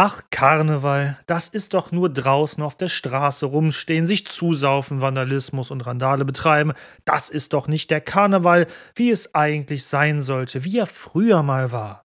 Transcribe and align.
Ach, 0.00 0.22
Karneval, 0.30 1.18
das 1.26 1.48
ist 1.48 1.74
doch 1.74 1.90
nur 1.90 2.08
draußen 2.08 2.62
auf 2.62 2.76
der 2.76 2.86
Straße 2.86 3.46
rumstehen, 3.46 4.06
sich 4.06 4.28
zusaufen, 4.28 5.00
Vandalismus 5.00 5.72
und 5.72 5.80
Randale 5.80 6.24
betreiben. 6.24 6.72
Das 7.04 7.30
ist 7.30 7.52
doch 7.52 7.66
nicht 7.66 7.90
der 7.90 8.00
Karneval, 8.00 8.68
wie 8.94 9.10
es 9.10 9.34
eigentlich 9.34 9.86
sein 9.86 10.20
sollte, 10.20 10.62
wie 10.62 10.78
er 10.78 10.86
früher 10.86 11.42
mal 11.42 11.72
war. 11.72 12.04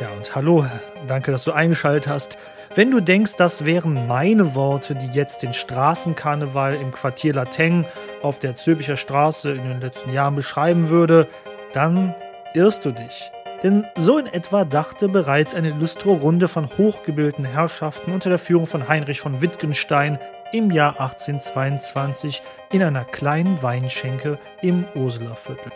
Ja, 0.00 0.10
und 0.10 0.32
hallo, 0.36 0.64
danke, 1.08 1.32
dass 1.32 1.42
du 1.42 1.50
eingeschaltet 1.50 2.06
hast. 2.06 2.38
Wenn 2.76 2.92
du 2.92 3.00
denkst, 3.00 3.34
das 3.34 3.64
wären 3.64 4.06
meine 4.06 4.54
Worte, 4.54 4.94
die 4.94 5.08
jetzt 5.08 5.42
den 5.42 5.54
Straßenkarneval 5.54 6.76
im 6.76 6.92
Quartier 6.92 7.34
Lateng 7.34 7.84
auf 8.22 8.38
der 8.38 8.54
Zülpicher 8.54 8.96
Straße 8.96 9.50
in 9.50 9.64
den 9.64 9.80
letzten 9.80 10.12
Jahren 10.12 10.36
beschreiben 10.36 10.88
würde, 10.88 11.26
dann 11.72 12.14
irrst 12.54 12.84
du 12.84 12.92
dich. 12.92 13.32
Denn 13.62 13.86
so 13.96 14.18
in 14.18 14.26
etwa 14.26 14.64
dachte 14.64 15.08
bereits 15.08 15.54
eine 15.54 15.68
illustre 15.68 16.10
Runde 16.10 16.48
von 16.48 16.68
hochgebildeten 16.76 17.44
Herrschaften 17.44 18.12
unter 18.12 18.28
der 18.28 18.38
Führung 18.38 18.66
von 18.66 18.88
Heinrich 18.88 19.20
von 19.20 19.40
Wittgenstein 19.40 20.18
im 20.52 20.70
Jahr 20.70 21.00
1822 21.00 22.42
in 22.70 22.82
einer 22.82 23.04
kleinen 23.04 23.62
Weinschenke 23.62 24.38
im 24.62 24.84
Ursuler 24.94 25.36
Viertel. 25.36 25.72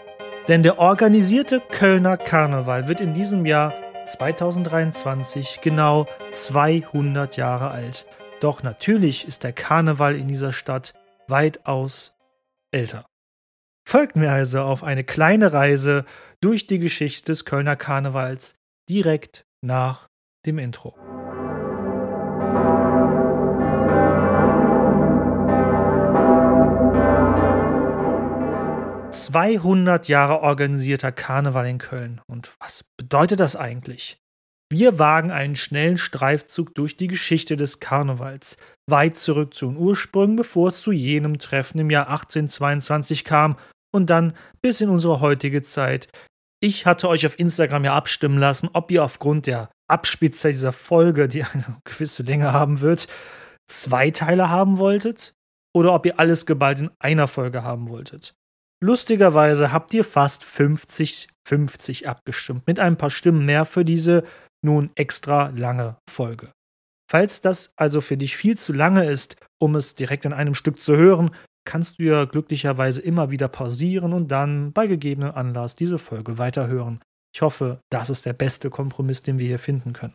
Denn 0.48 0.62
der 0.62 0.78
organisierte 0.78 1.60
Kölner 1.60 2.16
Karneval 2.16 2.88
wird 2.88 3.00
in 3.00 3.14
diesem 3.14 3.46
Jahr 3.46 3.72
2023 4.04 5.60
genau 5.62 6.06
200 6.32 7.36
Jahre 7.36 7.70
alt. 7.70 8.06
Doch 8.40 8.62
natürlich 8.62 9.28
ist 9.28 9.44
der 9.44 9.52
Karneval 9.52 10.16
in 10.16 10.28
dieser 10.28 10.52
Stadt 10.52 10.94
weitaus 11.28 12.14
älter. 12.72 13.09
Folgt 13.90 14.14
mir 14.14 14.30
also 14.30 14.60
auf 14.60 14.84
eine 14.84 15.02
kleine 15.02 15.52
Reise 15.52 16.04
durch 16.40 16.68
die 16.68 16.78
Geschichte 16.78 17.32
des 17.32 17.44
Kölner 17.44 17.74
Karnevals 17.74 18.54
direkt 18.88 19.44
nach 19.62 20.06
dem 20.46 20.60
Intro. 20.60 20.94
200 29.10 30.06
Jahre 30.06 30.42
organisierter 30.42 31.10
Karneval 31.10 31.66
in 31.66 31.78
Köln. 31.78 32.20
Und 32.28 32.54
was 32.60 32.84
bedeutet 32.96 33.40
das 33.40 33.56
eigentlich? 33.56 34.18
Wir 34.72 35.00
wagen 35.00 35.32
einen 35.32 35.56
schnellen 35.56 35.98
Streifzug 35.98 36.76
durch 36.76 36.96
die 36.96 37.08
Geschichte 37.08 37.56
des 37.56 37.80
Karnevals, 37.80 38.56
weit 38.88 39.16
zurück 39.16 39.52
zu 39.52 39.66
den 39.66 39.76
Ursprüngen, 39.76 40.36
bevor 40.36 40.68
es 40.68 40.80
zu 40.80 40.92
jenem 40.92 41.40
Treffen 41.40 41.80
im 41.80 41.90
Jahr 41.90 42.08
1822 42.08 43.24
kam 43.24 43.56
und 43.92 44.10
dann 44.10 44.34
bis 44.62 44.80
in 44.80 44.88
unsere 44.88 45.20
heutige 45.20 45.62
Zeit. 45.62 46.08
Ich 46.62 46.86
hatte 46.86 47.08
euch 47.08 47.26
auf 47.26 47.38
Instagram 47.38 47.84
ja 47.84 47.94
abstimmen 47.94 48.38
lassen, 48.38 48.68
ob 48.72 48.90
ihr 48.90 49.04
aufgrund 49.04 49.46
der 49.46 49.70
Abspitzer 49.88 50.50
dieser 50.50 50.72
Folge, 50.72 51.28
die 51.28 51.44
eine 51.52 51.78
gewisse 51.84 52.22
Länge 52.22 52.52
haben 52.52 52.80
wird, 52.80 53.08
zwei 53.68 54.10
Teile 54.10 54.50
haben 54.50 54.78
wolltet 54.78 55.32
oder 55.74 55.94
ob 55.94 56.06
ihr 56.06 56.18
alles 56.18 56.46
geballt 56.46 56.80
in 56.80 56.90
einer 56.98 57.28
Folge 57.28 57.62
haben 57.62 57.88
wolltet. 57.88 58.34
Lustigerweise 58.82 59.72
habt 59.72 59.92
ihr 59.92 60.04
fast 60.04 60.42
50-50 60.42 62.06
abgestimmt, 62.06 62.66
mit 62.66 62.80
ein 62.80 62.96
paar 62.96 63.10
Stimmen 63.10 63.44
mehr 63.44 63.66
für 63.66 63.84
diese 63.84 64.24
nun 64.64 64.90
extra 64.94 65.48
lange 65.48 65.96
Folge. 66.08 66.52
Falls 67.10 67.40
das 67.40 67.72
also 67.76 68.00
für 68.00 68.16
dich 68.16 68.36
viel 68.36 68.56
zu 68.56 68.72
lange 68.72 69.04
ist, 69.04 69.36
um 69.60 69.74
es 69.74 69.96
direkt 69.96 70.24
in 70.24 70.32
einem 70.32 70.54
Stück 70.54 70.80
zu 70.80 70.96
hören, 70.96 71.34
kannst 71.70 72.00
du 72.00 72.02
ja 72.02 72.24
glücklicherweise 72.24 73.00
immer 73.00 73.30
wieder 73.30 73.46
pausieren 73.46 74.12
und 74.12 74.26
dann 74.26 74.72
bei 74.72 74.88
gegebenem 74.88 75.30
Anlass 75.30 75.76
diese 75.76 75.98
Folge 75.98 76.36
weiterhören. 76.36 77.00
Ich 77.32 77.42
hoffe, 77.42 77.78
das 77.90 78.10
ist 78.10 78.26
der 78.26 78.32
beste 78.32 78.70
Kompromiss, 78.70 79.22
den 79.22 79.38
wir 79.38 79.46
hier 79.46 79.60
finden 79.60 79.92
können. 79.92 80.14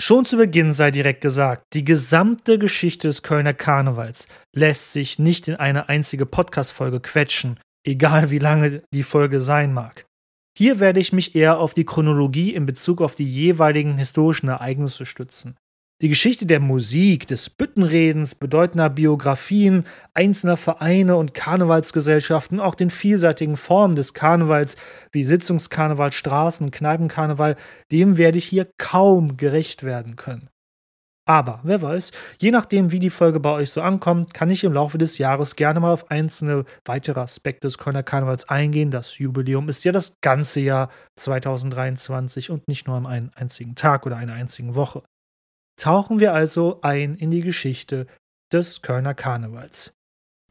Schon 0.00 0.24
zu 0.24 0.36
Beginn 0.36 0.72
sei 0.72 0.90
direkt 0.90 1.20
gesagt, 1.20 1.62
die 1.74 1.84
gesamte 1.84 2.58
Geschichte 2.58 3.06
des 3.06 3.22
Kölner 3.22 3.54
Karnevals 3.54 4.26
lässt 4.52 4.92
sich 4.92 5.20
nicht 5.20 5.46
in 5.46 5.54
eine 5.54 5.88
einzige 5.88 6.26
Podcast-Folge 6.26 6.98
quetschen, 6.98 7.60
egal 7.86 8.32
wie 8.32 8.40
lange 8.40 8.82
die 8.92 9.04
Folge 9.04 9.40
sein 9.40 9.72
mag. 9.72 10.06
Hier 10.58 10.80
werde 10.80 10.98
ich 10.98 11.12
mich 11.12 11.36
eher 11.36 11.60
auf 11.60 11.72
die 11.72 11.84
Chronologie 11.84 12.52
in 12.52 12.66
Bezug 12.66 13.00
auf 13.00 13.14
die 13.14 13.30
jeweiligen 13.30 13.96
historischen 13.96 14.48
Ereignisse 14.48 15.06
stützen. 15.06 15.56
Die 16.02 16.10
Geschichte 16.10 16.44
der 16.44 16.60
Musik, 16.60 17.26
des 17.26 17.48
Büttenredens, 17.48 18.34
bedeutender 18.34 18.90
Biografien 18.90 19.86
einzelner 20.12 20.58
Vereine 20.58 21.16
und 21.16 21.32
Karnevalsgesellschaften, 21.32 22.60
auch 22.60 22.74
den 22.74 22.90
vielseitigen 22.90 23.56
Formen 23.56 23.96
des 23.96 24.12
Karnevals 24.12 24.76
wie 25.10 25.24
Sitzungskarneval, 25.24 26.10
Straßen- 26.10 26.64
und 26.64 26.70
Kneipenkarneval, 26.70 27.56
dem 27.90 28.18
werde 28.18 28.36
ich 28.36 28.44
hier 28.44 28.68
kaum 28.76 29.38
gerecht 29.38 29.84
werden 29.84 30.16
können. 30.16 30.50
Aber 31.24 31.60
wer 31.62 31.80
weiß, 31.80 32.12
je 32.42 32.50
nachdem, 32.50 32.92
wie 32.92 33.00
die 33.00 33.08
Folge 33.08 33.40
bei 33.40 33.52
euch 33.52 33.70
so 33.70 33.80
ankommt, 33.80 34.34
kann 34.34 34.50
ich 34.50 34.64
im 34.64 34.74
Laufe 34.74 34.98
des 34.98 35.16
Jahres 35.16 35.56
gerne 35.56 35.80
mal 35.80 35.94
auf 35.94 36.10
einzelne 36.10 36.66
weitere 36.84 37.20
Aspekte 37.20 37.68
des 37.68 37.78
Kölner 37.78 38.02
Karnevals 38.02 38.46
eingehen. 38.50 38.90
Das 38.90 39.16
Jubiläum 39.16 39.70
ist 39.70 39.82
ja 39.84 39.92
das 39.92 40.12
ganze 40.20 40.60
Jahr 40.60 40.90
2023 41.16 42.50
und 42.50 42.68
nicht 42.68 42.86
nur 42.86 42.98
an 42.98 43.06
einem 43.06 43.30
einzigen 43.34 43.76
Tag 43.76 44.04
oder 44.04 44.18
einer 44.18 44.34
einzigen 44.34 44.74
Woche. 44.74 45.02
Tauchen 45.76 46.20
wir 46.20 46.32
also 46.32 46.80
ein 46.82 47.16
in 47.16 47.30
die 47.30 47.42
Geschichte 47.42 48.06
des 48.52 48.82
Kölner 48.82 49.14
Karnevals. 49.14 49.92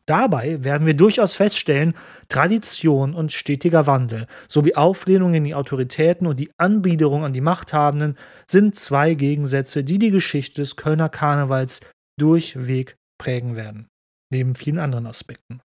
Dabei 0.05 0.63
werden 0.63 0.85
wir 0.85 0.93
durchaus 0.93 1.33
feststellen, 1.33 1.95
Tradition 2.29 3.15
und 3.15 3.31
stetiger 3.31 3.87
Wandel 3.87 4.27
sowie 4.47 4.75
Auflehnung 4.75 5.33
in 5.33 5.43
die 5.43 5.55
Autoritäten 5.55 6.27
und 6.27 6.37
die 6.37 6.51
Anbiederung 6.57 7.23
an 7.23 7.33
die 7.33 7.41
Machthabenden 7.41 8.15
sind 8.47 8.75
zwei 8.75 9.15
Gegensätze, 9.15 9.83
die 9.83 9.97
die 9.97 10.11
Geschichte 10.11 10.61
des 10.61 10.75
Kölner 10.75 11.09
Karnevals 11.09 11.81
durchweg 12.19 12.97
prägen 13.17 13.55
werden, 13.55 13.87
neben 14.31 14.53
vielen 14.53 14.77
anderen 14.77 15.07
Aspekten. 15.07 15.61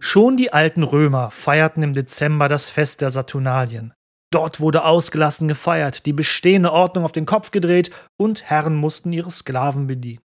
Schon 0.00 0.36
die 0.36 0.52
alten 0.52 0.84
Römer 0.84 1.30
feierten 1.30 1.82
im 1.82 1.92
Dezember 1.92 2.48
das 2.48 2.70
Fest 2.70 3.00
der 3.00 3.10
Saturnalien. 3.10 3.92
Dort 4.30 4.60
wurde 4.60 4.84
ausgelassen 4.84 5.48
gefeiert, 5.48 6.06
die 6.06 6.12
bestehende 6.12 6.72
Ordnung 6.72 7.04
auf 7.04 7.12
den 7.12 7.26
Kopf 7.26 7.50
gedreht 7.50 7.90
und 8.18 8.44
Herren 8.44 8.76
mussten 8.76 9.12
ihre 9.12 9.30
Sklaven 9.30 9.86
bedienen. 9.86 10.20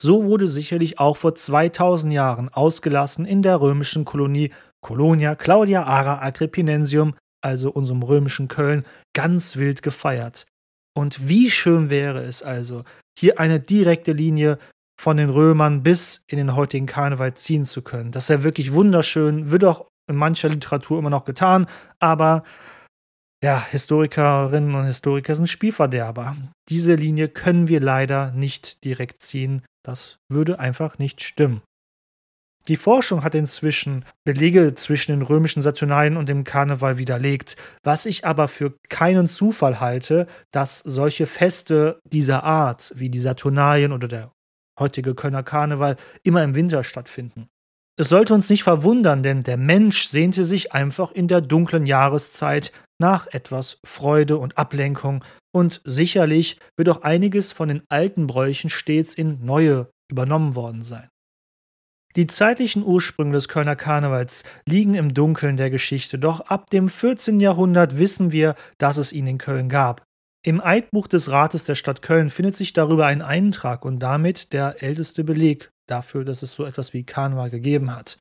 So 0.00 0.24
wurde 0.24 0.46
sicherlich 0.46 0.98
auch 0.98 1.16
vor 1.16 1.34
2000 1.34 2.12
Jahren 2.12 2.50
ausgelassen 2.50 3.24
in 3.24 3.42
der 3.42 3.60
römischen 3.60 4.04
Kolonie 4.04 4.52
Colonia 4.82 5.34
Claudia 5.34 5.84
Ara 5.84 6.20
Agrippinensium, 6.20 7.14
also 7.42 7.70
unserem 7.70 8.02
römischen 8.02 8.48
Köln, 8.48 8.84
ganz 9.14 9.56
wild 9.56 9.82
gefeiert. 9.82 10.46
Und 10.94 11.28
wie 11.28 11.50
schön 11.50 11.88
wäre 11.88 12.22
es 12.22 12.42
also, 12.42 12.84
hier 13.18 13.40
eine 13.40 13.58
direkte 13.58 14.12
Linie 14.12 14.58
von 14.98 15.16
den 15.16 15.30
Römern 15.30 15.82
bis 15.82 16.24
in 16.26 16.38
den 16.38 16.54
heutigen 16.56 16.86
Karneval 16.86 17.34
ziehen 17.34 17.64
zu 17.64 17.82
können. 17.82 18.12
Das 18.12 18.24
ist 18.24 18.28
ja 18.30 18.42
wirklich 18.42 18.72
wunderschön, 18.72 19.50
wird 19.50 19.64
auch 19.64 19.86
in 20.08 20.16
mancher 20.16 20.48
Literatur 20.48 20.98
immer 20.98 21.10
noch 21.10 21.24
getan, 21.24 21.66
aber 21.98 22.44
ja, 23.44 23.64
Historikerinnen 23.70 24.74
und 24.74 24.86
Historiker 24.86 25.34
sind 25.34 25.48
Spielverderber. 25.48 26.36
Diese 26.68 26.94
Linie 26.94 27.28
können 27.28 27.68
wir 27.68 27.80
leider 27.80 28.32
nicht 28.32 28.82
direkt 28.84 29.20
ziehen. 29.20 29.62
Das 29.84 30.18
würde 30.30 30.58
einfach 30.58 30.98
nicht 30.98 31.22
stimmen. 31.22 31.60
Die 32.68 32.76
Forschung 32.76 33.22
hat 33.22 33.34
inzwischen 33.34 34.04
Belege 34.24 34.74
zwischen 34.74 35.12
den 35.12 35.22
römischen 35.22 35.62
Saturnalien 35.62 36.16
und 36.16 36.28
dem 36.28 36.42
Karneval 36.42 36.98
widerlegt, 36.98 37.56
was 37.84 38.06
ich 38.06 38.24
aber 38.24 38.48
für 38.48 38.74
keinen 38.88 39.28
Zufall 39.28 39.78
halte, 39.78 40.26
dass 40.50 40.80
solche 40.80 41.26
Feste 41.26 42.00
dieser 42.10 42.42
Art 42.42 42.92
wie 42.96 43.10
die 43.10 43.20
Saturnalien 43.20 43.92
oder 43.92 44.08
der 44.08 44.32
heutige 44.78 45.14
Kölner 45.14 45.42
Karneval, 45.42 45.96
immer 46.22 46.42
im 46.44 46.54
Winter 46.54 46.84
stattfinden. 46.84 47.48
Es 47.98 48.10
sollte 48.10 48.34
uns 48.34 48.50
nicht 48.50 48.62
verwundern, 48.62 49.22
denn 49.22 49.42
der 49.42 49.56
Mensch 49.56 50.08
sehnte 50.08 50.44
sich 50.44 50.72
einfach 50.72 51.12
in 51.12 51.28
der 51.28 51.40
dunklen 51.40 51.86
Jahreszeit 51.86 52.72
nach 53.00 53.26
etwas 53.28 53.78
Freude 53.84 54.36
und 54.36 54.58
Ablenkung, 54.58 55.24
und 55.54 55.80
sicherlich 55.84 56.58
wird 56.76 56.90
auch 56.90 57.00
einiges 57.00 57.52
von 57.52 57.68
den 57.68 57.82
alten 57.88 58.26
Bräuchen 58.26 58.68
stets 58.68 59.14
in 59.14 59.44
neue 59.46 59.90
übernommen 60.10 60.54
worden 60.54 60.82
sein. 60.82 61.08
Die 62.16 62.26
zeitlichen 62.26 62.82
Ursprünge 62.82 63.32
des 63.32 63.48
Kölner 63.48 63.76
Karnevals 63.76 64.42
liegen 64.66 64.94
im 64.94 65.12
Dunkeln 65.12 65.56
der 65.56 65.70
Geschichte, 65.70 66.18
doch 66.18 66.40
ab 66.40 66.70
dem 66.70 66.88
14. 66.88 67.40
Jahrhundert 67.40 67.98
wissen 67.98 68.32
wir, 68.32 68.54
dass 68.78 68.96
es 68.96 69.12
ihn 69.12 69.26
in 69.26 69.38
Köln 69.38 69.68
gab. 69.68 70.02
Im 70.46 70.60
Eidbuch 70.60 71.08
des 71.08 71.32
Rates 71.32 71.64
der 71.64 71.74
Stadt 71.74 72.02
Köln 72.02 72.30
findet 72.30 72.54
sich 72.54 72.72
darüber 72.72 73.06
ein 73.06 73.20
Eintrag 73.20 73.84
und 73.84 73.98
damit 73.98 74.52
der 74.52 74.80
älteste 74.80 75.24
Beleg 75.24 75.72
dafür, 75.88 76.24
dass 76.24 76.42
es 76.42 76.54
so 76.54 76.64
etwas 76.64 76.92
wie 76.92 77.02
Karneval 77.02 77.50
gegeben 77.50 77.92
hat. 77.92 78.18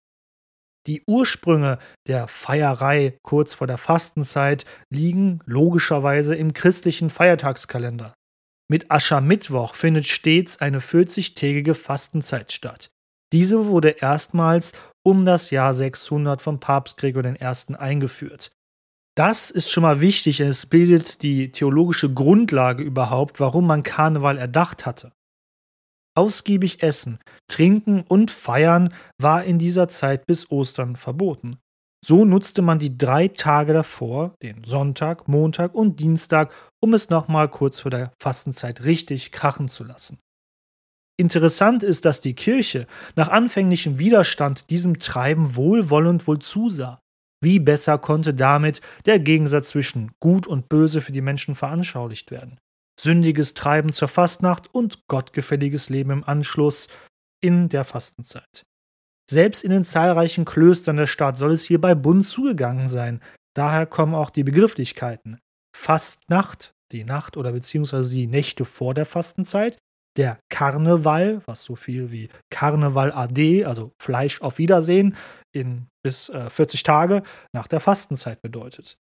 Die 0.88 1.04
Ursprünge 1.06 1.78
der 2.08 2.28
Feierei 2.28 3.16
kurz 3.22 3.54
vor 3.54 3.68
der 3.68 3.78
Fastenzeit 3.78 4.66
liegen 4.90 5.40
logischerweise 5.46 6.34
im 6.34 6.54
christlichen 6.54 7.12
Feiertagskalender. 7.12 8.16
Mit 8.72 8.90
Aschermittwoch 8.90 9.76
findet 9.76 10.08
stets 10.08 10.60
eine 10.60 10.80
40-tägige 10.80 11.76
Fastenzeit 11.76 12.52
statt. 12.52 12.90
Diese 13.34 13.68
wurde 13.68 13.90
erstmals 13.90 14.72
um 15.06 15.26
das 15.26 15.52
Jahr 15.52 15.76
600 15.76 16.42
von 16.42 16.60
Papst 16.60 16.98
Gregor 16.98 17.24
I. 17.24 17.76
eingeführt. 17.76 18.52
Das 19.16 19.50
ist 19.50 19.72
schon 19.72 19.84
mal 19.84 20.02
wichtig, 20.02 20.38
denn 20.38 20.50
es 20.50 20.66
bildet 20.66 21.24
die 21.24 21.50
theologische 21.50 22.14
Grundlage 22.14 22.84
überhaupt, 22.84 23.40
warum 23.40 23.66
man 23.66 23.82
Karneval 23.82 24.38
erdacht 24.38 24.86
hatte. 24.86 25.14
Ausgiebig 26.18 26.84
essen, 26.84 27.20
trinken 27.48 28.02
und 28.02 28.30
feiern 28.30 28.94
war 29.18 29.44
in 29.46 29.58
dieser 29.58 29.88
Zeit 29.88 30.26
bis 30.28 30.52
Ostern 30.52 30.98
verboten. 30.98 31.60
So 32.06 32.24
nutzte 32.24 32.62
man 32.62 32.78
die 32.78 32.98
drei 32.98 33.30
Tage 33.30 33.74
davor, 33.74 34.36
den 34.42 34.64
Sonntag, 34.64 35.28
Montag 35.28 35.74
und 35.74 36.00
Dienstag, 36.00 36.54
um 36.82 36.94
es 36.94 37.10
nochmal 37.10 37.50
kurz 37.50 37.80
vor 37.80 37.92
der 37.92 38.14
Fastenzeit 38.22 38.84
richtig 38.84 39.32
krachen 39.32 39.70
zu 39.70 39.84
lassen. 39.84 40.20
Interessant 41.18 41.84
ist, 41.84 42.04
dass 42.04 42.20
die 42.20 42.36
Kirche 42.36 42.86
nach 43.16 43.30
anfänglichem 43.30 43.98
Widerstand 43.98 44.70
diesem 44.70 45.00
Treiben 45.00 45.56
wohlwollend 45.56 46.28
wohl 46.28 46.40
zusah. 46.40 47.02
Wie 47.46 47.60
besser 47.60 48.00
konnte 48.00 48.34
damit 48.34 48.82
der 49.06 49.20
Gegensatz 49.20 49.70
zwischen 49.70 50.14
Gut 50.20 50.48
und 50.48 50.68
Böse 50.68 51.00
für 51.00 51.12
die 51.12 51.22
Menschen 51.22 51.54
veranschaulicht 51.54 52.32
werden? 52.32 52.60
Sündiges 53.00 53.54
Treiben 53.54 53.94
zur 53.94 54.08
Fastnacht 54.08 54.74
und 54.74 55.06
gottgefälliges 55.08 55.90
Leben 55.90 56.10
im 56.10 56.24
Anschluss 56.24 56.88
in 57.44 57.70
der 57.70 57.84
Fastenzeit. 57.84 58.66
Selbst 59.30 59.64
in 59.64 59.70
den 59.70 59.84
zahlreichen 59.84 60.44
Klöstern 60.44 60.98
der 60.98 61.06
Stadt 61.06 61.38
soll 61.38 61.52
es 61.52 61.66
hierbei 61.66 61.94
bunt 61.94 62.26
zugegangen 62.26 62.88
sein. 62.88 63.22
Daher 63.56 63.86
kommen 63.86 64.16
auch 64.16 64.32
die 64.32 64.44
Begrifflichkeiten 64.44 65.38
Fastnacht, 65.78 66.74
die 66.92 67.04
Nacht 67.04 67.38
oder 67.38 67.52
beziehungsweise 67.52 68.10
die 68.10 68.26
Nächte 68.26 68.66
vor 68.66 68.96
der 68.96 69.06
Fastenzeit, 69.06 69.78
der 70.18 70.40
Karneval, 70.50 71.42
was 71.46 71.64
so 71.64 71.76
viel 71.76 72.12
wie 72.12 72.30
Karneval 72.50 73.12
AD, 73.12 73.66
also 73.66 73.92
Fleisch 74.02 74.42
auf 74.42 74.58
Wiedersehen, 74.58 75.16
in 75.52 75.88
bis 76.04 76.30
äh, 76.30 76.50
40 76.50 76.84
Tage 76.84 77.24
nach 77.54 77.68
der 77.68 77.80
Fastenzeit 77.80 78.42
bedeutet. 78.42 78.98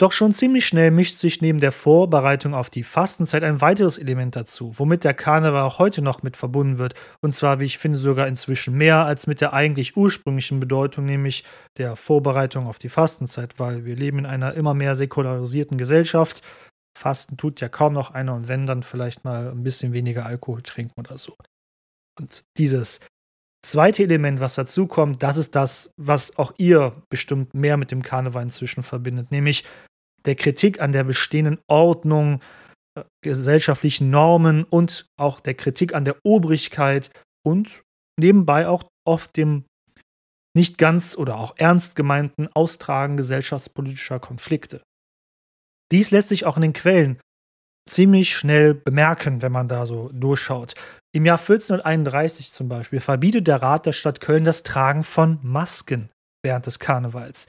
Doch 0.00 0.12
schon 0.12 0.32
ziemlich 0.32 0.64
schnell 0.64 0.92
mischt 0.92 1.16
sich 1.16 1.42
neben 1.42 1.58
der 1.58 1.72
Vorbereitung 1.72 2.54
auf 2.54 2.70
die 2.70 2.84
Fastenzeit 2.84 3.42
ein 3.42 3.60
weiteres 3.60 3.98
Element 3.98 4.36
dazu, 4.36 4.72
womit 4.76 5.02
der 5.02 5.12
Karneval 5.12 5.62
auch 5.62 5.80
heute 5.80 6.02
noch 6.02 6.22
mit 6.22 6.36
verbunden 6.36 6.78
wird, 6.78 6.94
und 7.20 7.34
zwar, 7.34 7.58
wie 7.58 7.64
ich 7.64 7.78
finde, 7.78 7.98
sogar 7.98 8.28
inzwischen 8.28 8.78
mehr 8.78 9.04
als 9.06 9.26
mit 9.26 9.40
der 9.40 9.54
eigentlich 9.54 9.96
ursprünglichen 9.96 10.60
Bedeutung, 10.60 11.04
nämlich 11.04 11.42
der 11.78 11.96
Vorbereitung 11.96 12.68
auf 12.68 12.78
die 12.78 12.88
Fastenzeit, 12.88 13.58
weil 13.58 13.84
wir 13.84 13.96
leben 13.96 14.20
in 14.20 14.26
einer 14.26 14.54
immer 14.54 14.72
mehr 14.72 14.94
säkularisierten 14.94 15.78
Gesellschaft. 15.78 16.42
Fasten 16.98 17.36
tut 17.36 17.60
ja 17.60 17.68
kaum 17.68 17.92
noch 17.92 18.10
einer 18.10 18.34
und 18.34 18.48
wenn, 18.48 18.66
dann 18.66 18.82
vielleicht 18.82 19.24
mal 19.24 19.50
ein 19.50 19.62
bisschen 19.62 19.92
weniger 19.92 20.26
Alkohol 20.26 20.62
trinken 20.62 20.98
oder 20.98 21.16
so. 21.16 21.36
Und 22.18 22.44
dieses 22.56 23.00
zweite 23.64 24.02
Element, 24.02 24.40
was 24.40 24.56
dazu 24.56 24.86
kommt, 24.86 25.22
das 25.22 25.36
ist 25.36 25.54
das, 25.54 25.90
was 25.96 26.36
auch 26.36 26.52
ihr 26.58 27.00
bestimmt 27.08 27.54
mehr 27.54 27.76
mit 27.76 27.92
dem 27.92 28.02
Karneval 28.02 28.42
inzwischen 28.42 28.82
verbindet, 28.82 29.30
nämlich 29.30 29.64
der 30.24 30.34
Kritik 30.34 30.80
an 30.80 30.92
der 30.92 31.04
bestehenden 31.04 31.60
Ordnung, 31.68 32.40
äh, 32.96 33.04
gesellschaftlichen 33.22 34.10
Normen 34.10 34.64
und 34.64 35.06
auch 35.16 35.40
der 35.40 35.54
Kritik 35.54 35.94
an 35.94 36.04
der 36.04 36.16
Obrigkeit 36.24 37.10
und 37.46 37.82
nebenbei 38.18 38.66
auch 38.66 38.84
oft 39.06 39.36
dem 39.36 39.64
nicht 40.56 40.78
ganz 40.78 41.16
oder 41.16 41.36
auch 41.38 41.54
ernst 41.56 41.94
gemeinten 41.94 42.48
Austragen 42.48 43.16
gesellschaftspolitischer 43.16 44.18
Konflikte. 44.18 44.82
Dies 45.92 46.10
lässt 46.10 46.28
sich 46.28 46.44
auch 46.44 46.56
in 46.56 46.62
den 46.62 46.72
Quellen 46.72 47.18
ziemlich 47.88 48.36
schnell 48.36 48.74
bemerken, 48.74 49.40
wenn 49.40 49.52
man 49.52 49.68
da 49.68 49.86
so 49.86 50.10
durchschaut. 50.12 50.74
Im 51.14 51.24
Jahr 51.24 51.38
1431 51.38 52.52
zum 52.52 52.68
Beispiel 52.68 53.00
verbietet 53.00 53.46
der 53.46 53.62
Rat 53.62 53.86
der 53.86 53.92
Stadt 53.92 54.20
Köln 54.20 54.44
das 54.44 54.62
Tragen 54.62 55.04
von 55.04 55.38
Masken 55.42 56.10
während 56.42 56.66
des 56.66 56.78
Karnevals 56.78 57.46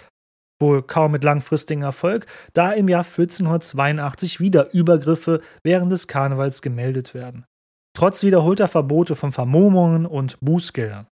wohl 0.59 0.83
kaum 0.83 1.12
mit 1.12 1.24
langfristigem 1.24 1.83
Erfolg, 1.83 2.25
da 2.53 2.71
im 2.71 2.89
Jahr 2.89 3.06
1482 3.06 4.39
wieder 4.39 4.74
Übergriffe 4.74 5.41
während 5.63 5.91
des 5.91 6.07
Karnevals 6.07 6.62
gemeldet 6.62 7.13
werden. 7.13 7.45
Trotz 7.95 8.24
wiederholter 8.24 8.68
Verbote 8.68 9.15
von 9.15 9.31
Vermummungen 9.31 10.06
und 10.06 10.39
Bußgeldern. 10.41 11.07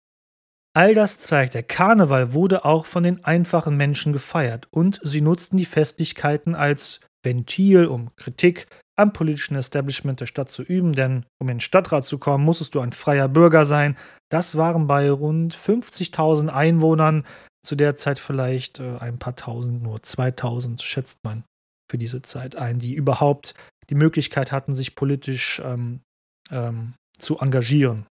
All 0.76 0.94
das 0.94 1.20
zeigt, 1.20 1.56
der 1.56 1.64
Karneval 1.64 2.34
wurde 2.34 2.64
auch 2.64 2.86
von 2.86 3.04
den 3.04 3.26
einfachen 3.26 3.76
Menschen 3.78 4.14
gefeiert 4.14 4.68
und 4.70 5.00
sie 5.04 5.22
nutzten 5.22 5.58
die 5.58 5.66
Festlichkeiten 5.66 6.54
als 6.54 7.00
Ventil, 7.28 7.86
um 7.86 8.16
Kritik 8.16 8.68
am 8.98 9.12
politischen 9.12 9.58
Establishment 9.58 10.22
der 10.22 10.26
Stadt 10.26 10.50
zu 10.50 10.64
üben, 10.64 10.94
denn 10.94 11.26
um 11.40 11.50
in 11.50 11.58
den 11.58 11.60
Stadtrat 11.60 12.06
zu 12.06 12.18
kommen, 12.18 12.46
musstest 12.46 12.74
du 12.74 12.80
ein 12.80 12.94
freier 12.94 13.28
Bürger 13.28 13.66
sein. 13.66 13.98
Das 14.32 14.56
waren 14.58 14.88
bei 14.88 15.12
rund 15.12 15.54
50.000 15.54 16.48
Einwohnern 16.48 17.26
zu 17.66 17.76
der 17.76 17.98
Zeit 17.98 18.18
vielleicht 18.18 18.80
äh, 18.80 18.98
ein 18.98 19.20
paar 19.20 19.36
tausend, 19.36 19.84
nur 19.84 20.02
2000 20.02 20.82
schätzt 20.82 21.20
man 21.24 21.44
für 21.92 21.98
diese 21.98 22.22
Zeit 22.22 22.56
ein, 22.56 22.80
die 22.80 22.96
überhaupt 22.96 23.54
die 23.90 23.96
Möglichkeit 23.96 24.52
hatten, 24.52 24.74
sich 24.74 24.96
politisch 24.96 25.62
ähm, 25.64 26.02
ähm, 26.50 26.94
zu 27.20 27.40
engagieren. 27.40 28.08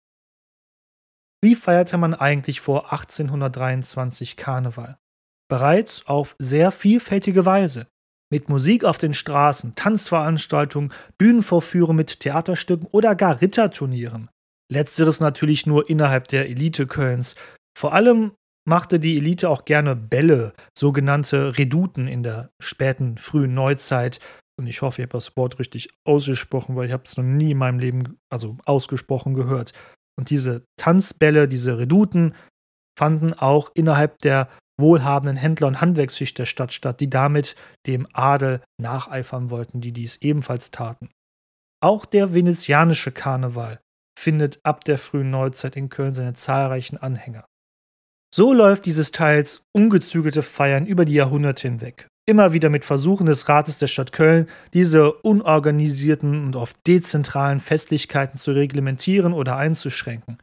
Wie 1.42 1.54
feierte 1.54 1.96
man 1.96 2.14
eigentlich 2.14 2.60
vor 2.60 2.92
1823 2.92 4.36
Karneval? 4.36 4.98
Bereits 5.48 6.06
auf 6.06 6.36
sehr 6.38 6.70
vielfältige 6.70 7.46
Weise. 7.46 7.86
Mit 8.32 8.48
Musik 8.48 8.84
auf 8.84 8.98
den 8.98 9.14
Straßen, 9.14 9.74
Tanzveranstaltungen, 9.76 10.92
Bühnenvorführungen 11.18 11.96
mit 11.96 12.20
Theaterstücken 12.20 12.88
oder 12.90 13.14
gar 13.14 13.40
Ritterturnieren. 13.40 14.28
Letzteres 14.70 15.20
natürlich 15.20 15.66
nur 15.66 15.88
innerhalb 15.88 16.26
der 16.28 16.48
Elite 16.48 16.86
Kölns. 16.86 17.36
Vor 17.78 17.92
allem 17.92 18.32
machte 18.68 18.98
die 18.98 19.16
Elite 19.16 19.48
auch 19.48 19.64
gerne 19.64 19.94
Bälle, 19.94 20.52
sogenannte 20.76 21.56
Reduten 21.56 22.08
in 22.08 22.24
der 22.24 22.50
späten, 22.60 23.16
frühen 23.16 23.54
Neuzeit. 23.54 24.18
Und 24.58 24.66
ich 24.66 24.82
hoffe, 24.82 25.02
ihr 25.02 25.04
habt 25.04 25.14
das 25.14 25.36
Wort 25.36 25.58
richtig 25.58 25.90
ausgesprochen, 26.04 26.74
weil 26.74 26.86
ich 26.86 26.92
habe 26.92 27.04
es 27.06 27.16
noch 27.16 27.24
nie 27.24 27.52
in 27.52 27.58
meinem 27.58 27.78
Leben 27.78 28.18
also 28.28 28.56
ausgesprochen 28.64 29.34
gehört. 29.34 29.72
Und 30.18 30.30
diese 30.30 30.64
Tanzbälle, 30.76 31.46
diese 31.46 31.78
Reduten 31.78 32.34
fanden 32.98 33.34
auch 33.34 33.70
innerhalb 33.74 34.18
der 34.18 34.48
wohlhabenden 34.78 35.36
Händler 35.36 35.68
und 35.68 35.80
Handwerksschicht 35.80 36.38
der 36.38 36.46
Stadt 36.46 36.72
statt, 36.72 37.00
die 37.00 37.10
damit 37.10 37.56
dem 37.86 38.06
Adel 38.12 38.62
nacheifern 38.80 39.50
wollten, 39.50 39.80
die 39.80 39.92
dies 39.92 40.16
ebenfalls 40.16 40.70
taten. 40.70 41.08
Auch 41.82 42.04
der 42.04 42.34
venezianische 42.34 43.12
Karneval 43.12 43.80
findet 44.18 44.58
ab 44.64 44.84
der 44.84 44.98
frühen 44.98 45.30
Neuzeit 45.30 45.76
in 45.76 45.88
Köln 45.88 46.14
seine 46.14 46.34
zahlreichen 46.34 46.96
Anhänger. 46.96 47.46
So 48.34 48.52
läuft 48.52 48.86
dieses 48.86 49.12
teils 49.12 49.62
ungezügelte 49.72 50.42
Feiern 50.42 50.86
über 50.86 51.04
die 51.04 51.14
Jahrhunderte 51.14 51.68
hinweg. 51.68 52.08
Immer 52.28 52.52
wieder 52.52 52.70
mit 52.70 52.84
Versuchen 52.84 53.26
des 53.26 53.48
Rates 53.48 53.78
der 53.78 53.86
Stadt 53.86 54.12
Köln, 54.12 54.48
diese 54.72 55.12
unorganisierten 55.12 56.44
und 56.44 56.56
oft 56.56 56.76
dezentralen 56.86 57.60
Festlichkeiten 57.60 58.36
zu 58.36 58.50
reglementieren 58.50 59.32
oder 59.32 59.56
einzuschränken, 59.56 60.38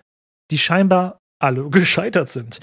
die 0.50 0.58
scheinbar 0.58 1.18
alle 1.40 1.70
gescheitert 1.70 2.30
sind. 2.30 2.62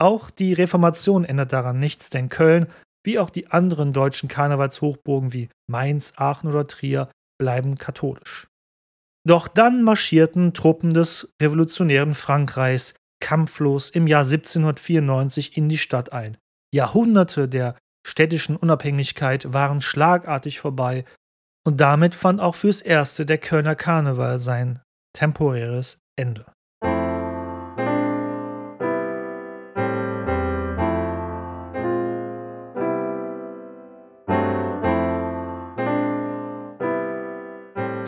Auch 0.00 0.30
die 0.30 0.54
Reformation 0.54 1.24
ändert 1.24 1.52
daran 1.52 1.78
nichts, 1.78 2.08
denn 2.08 2.30
Köln, 2.30 2.66
wie 3.04 3.18
auch 3.18 3.30
die 3.30 3.50
anderen 3.50 3.92
deutschen 3.92 4.28
Karnevalshochburgen 4.28 5.32
wie 5.32 5.48
Mainz, 5.70 6.14
Aachen 6.16 6.48
oder 6.48 6.66
Trier, 6.66 7.10
bleiben 7.38 7.76
katholisch. 7.76 8.48
Doch 9.26 9.48
dann 9.48 9.82
marschierten 9.82 10.54
Truppen 10.54 10.94
des 10.94 11.34
revolutionären 11.40 12.14
Frankreichs 12.14 12.94
kampflos 13.20 13.90
im 13.90 14.06
Jahr 14.06 14.24
1794 14.24 15.56
in 15.56 15.68
die 15.68 15.78
Stadt 15.78 16.12
ein. 16.12 16.38
Jahrhunderte 16.74 17.48
der 17.48 17.76
städtischen 18.06 18.56
Unabhängigkeit 18.56 19.52
waren 19.52 19.82
schlagartig 19.82 20.60
vorbei 20.60 21.04
und 21.66 21.80
damit 21.82 22.14
fand 22.14 22.40
auch 22.40 22.54
fürs 22.54 22.80
Erste 22.80 23.26
der 23.26 23.36
Kölner 23.36 23.74
Karneval 23.74 24.38
sein 24.38 24.80
temporäres 25.12 25.98
Ende. 26.16 26.46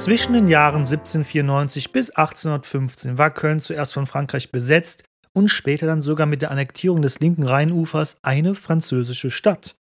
Zwischen 0.03 0.33
den 0.33 0.49
Jahren 0.49 0.79
1794 0.79 1.93
bis 1.93 2.11
1815 2.11 3.19
war 3.19 3.31
Köln 3.31 3.61
zuerst 3.61 3.93
von 3.93 4.09
Frankreich 4.09 4.51
besetzt 4.51 5.05
und 5.33 5.47
später 5.47 5.87
dann 5.87 6.03
sogar 6.03 6.27
mit 6.27 6.43
der 6.43 6.51
Annektierung 6.51 7.03
des 7.03 7.21
linken 7.21 7.45
Rheinufers 7.45 8.17
eine 8.21 8.57
französische 8.57 9.31
Stadt. 9.31 9.77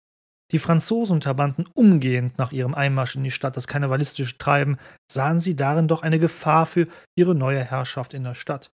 Die 0.51 0.57
Franzosen 0.57 1.13
unterbanden 1.13 1.65
umgehend 1.75 2.39
nach 2.39 2.51
ihrem 2.51 2.73
Einmarsch 2.73 3.15
in 3.15 3.23
die 3.23 3.29
Stadt 3.29 3.55
das 3.55 3.67
karnevalistische 3.67 4.39
Treiben, 4.39 4.77
sahen 5.07 5.39
sie 5.39 5.55
darin 5.55 5.87
doch 5.87 6.01
eine 6.01 6.17
Gefahr 6.17 6.65
für 6.65 6.87
ihre 7.15 7.35
neue 7.35 7.63
Herrschaft 7.63 8.15
in 8.15 8.23
der 8.23 8.33
Stadt. 8.33 8.71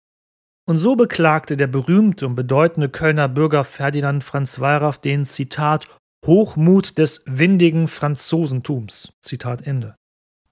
Und 0.69 0.77
so 0.77 0.95
beklagte 0.95 1.57
der 1.57 1.69
berühmte 1.69 2.27
und 2.27 2.35
bedeutende 2.35 2.91
Kölner 2.91 3.29
Bürger 3.29 3.65
Ferdinand 3.65 4.23
Franz 4.23 4.61
Weyraff 4.61 4.99
den 4.99 5.25
Zitat 5.25 5.87
Hochmut 6.27 6.99
des 6.99 7.23
windigen 7.25 7.89
Franzosentums. 7.89 9.15
Zitat 9.23 9.67
Ende. 9.67 9.97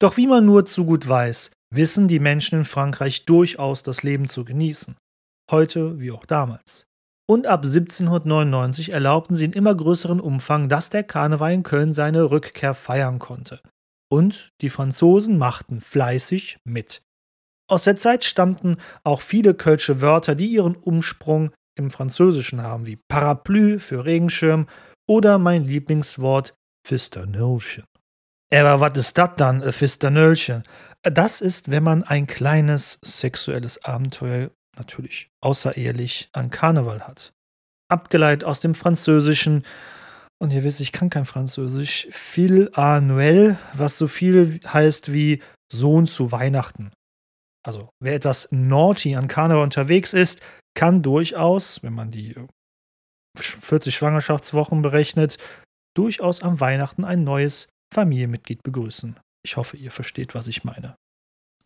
Doch 0.01 0.17
wie 0.17 0.27
man 0.27 0.47
nur 0.47 0.65
zu 0.65 0.85
gut 0.85 1.09
weiß, 1.09 1.51
wissen 1.75 2.09
die 2.09 2.21
Menschen 2.21 2.61
in 2.61 2.65
Frankreich 2.65 3.25
durchaus 3.25 3.83
das 3.83 4.03
Leben 4.03 4.29
zu 4.29 4.45
genießen. 4.45 4.97
heute 5.51 5.99
wie 5.99 6.13
auch 6.13 6.27
damals. 6.27 6.85
Und 7.27 7.47
ab 7.47 7.65
1799 7.65 8.91
erlaubten 8.91 9.35
sie 9.35 9.47
in 9.47 9.53
immer 9.53 9.75
größerem 9.75 10.21
Umfang, 10.21 10.69
dass 10.69 10.91
der 10.91 11.05
Karneval 11.05 11.53
in 11.53 11.63
Köln 11.63 11.95
seine 11.95 12.31
Rückkehr 12.31 12.75
feiern 12.75 13.19
konnte. 13.19 13.61
Und 14.11 14.51
die 14.61 14.71
Franzosen 14.71 15.39
machten 15.39 15.81
fleißig 15.81 16.59
mit. 16.65 17.03
Aus 17.71 17.85
der 17.85 17.97
Zeit 17.97 18.25
stammten 18.25 18.77
auch 19.05 19.21
viele 19.21 19.55
kölsche 19.55 20.01
Wörter, 20.01 20.35
die 20.35 20.47
ihren 20.47 20.77
Umsprung 20.77 21.51
im 21.79 21.91
Französischen 21.91 22.63
haben, 22.63 22.87
wie 22.87 22.97
Parapluie 22.97 23.79
für 23.79 24.05
Regenschirm 24.05 24.67
oder 25.07 25.39
mein 25.39 25.65
Lieblingswort 25.65 26.55
Fisternölchen. 26.87 27.85
Aber 28.51 28.81
was 28.81 28.99
ist 28.99 29.19
das 29.19 29.31
dann, 29.37 29.63
äh, 29.63 29.73
Fisternölchen? 29.73 30.63
Das 31.03 31.41
ist, 31.41 31.71
wenn 31.71 31.83
man 31.83 32.03
ein 32.03 32.27
kleines 32.27 32.99
sexuelles 33.03 33.85
Abenteuer, 33.85 34.51
natürlich 34.77 35.31
außerehelich, 35.41 36.31
an 36.33 36.51
Karneval 36.51 37.07
hat. 37.07 37.33
Abgeleitet 37.91 38.45
aus 38.45 38.61
dem 38.61 38.75
Französischen, 38.75 39.65
und 40.41 40.53
ihr 40.53 40.63
wisst, 40.63 40.81
ich 40.81 40.93
kann 40.93 41.11
kein 41.11 41.25
Französisch, 41.25 42.07
Fil 42.11 42.71
annuel, 42.75 43.59
was 43.75 43.99
so 43.99 44.07
viel 44.07 44.61
heißt 44.67 45.13
wie 45.13 45.43
Sohn 45.71 46.07
zu 46.07 46.31
Weihnachten. 46.33 46.93
Also, 47.67 47.91
wer 48.01 48.15
etwas 48.15 48.49
naughty 48.51 49.17
an 49.17 49.29
Karneval 49.29 49.65
unterwegs 49.65 50.13
ist, 50.13 50.41
kann 50.75 51.03
durchaus, 51.03 51.83
wenn 51.83 51.93
man 51.93 52.11
die 52.11 52.35
40 53.37 53.95
Schwangerschaftswochen 53.95 54.81
berechnet, 54.81 55.39
durchaus 55.95 56.41
am 56.41 56.61
Weihnachten 56.61 57.05
ein 57.05 57.25
neues 57.25 57.69
Familienmitglied 57.93 58.63
begrüßen. 58.63 59.19
Ich 59.45 59.57
hoffe, 59.57 59.77
ihr 59.77 59.91
versteht, 59.91 60.35
was 60.35 60.47
ich 60.47 60.65
meine. 60.65 60.97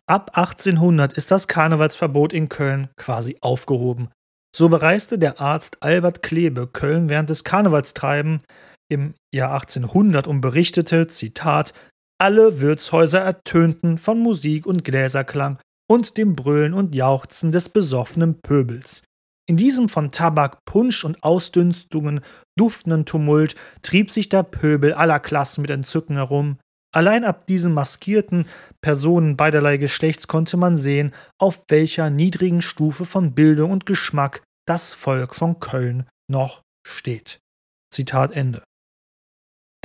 Ab 0.06 0.36
1800 0.36 1.12
ist 1.12 1.30
das 1.30 1.48
Karnevalsverbot 1.48 2.32
in 2.32 2.48
Köln 2.48 2.88
quasi 2.96 3.36
aufgehoben. 3.40 4.10
So 4.54 4.68
bereiste 4.68 5.18
der 5.18 5.40
Arzt 5.40 5.82
Albert 5.82 6.22
Klebe 6.22 6.66
Köln 6.66 7.08
während 7.08 7.30
des 7.30 7.44
Karnevalstreiben 7.44 8.42
im 8.90 9.14
Jahr 9.34 9.52
1800 9.52 10.26
und 10.26 10.40
berichtete, 10.42 11.06
Zitat, 11.06 11.72
alle 12.20 12.60
Wirtshäuser 12.60 13.20
ertönten 13.20 13.96
von 13.96 14.20
Musik 14.20 14.66
und 14.66 14.84
Gläserklang 14.84 15.58
und 15.90 16.16
dem 16.18 16.36
Brüllen 16.36 16.74
und 16.74 16.94
Jauchzen 16.94 17.52
des 17.52 17.68
besoffenen 17.68 18.40
Pöbels. 18.40 19.02
In 19.52 19.58
diesem 19.58 19.90
von 19.90 20.12
Tabak, 20.12 20.64
Punsch 20.64 21.04
und 21.04 21.22
Ausdünstungen 21.22 22.22
duftenden 22.58 23.04
Tumult 23.04 23.54
trieb 23.82 24.10
sich 24.10 24.30
der 24.30 24.44
Pöbel 24.44 24.94
aller 24.94 25.20
Klassen 25.20 25.60
mit 25.60 25.70
Entzücken 25.70 26.16
herum. 26.16 26.58
Allein 26.90 27.22
ab 27.22 27.46
diesen 27.46 27.74
maskierten 27.74 28.46
Personen 28.80 29.36
beiderlei 29.36 29.76
Geschlechts 29.76 30.26
konnte 30.26 30.56
man 30.56 30.78
sehen, 30.78 31.12
auf 31.38 31.64
welcher 31.68 32.08
niedrigen 32.08 32.62
Stufe 32.62 33.04
von 33.04 33.34
Bildung 33.34 33.72
und 33.72 33.84
Geschmack 33.84 34.42
das 34.66 34.94
Volk 34.94 35.34
von 35.34 35.60
Köln 35.60 36.08
noch 36.30 36.62
steht. 36.88 37.38
Zitat 37.92 38.32
Ende. 38.32 38.62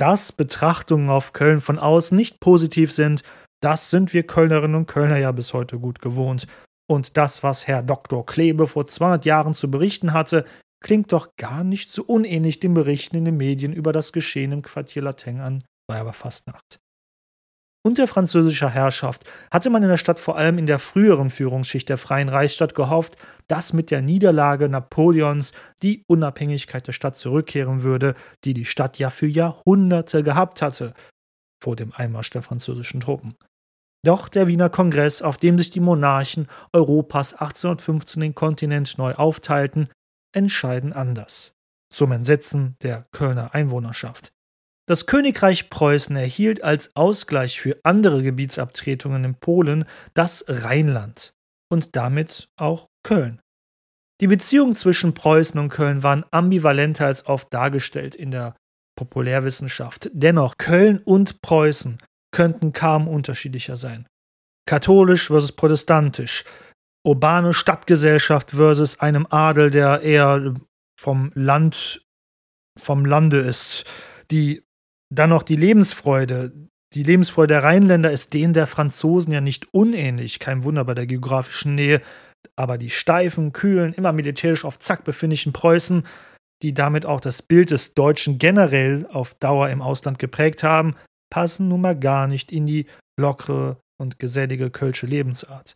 Dass 0.00 0.32
Betrachtungen 0.32 1.10
auf 1.10 1.34
Köln 1.34 1.60
von 1.60 1.78
außen 1.78 2.16
nicht 2.16 2.40
positiv 2.40 2.90
sind, 2.90 3.22
das 3.60 3.90
sind 3.90 4.14
wir 4.14 4.26
Kölnerinnen 4.26 4.76
und 4.76 4.86
Kölner 4.86 5.18
ja 5.18 5.30
bis 5.32 5.52
heute 5.52 5.78
gut 5.78 6.00
gewohnt. 6.00 6.46
Und 6.90 7.16
das, 7.16 7.42
was 7.42 7.66
Herr 7.66 7.82
Dr. 7.82 8.24
Klebe 8.24 8.66
vor 8.66 8.86
200 8.86 9.24
Jahren 9.24 9.54
zu 9.54 9.70
berichten 9.70 10.12
hatte, 10.12 10.44
klingt 10.82 11.12
doch 11.12 11.36
gar 11.36 11.64
nicht 11.64 11.90
so 11.90 12.02
unähnlich 12.02 12.60
den 12.60 12.74
Berichten 12.74 13.16
in 13.16 13.24
den 13.24 13.36
Medien 13.36 13.72
über 13.72 13.92
das 13.92 14.12
Geschehen 14.12 14.52
im 14.52 14.62
Quartier 14.62 15.02
Lateng 15.02 15.40
an 15.40 15.64
Weiberfastnacht. 15.88 16.78
Unter 17.86 18.08
französischer 18.08 18.68
Herrschaft 18.68 19.24
hatte 19.50 19.70
man 19.70 19.82
in 19.82 19.88
der 19.88 19.96
Stadt 19.96 20.18
vor 20.18 20.36
allem 20.36 20.58
in 20.58 20.66
der 20.66 20.78
früheren 20.78 21.30
Führungsschicht 21.30 21.88
der 21.88 21.96
Freien 21.96 22.28
Reichsstadt 22.28 22.74
gehofft, 22.74 23.16
dass 23.46 23.72
mit 23.72 23.90
der 23.90 24.02
Niederlage 24.02 24.68
Napoleons 24.68 25.52
die 25.82 26.02
Unabhängigkeit 26.06 26.86
der 26.86 26.92
Stadt 26.92 27.16
zurückkehren 27.16 27.82
würde, 27.82 28.14
die 28.44 28.52
die 28.52 28.64
Stadt 28.64 28.98
ja 28.98 29.10
für 29.10 29.26
Jahrhunderte 29.26 30.22
gehabt 30.22 30.60
hatte, 30.60 30.92
vor 31.62 31.76
dem 31.76 31.92
Einmarsch 31.92 32.30
der 32.30 32.42
französischen 32.42 33.00
Truppen. 33.00 33.36
Doch 34.04 34.28
der 34.28 34.46
Wiener 34.46 34.70
Kongress, 34.70 35.22
auf 35.22 35.36
dem 35.36 35.58
sich 35.58 35.70
die 35.70 35.80
Monarchen 35.80 36.48
Europas 36.72 37.32
1815 37.32 38.20
den 38.20 38.34
Kontinent 38.34 38.96
neu 38.98 39.14
aufteilten, 39.14 39.88
entscheiden 40.32 40.92
anders. 40.92 41.54
Zum 41.92 42.12
Entsetzen 42.12 42.76
der 42.82 43.06
Kölner 43.12 43.54
Einwohnerschaft. 43.54 44.32
Das 44.86 45.06
Königreich 45.06 45.68
Preußen 45.68 46.16
erhielt 46.16 46.62
als 46.64 46.94
Ausgleich 46.96 47.60
für 47.60 47.78
andere 47.82 48.22
Gebietsabtretungen 48.22 49.24
in 49.24 49.34
Polen 49.34 49.84
das 50.14 50.44
Rheinland 50.48 51.34
und 51.70 51.94
damit 51.96 52.48
auch 52.56 52.86
Köln. 53.02 53.40
Die 54.20 54.26
Beziehungen 54.26 54.74
zwischen 54.74 55.14
Preußen 55.14 55.60
und 55.60 55.68
Köln 55.68 56.02
waren 56.02 56.24
ambivalenter 56.30 57.06
als 57.06 57.26
oft 57.26 57.52
dargestellt 57.52 58.14
in 58.14 58.30
der 58.30 58.56
Populärwissenschaft. 58.96 60.10
Dennoch, 60.12 60.56
Köln 60.56 60.98
und 61.04 61.40
Preußen 61.42 61.98
könnten 62.32 62.72
kaum 62.72 63.08
unterschiedlicher 63.08 63.76
sein. 63.76 64.06
Katholisch 64.66 65.28
versus 65.28 65.52
protestantisch, 65.52 66.44
urbane 67.06 67.54
Stadtgesellschaft 67.54 68.50
versus 68.50 69.00
einem 69.00 69.26
Adel, 69.30 69.70
der 69.70 70.02
eher 70.02 70.54
vom 71.00 71.32
Land, 71.34 72.04
vom 72.78 73.06
Lande 73.06 73.38
ist. 73.38 73.84
Die, 74.30 74.62
dann 75.12 75.30
noch 75.30 75.42
die 75.42 75.56
Lebensfreude. 75.56 76.52
Die 76.94 77.02
Lebensfreude 77.02 77.54
der 77.54 77.64
Rheinländer 77.64 78.10
ist 78.10 78.34
denen 78.34 78.52
der 78.52 78.66
Franzosen 78.66 79.32
ja 79.32 79.40
nicht 79.40 79.72
unähnlich, 79.72 80.38
kein 80.38 80.64
Wunder 80.64 80.84
bei 80.84 80.94
der 80.94 81.06
geografischen 81.06 81.74
Nähe. 81.74 82.02
Aber 82.56 82.78
die 82.78 82.90
steifen, 82.90 83.52
kühlen, 83.52 83.92
immer 83.94 84.12
militärisch 84.12 84.64
auf 84.64 84.78
Zack 84.78 85.04
befindlichen 85.04 85.52
Preußen, 85.52 86.06
die 86.62 86.74
damit 86.74 87.06
auch 87.06 87.20
das 87.20 87.42
Bild 87.42 87.70
des 87.70 87.94
Deutschen 87.94 88.38
generell 88.38 89.06
auf 89.12 89.34
Dauer 89.34 89.68
im 89.70 89.80
Ausland 89.80 90.18
geprägt 90.18 90.62
haben, 90.62 90.94
passen 91.30 91.68
nun 91.68 91.80
mal 91.80 91.98
gar 91.98 92.26
nicht 92.26 92.52
in 92.52 92.66
die 92.66 92.86
lockere 93.18 93.78
und 94.00 94.18
gesellige 94.18 94.70
kölsche 94.70 95.06
Lebensart. 95.06 95.74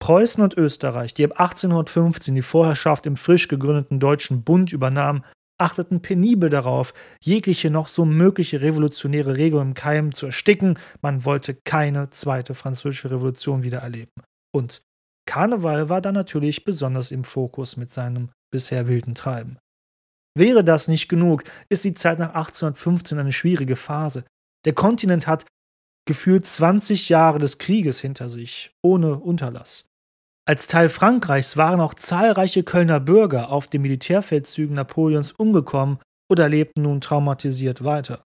Preußen 0.00 0.42
und 0.42 0.56
Österreich, 0.56 1.12
die 1.14 1.24
ab 1.24 1.32
1815 1.32 2.34
die 2.34 2.42
Vorherrschaft 2.42 3.06
im 3.06 3.16
frisch 3.16 3.48
gegründeten 3.48 4.00
Deutschen 4.00 4.42
Bund 4.42 4.72
übernahmen, 4.72 5.24
achteten 5.60 6.00
penibel 6.00 6.48
darauf, 6.48 6.94
jegliche 7.20 7.70
noch 7.70 7.86
so 7.86 8.04
mögliche 8.06 8.62
revolutionäre 8.62 9.36
Regel 9.36 9.60
im 9.60 9.74
Keim 9.74 10.14
zu 10.14 10.26
ersticken. 10.26 10.78
Man 11.02 11.24
wollte 11.26 11.54
keine 11.54 12.08
zweite 12.10 12.54
französische 12.54 13.10
Revolution 13.10 13.62
wieder 13.62 13.80
erleben. 13.80 14.12
Und 14.52 14.82
Karneval 15.26 15.90
war 15.90 16.00
dann 16.00 16.14
natürlich 16.14 16.64
besonders 16.64 17.10
im 17.10 17.24
Fokus 17.24 17.76
mit 17.76 17.92
seinem 17.92 18.30
bisher 18.50 18.88
wilden 18.88 19.14
Treiben. 19.14 19.58
Wäre 20.36 20.64
das 20.64 20.88
nicht 20.88 21.08
genug, 21.08 21.44
ist 21.68 21.84
die 21.84 21.94
Zeit 21.94 22.18
nach 22.18 22.30
1815 22.30 23.18
eine 23.18 23.32
schwierige 23.32 23.76
Phase. 23.76 24.24
Der 24.64 24.74
Kontinent 24.74 25.26
hat 25.26 25.46
gefühlt 26.06 26.44
20 26.44 27.08
Jahre 27.08 27.38
des 27.38 27.58
Krieges 27.58 28.00
hinter 28.00 28.28
sich, 28.28 28.72
ohne 28.82 29.18
Unterlass. 29.18 29.86
Als 30.46 30.66
Teil 30.66 30.88
Frankreichs 30.88 31.56
waren 31.56 31.80
auch 31.80 31.94
zahlreiche 31.94 32.64
Kölner 32.64 32.98
Bürger 32.98 33.50
auf 33.50 33.68
den 33.68 33.82
Militärfeldzügen 33.82 34.74
Napoleons 34.74 35.32
umgekommen 35.32 35.98
oder 36.30 36.48
lebten 36.48 36.82
nun 36.82 37.00
traumatisiert 37.00 37.84
weiter. 37.84 38.24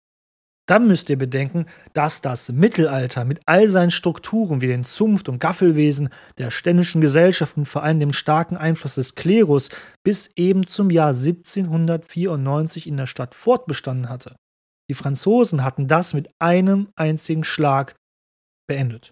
Dann 0.69 0.87
müsst 0.87 1.11
ihr 1.11 1.19
bedenken, 1.19 1.67
dass 1.93 2.21
das 2.21 2.53
Mittelalter 2.53 3.25
mit 3.25 3.41
all 3.47 3.69
seinen 3.69 3.91
Strukturen 3.91 4.61
wie 4.61 4.69
den 4.69 4.85
Zunft- 4.85 5.29
und 5.29 5.41
Gaffelwesen 5.41 6.09
der 6.39 6.53
ständischen 6.53 7.01
Gesellschaft 7.01 7.57
und 7.57 7.67
vor 7.67 7.83
allem 7.83 7.99
dem 7.99 8.13
starken 8.13 8.57
Einfluss 8.57 8.95
des 8.95 9.17
Klerus 9.17 9.71
bis 10.05 10.31
eben 10.37 10.67
zum 10.69 10.91
Jahr 10.91 11.15
1794 11.15 12.87
in 12.87 12.97
der 12.97 13.07
Stadt 13.09 13.35
fortbestanden 13.35 14.09
hatte. 14.09 14.37
Die 14.93 14.95
Franzosen 14.95 15.65
hatten 15.65 15.89
das 15.89 16.13
mit 16.13 16.29
einem 16.39 16.89
einzigen 16.97 17.45
Schlag 17.45 17.95
beendet. 18.69 19.11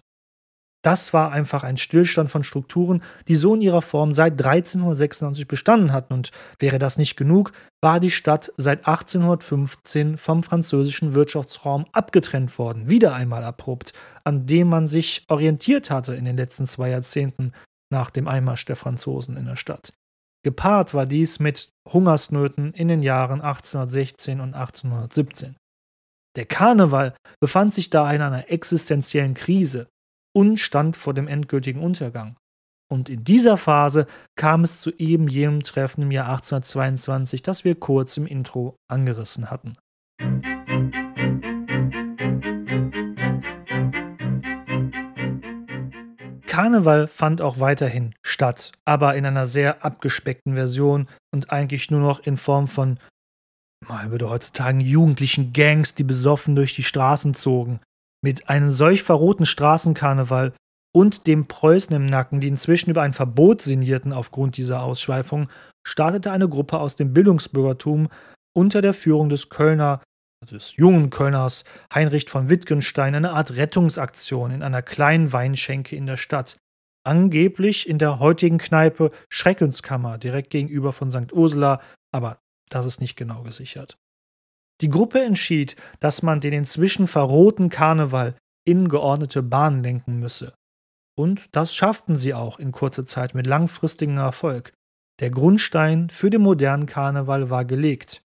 Das 0.83 1.11
war 1.11 1.31
einfach 1.31 1.63
ein 1.63 1.77
Stillstand 1.77 2.29
von 2.29 2.43
Strukturen, 2.43 3.01
die 3.27 3.33
so 3.33 3.55
in 3.55 3.61
ihrer 3.61 3.81
Form 3.81 4.13
seit 4.13 4.33
1396 4.33 5.47
bestanden 5.47 5.91
hatten. 5.91 6.13
Und 6.13 6.29
wäre 6.59 6.77
das 6.77 6.99
nicht 6.99 7.15
genug, 7.15 7.51
war 7.81 7.99
die 7.99 8.11
Stadt 8.11 8.53
seit 8.57 8.85
1815 8.85 10.19
vom 10.19 10.43
französischen 10.43 11.15
Wirtschaftsraum 11.15 11.85
abgetrennt 11.93 12.59
worden. 12.59 12.87
Wieder 12.87 13.15
einmal 13.15 13.43
abrupt, 13.43 13.93
an 14.23 14.45
dem 14.45 14.69
man 14.69 14.85
sich 14.85 15.25
orientiert 15.29 15.89
hatte 15.89 16.13
in 16.13 16.25
den 16.25 16.37
letzten 16.37 16.67
zwei 16.67 16.91
Jahrzehnten 16.91 17.53
nach 17.91 18.11
dem 18.11 18.27
Einmarsch 18.27 18.65
der 18.65 18.75
Franzosen 18.75 19.35
in 19.35 19.47
der 19.47 19.55
Stadt. 19.55 19.93
Gepaart 20.43 20.93
war 20.93 21.07
dies 21.07 21.39
mit 21.39 21.71
Hungersnöten 21.91 22.71
in 22.75 22.87
den 22.87 23.01
Jahren 23.01 23.41
1816 23.41 24.39
und 24.41 24.53
1817. 24.53 25.55
Der 26.37 26.45
Karneval 26.45 27.13
befand 27.41 27.73
sich 27.73 27.89
da 27.89 28.09
in 28.13 28.21
einer 28.21 28.49
existenziellen 28.49 29.33
Krise 29.33 29.89
und 30.33 30.61
stand 30.61 30.95
vor 30.95 31.13
dem 31.13 31.27
endgültigen 31.27 31.81
Untergang. 31.81 32.37
Und 32.89 33.09
in 33.09 33.25
dieser 33.25 33.57
Phase 33.57 34.07
kam 34.37 34.63
es 34.63 34.79
zu 34.79 34.91
eben 34.91 35.27
jenem 35.27 35.61
Treffen 35.61 36.03
im 36.03 36.11
Jahr 36.11 36.29
1822, 36.29 37.41
das 37.41 37.65
wir 37.65 37.75
kurz 37.75 38.15
im 38.15 38.27
Intro 38.27 38.75
angerissen 38.89 39.49
hatten. 39.49 39.73
Karneval 46.47 47.07
fand 47.07 47.41
auch 47.41 47.59
weiterhin 47.59 48.13
statt, 48.25 48.71
aber 48.85 49.15
in 49.15 49.25
einer 49.25 49.47
sehr 49.47 49.83
abgespeckten 49.83 50.55
Version 50.55 51.07
und 51.33 51.51
eigentlich 51.51 51.91
nur 51.91 52.01
noch 52.01 52.19
in 52.19 52.37
Form 52.37 52.67
von, 52.67 52.99
man 53.87 54.11
würde 54.11 54.29
heutzutage 54.29 54.79
jugendlichen 54.79 55.53
Gangs, 55.53 55.93
die 55.93 56.03
besoffen 56.03 56.55
durch 56.55 56.75
die 56.75 56.83
Straßen 56.83 57.33
zogen. 57.33 57.79
Mit 58.23 58.49
einem 58.49 58.71
solch 58.71 59.03
verrohten 59.03 59.45
Straßenkarneval 59.45 60.53
und 60.93 61.25
dem 61.27 61.47
Preußen 61.47 61.95
im 61.95 62.05
Nacken, 62.05 62.41
die 62.41 62.47
inzwischen 62.47 62.91
über 62.91 63.01
ein 63.01 63.13
Verbot 63.13 63.61
sinnierten 63.61 64.13
aufgrund 64.13 64.57
dieser 64.57 64.83
Ausschweifung, 64.83 65.49
startete 65.87 66.31
eine 66.31 66.49
Gruppe 66.49 66.79
aus 66.79 66.95
dem 66.95 67.13
Bildungsbürgertum 67.13 68.09
unter 68.53 68.81
der 68.81 68.93
Führung 68.93 69.29
des 69.29 69.49
Kölner, 69.49 70.01
des 70.49 70.75
jungen 70.75 71.09
Kölners 71.09 71.63
Heinrich 71.93 72.29
von 72.29 72.49
Wittgenstein 72.49 73.15
eine 73.15 73.31
Art 73.31 73.55
Rettungsaktion 73.55 74.51
in 74.51 74.63
einer 74.63 74.81
kleinen 74.81 75.31
Weinschenke 75.33 75.95
in 75.95 76.05
der 76.05 76.17
Stadt. 76.17 76.57
Angeblich 77.03 77.89
in 77.89 77.97
der 77.97 78.19
heutigen 78.19 78.57
Kneipe 78.57 79.11
Schreckenskammer, 79.29 80.17
direkt 80.17 80.51
gegenüber 80.51 80.93
von 80.93 81.09
St. 81.09 81.33
Ursula, 81.33 81.81
aber 82.13 82.40
das 82.73 82.85
ist 82.85 83.01
nicht 83.01 83.15
genau 83.15 83.43
gesichert. 83.43 83.97
Die 84.81 84.89
Gruppe 84.89 85.21
entschied, 85.21 85.75
dass 85.99 86.23
man 86.23 86.39
den 86.39 86.53
inzwischen 86.53 87.07
verrohten 87.07 87.69
Karneval 87.69 88.35
in 88.65 88.89
geordnete 88.89 89.43
Bahnen 89.43 89.83
lenken 89.83 90.19
müsse. 90.19 90.53
Und 91.15 91.55
das 91.55 91.75
schafften 91.75 92.15
sie 92.15 92.33
auch 92.33 92.57
in 92.57 92.71
kurzer 92.71 93.05
Zeit 93.05 93.35
mit 93.35 93.45
langfristigem 93.45 94.17
Erfolg. 94.17 94.73
Der 95.19 95.29
Grundstein 95.29 96.09
für 96.09 96.29
den 96.29 96.41
modernen 96.41 96.87
Karneval 96.87 97.49
war 97.49 97.65
gelegt. 97.65 98.23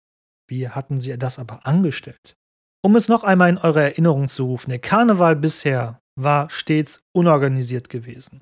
Wie 0.48 0.70
hatten 0.70 0.98
sie 0.98 1.16
das 1.18 1.38
aber 1.38 1.68
angestellt? 1.68 2.34
Um 2.82 2.96
es 2.96 3.08
noch 3.08 3.24
einmal 3.24 3.50
in 3.50 3.58
eure 3.58 3.84
Erinnerung 3.84 4.30
zu 4.30 4.46
rufen, 4.46 4.72
der 4.72 4.80
Karneval 4.80 5.36
bisher 5.36 6.00
war 6.16 6.50
stets 6.50 7.02
unorganisiert 7.14 7.90
gewesen. 7.90 8.42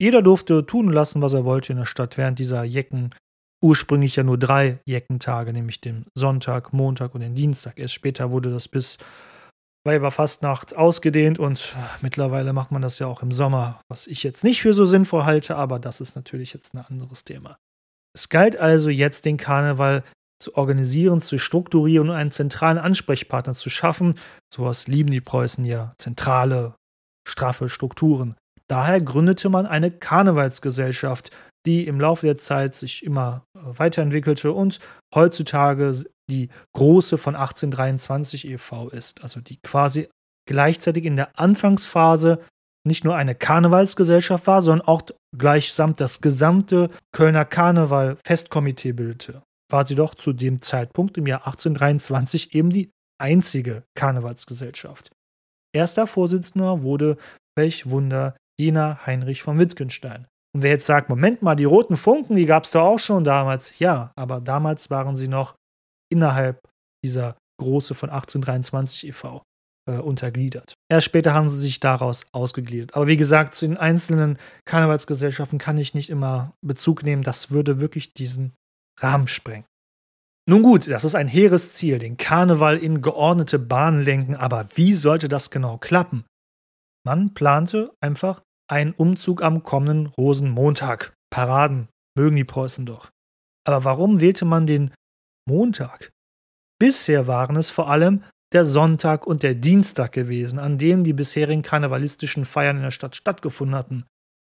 Jeder 0.00 0.22
durfte 0.22 0.64
tun 0.64 0.90
lassen, 0.90 1.22
was 1.22 1.34
er 1.34 1.44
wollte 1.44 1.72
in 1.72 1.78
der 1.78 1.84
Stadt 1.84 2.16
während 2.16 2.38
dieser 2.38 2.64
Jecken, 2.64 3.14
ursprünglich 3.64 4.16
ja 4.16 4.22
nur 4.22 4.38
drei 4.38 4.78
Jeckentage, 4.84 5.52
nämlich 5.52 5.80
den 5.80 6.04
Sonntag, 6.14 6.72
Montag 6.72 7.14
und 7.14 7.22
den 7.22 7.34
Dienstag. 7.34 7.78
Erst 7.78 7.94
später 7.94 8.30
wurde 8.30 8.50
das 8.50 8.68
bis 8.68 8.98
Weiberfastnacht 9.86 10.76
ausgedehnt 10.76 11.38
und 11.38 11.74
mittlerweile 12.00 12.52
macht 12.52 12.72
man 12.72 12.82
das 12.82 12.98
ja 12.98 13.06
auch 13.06 13.22
im 13.22 13.32
Sommer, 13.32 13.80
was 13.88 14.06
ich 14.06 14.22
jetzt 14.22 14.44
nicht 14.44 14.62
für 14.62 14.74
so 14.74 14.84
sinnvoll 14.84 15.24
halte, 15.24 15.56
aber 15.56 15.78
das 15.78 16.00
ist 16.00 16.14
natürlich 16.14 16.52
jetzt 16.52 16.74
ein 16.74 16.84
anderes 16.84 17.24
Thema. 17.24 17.56
Es 18.14 18.28
galt 18.28 18.56
also 18.56 18.90
jetzt, 18.90 19.24
den 19.24 19.38
Karneval 19.38 20.04
zu 20.42 20.54
organisieren, 20.56 21.20
zu 21.20 21.38
strukturieren 21.38 22.10
und 22.10 22.16
einen 22.16 22.30
zentralen 22.32 22.78
Ansprechpartner 22.78 23.54
zu 23.54 23.70
schaffen. 23.70 24.18
Sowas 24.52 24.88
lieben 24.88 25.10
die 25.10 25.20
Preußen 25.20 25.64
ja, 25.64 25.94
zentrale, 25.98 26.74
straffe 27.26 27.68
Strukturen. 27.68 28.36
Daher 28.68 29.00
gründete 29.00 29.48
man 29.48 29.66
eine 29.66 29.90
Karnevalsgesellschaft, 29.90 31.30
die 31.66 31.86
im 31.86 32.00
Laufe 32.00 32.26
der 32.26 32.36
Zeit 32.36 32.74
sich 32.74 33.04
immer 33.04 33.44
weiterentwickelte 33.54 34.52
und 34.52 34.80
heutzutage 35.14 36.04
die 36.30 36.48
große 36.74 37.18
von 37.18 37.34
1823 37.34 38.48
e.V. 38.48 38.88
ist, 38.90 39.22
also 39.22 39.40
die 39.40 39.58
quasi 39.62 40.08
gleichzeitig 40.46 41.04
in 41.04 41.16
der 41.16 41.38
Anfangsphase 41.38 42.40
nicht 42.86 43.04
nur 43.04 43.16
eine 43.16 43.34
Karnevalsgesellschaft 43.34 44.46
war, 44.46 44.60
sondern 44.60 44.86
auch 44.86 45.02
gleichsam 45.36 45.96
das 45.96 46.20
gesamte 46.20 46.90
Kölner 47.12 47.44
Karneval 47.44 48.18
Festkomitee 48.24 48.92
bildete. 48.92 49.42
War 49.70 49.86
sie 49.86 49.94
doch 49.94 50.14
zu 50.14 50.32
dem 50.32 50.60
Zeitpunkt 50.60 51.16
im 51.16 51.26
Jahr 51.26 51.46
1823 51.46 52.54
eben 52.54 52.70
die 52.70 52.90
einzige 53.18 53.84
Karnevalsgesellschaft. 53.96 55.10
Erster 55.74 56.06
Vorsitzender 56.06 56.82
wurde, 56.82 57.16
welch 57.56 57.88
Wunder, 57.88 58.36
jener 58.58 59.06
Heinrich 59.06 59.42
von 59.42 59.58
Wittgenstein. 59.58 60.26
Und 60.54 60.62
wer 60.62 60.70
jetzt 60.70 60.86
sagt, 60.86 61.08
Moment 61.08 61.42
mal, 61.42 61.56
die 61.56 61.64
roten 61.64 61.96
Funken, 61.96 62.36
die 62.36 62.46
gab 62.46 62.64
es 62.64 62.70
doch 62.70 62.82
auch 62.82 62.98
schon 62.98 63.24
damals. 63.24 63.78
Ja, 63.78 64.12
aber 64.16 64.40
damals 64.40 64.88
waren 64.88 65.16
sie 65.16 65.28
noch 65.28 65.56
innerhalb 66.12 66.60
dieser 67.04 67.36
Große 67.60 67.94
von 67.94 68.10
1823 68.10 69.08
e.V. 69.08 69.42
Äh, 69.86 69.98
untergliedert. 69.98 70.74
Erst 70.90 71.04
später 71.04 71.34
haben 71.34 71.50
sie 71.50 71.58
sich 71.58 71.78
daraus 71.78 72.26
ausgegliedert. 72.32 72.94
Aber 72.94 73.06
wie 73.06 73.18
gesagt, 73.18 73.54
zu 73.54 73.66
den 73.66 73.76
einzelnen 73.76 74.38
Karnevalsgesellschaften 74.64 75.58
kann 75.58 75.76
ich 75.76 75.92
nicht 75.92 76.08
immer 76.08 76.54
Bezug 76.62 77.02
nehmen. 77.02 77.22
Das 77.22 77.50
würde 77.50 77.80
wirklich 77.80 78.14
diesen 78.14 78.54
Rahmen 78.98 79.28
sprengen. 79.28 79.66
Nun 80.48 80.62
gut, 80.62 80.88
das 80.90 81.04
ist 81.04 81.14
ein 81.14 81.28
hehres 81.28 81.74
Ziel, 81.74 81.98
den 81.98 82.16
Karneval 82.16 82.76
in 82.78 83.02
geordnete 83.02 83.58
Bahnen 83.58 84.02
lenken, 84.02 84.36
aber 84.36 84.68
wie 84.74 84.92
sollte 84.92 85.28
das 85.28 85.50
genau 85.50 85.78
klappen? 85.78 86.24
Man 87.06 87.34
plante 87.34 87.94
einfach 88.00 88.42
einen 88.68 88.92
Umzug 88.92 89.42
am 89.42 89.62
kommenden 89.62 90.06
Rosenmontag. 90.06 91.14
Paraden 91.30 91.88
mögen 92.16 92.36
die 92.36 92.44
Preußen 92.44 92.86
doch. 92.86 93.10
Aber 93.66 93.84
warum 93.84 94.20
wählte 94.20 94.44
man 94.44 94.66
den 94.66 94.92
Montag. 95.46 96.10
Bisher 96.78 97.26
waren 97.26 97.56
es 97.56 97.70
vor 97.70 97.90
allem 97.90 98.22
der 98.52 98.64
Sonntag 98.64 99.26
und 99.26 99.42
der 99.42 99.54
Dienstag 99.54 100.12
gewesen, 100.12 100.58
an 100.58 100.78
denen 100.78 101.04
die 101.04 101.12
bisherigen 101.12 101.62
karnevalistischen 101.62 102.44
Feiern 102.44 102.76
in 102.76 102.82
der 102.82 102.90
Stadt 102.90 103.16
stattgefunden 103.16 103.76
hatten. 103.76 104.04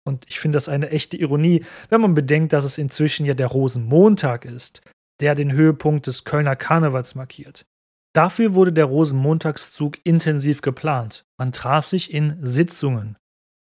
Und 0.06 0.24
ich 0.28 0.40
finde 0.40 0.56
das 0.56 0.68
eine 0.68 0.90
echte 0.90 1.16
Ironie, 1.16 1.64
wenn 1.90 2.00
man 2.00 2.14
bedenkt, 2.14 2.52
dass 2.52 2.64
es 2.64 2.78
inzwischen 2.78 3.26
ja 3.26 3.34
der 3.34 3.48
Rosenmontag 3.48 4.44
ist, 4.44 4.82
der 5.20 5.34
den 5.34 5.52
Höhepunkt 5.52 6.06
des 6.06 6.24
Kölner 6.24 6.56
Karnevals 6.56 7.14
markiert. 7.14 7.66
Dafür 8.14 8.54
wurde 8.54 8.72
der 8.72 8.86
Rosenmontagszug 8.86 9.98
intensiv 10.04 10.62
geplant. 10.62 11.24
Man 11.38 11.52
traf 11.52 11.86
sich 11.86 12.12
in 12.12 12.38
Sitzungen, 12.40 13.16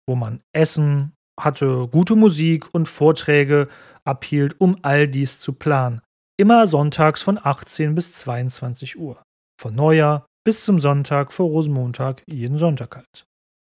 wo 0.06 0.14
man 0.14 0.40
Essen 0.52 1.12
hatte, 1.40 1.88
gute 1.88 2.16
Musik 2.16 2.72
und 2.72 2.88
Vorträge 2.88 3.68
abhielt, 4.04 4.60
um 4.60 4.76
all 4.82 5.08
dies 5.08 5.40
zu 5.40 5.52
planen. 5.52 6.00
Immer 6.36 6.66
sonntags 6.68 7.22
von 7.22 7.38
18 7.42 7.94
bis 7.94 8.12
22 8.14 8.98
Uhr. 8.98 9.22
Von 9.60 9.74
Neujahr 9.74 10.26
bis 10.44 10.64
zum 10.64 10.80
Sonntag 10.80 11.32
vor 11.32 11.46
Rosenmontag 11.46 12.22
jeden 12.26 12.58
Sonntag 12.58 12.96
halt. 12.96 13.24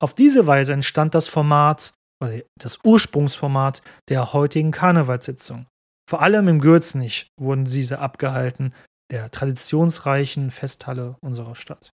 Auf 0.00 0.14
diese 0.14 0.46
Weise 0.46 0.72
entstand 0.72 1.14
das 1.14 1.28
Format, 1.28 1.94
oder 2.22 2.40
das 2.58 2.78
Ursprungsformat 2.84 3.82
der 4.08 4.32
heutigen 4.32 4.70
Karnevalssitzung. 4.70 5.66
Vor 6.08 6.22
allem 6.22 6.48
im 6.48 6.60
Gürzenich 6.60 7.28
wurden 7.38 7.64
diese 7.64 7.98
abgehalten, 7.98 8.74
der 9.10 9.30
traditionsreichen 9.30 10.50
Festhalle 10.50 11.16
unserer 11.20 11.54
Stadt. 11.54 11.90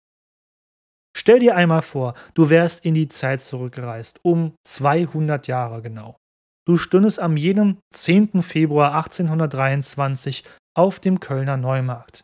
Stell 1.15 1.39
dir 1.39 1.55
einmal 1.55 1.81
vor, 1.81 2.15
du 2.33 2.49
wärst 2.49 2.85
in 2.85 2.95
die 2.95 3.07
Zeit 3.07 3.41
zurückgereist, 3.41 4.19
um 4.23 4.53
200 4.65 5.47
Jahre 5.47 5.81
genau. 5.81 6.17
Du 6.65 6.77
stündest 6.77 7.19
am 7.19 7.37
jenem 7.37 7.77
10. 7.93 8.41
Februar 8.41 8.95
1823 8.95 10.43
auf 10.75 10.99
dem 10.99 11.19
Kölner 11.19 11.57
Neumarkt. 11.57 12.23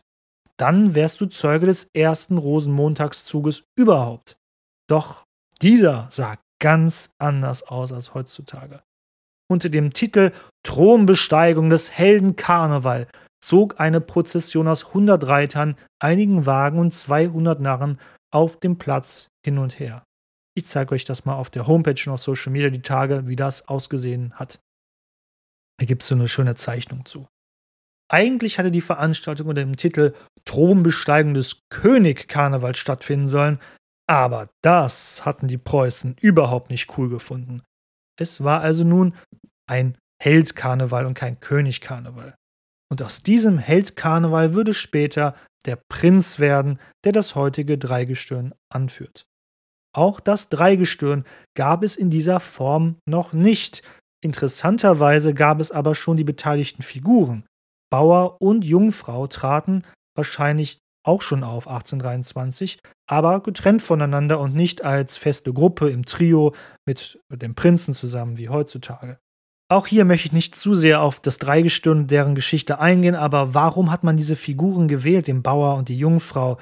Dann 0.56 0.94
wärst 0.94 1.20
du 1.20 1.26
Zeuge 1.26 1.66
des 1.66 1.88
ersten 1.94 2.36
Rosenmontagszuges 2.36 3.64
überhaupt. 3.78 4.36
Doch 4.88 5.24
dieser 5.62 6.08
sah 6.10 6.36
ganz 6.58 7.10
anders 7.18 7.62
aus 7.62 7.92
als 7.92 8.14
heutzutage. 8.14 8.82
Unter 9.50 9.68
dem 9.68 9.92
Titel 9.92 10.32
Thronbesteigung 10.62 11.70
des 11.70 11.90
Helden 11.90 12.36
Karneval 12.36 13.08
zog 13.42 13.80
eine 13.80 14.00
Prozession 14.00 14.68
aus 14.68 14.86
100 14.86 15.26
Reitern, 15.26 15.76
einigen 15.98 16.46
Wagen 16.46 16.78
und 16.78 16.92
200 16.92 17.60
Narren 17.60 17.98
auf 18.32 18.58
dem 18.58 18.78
Platz 18.78 19.28
hin 19.44 19.58
und 19.58 19.78
her. 19.78 20.04
Ich 20.56 20.66
zeige 20.66 20.94
euch 20.94 21.04
das 21.04 21.24
mal 21.24 21.36
auf 21.36 21.50
der 21.50 21.66
Homepage 21.66 22.00
und 22.06 22.12
auf 22.12 22.20
Social 22.20 22.52
Media 22.52 22.70
die 22.70 22.82
Tage, 22.82 23.26
wie 23.26 23.36
das 23.36 23.68
ausgesehen 23.68 24.34
hat. 24.34 24.60
Da 25.78 25.86
gibt 25.86 26.02
es 26.02 26.08
so 26.08 26.14
eine 26.14 26.28
schöne 26.28 26.54
Zeichnung 26.56 27.04
zu. 27.04 27.28
Eigentlich 28.10 28.58
hatte 28.58 28.70
die 28.70 28.80
Veranstaltung 28.80 29.46
unter 29.48 29.62
dem 29.62 29.76
Titel 29.76 30.14
Thronbesteigung 30.44 31.34
des 31.34 31.60
König 31.70 32.28
Karneval 32.28 32.74
stattfinden 32.74 33.28
sollen, 33.28 33.60
aber 34.08 34.50
das 34.62 35.24
hatten 35.24 35.46
die 35.46 35.58
Preußen 35.58 36.16
überhaupt 36.20 36.70
nicht 36.70 36.98
cool 36.98 37.08
gefunden. 37.08 37.62
Es 38.18 38.42
war 38.42 38.60
also 38.60 38.82
nun 38.82 39.14
ein 39.68 39.96
Held-Karneval 40.20 41.06
und 41.06 41.14
kein 41.14 41.38
König-Karneval. 41.38 42.34
Und 42.90 43.02
aus 43.02 43.22
diesem 43.22 43.58
Held-Karneval 43.58 44.54
würde 44.54 44.74
später 44.74 45.34
der 45.64 45.76
Prinz 45.76 46.38
werden, 46.38 46.78
der 47.04 47.12
das 47.12 47.34
heutige 47.34 47.78
Dreigestirn 47.78 48.52
anführt. 48.68 49.26
Auch 49.94 50.20
das 50.20 50.48
Dreigestirn 50.48 51.24
gab 51.56 51.82
es 51.82 51.96
in 51.96 52.10
dieser 52.10 52.40
Form 52.40 52.96
noch 53.06 53.32
nicht. 53.32 53.82
Interessanterweise 54.22 55.34
gab 55.34 55.60
es 55.60 55.70
aber 55.70 55.94
schon 55.94 56.16
die 56.16 56.24
beteiligten 56.24 56.82
Figuren. 56.82 57.46
Bauer 57.90 58.40
und 58.40 58.64
Jungfrau 58.64 59.26
traten 59.26 59.82
wahrscheinlich 60.16 60.78
auch 61.04 61.22
schon 61.22 61.42
auf 61.42 61.66
1823, 61.66 62.78
aber 63.08 63.42
getrennt 63.42 63.82
voneinander 63.82 64.38
und 64.38 64.54
nicht 64.54 64.84
als 64.84 65.16
feste 65.16 65.52
Gruppe 65.52 65.90
im 65.90 66.04
Trio 66.04 66.54
mit 66.86 67.18
dem 67.30 67.54
Prinzen 67.54 67.94
zusammen 67.94 68.36
wie 68.36 68.48
heutzutage. 68.48 69.18
Auch 69.70 69.86
hier 69.86 70.04
möchte 70.04 70.26
ich 70.26 70.32
nicht 70.32 70.56
zu 70.56 70.74
sehr 70.74 71.00
auf 71.00 71.20
das 71.20 71.38
Dreigestirn 71.38 72.08
deren 72.08 72.34
Geschichte 72.34 72.80
eingehen, 72.80 73.14
aber 73.14 73.54
warum 73.54 73.92
hat 73.92 74.02
man 74.02 74.16
diese 74.16 74.34
Figuren 74.34 74.88
gewählt, 74.88 75.28
den 75.28 75.42
Bauer 75.42 75.76
und 75.76 75.88
die 75.88 75.98
Jungfrau? 75.98 76.58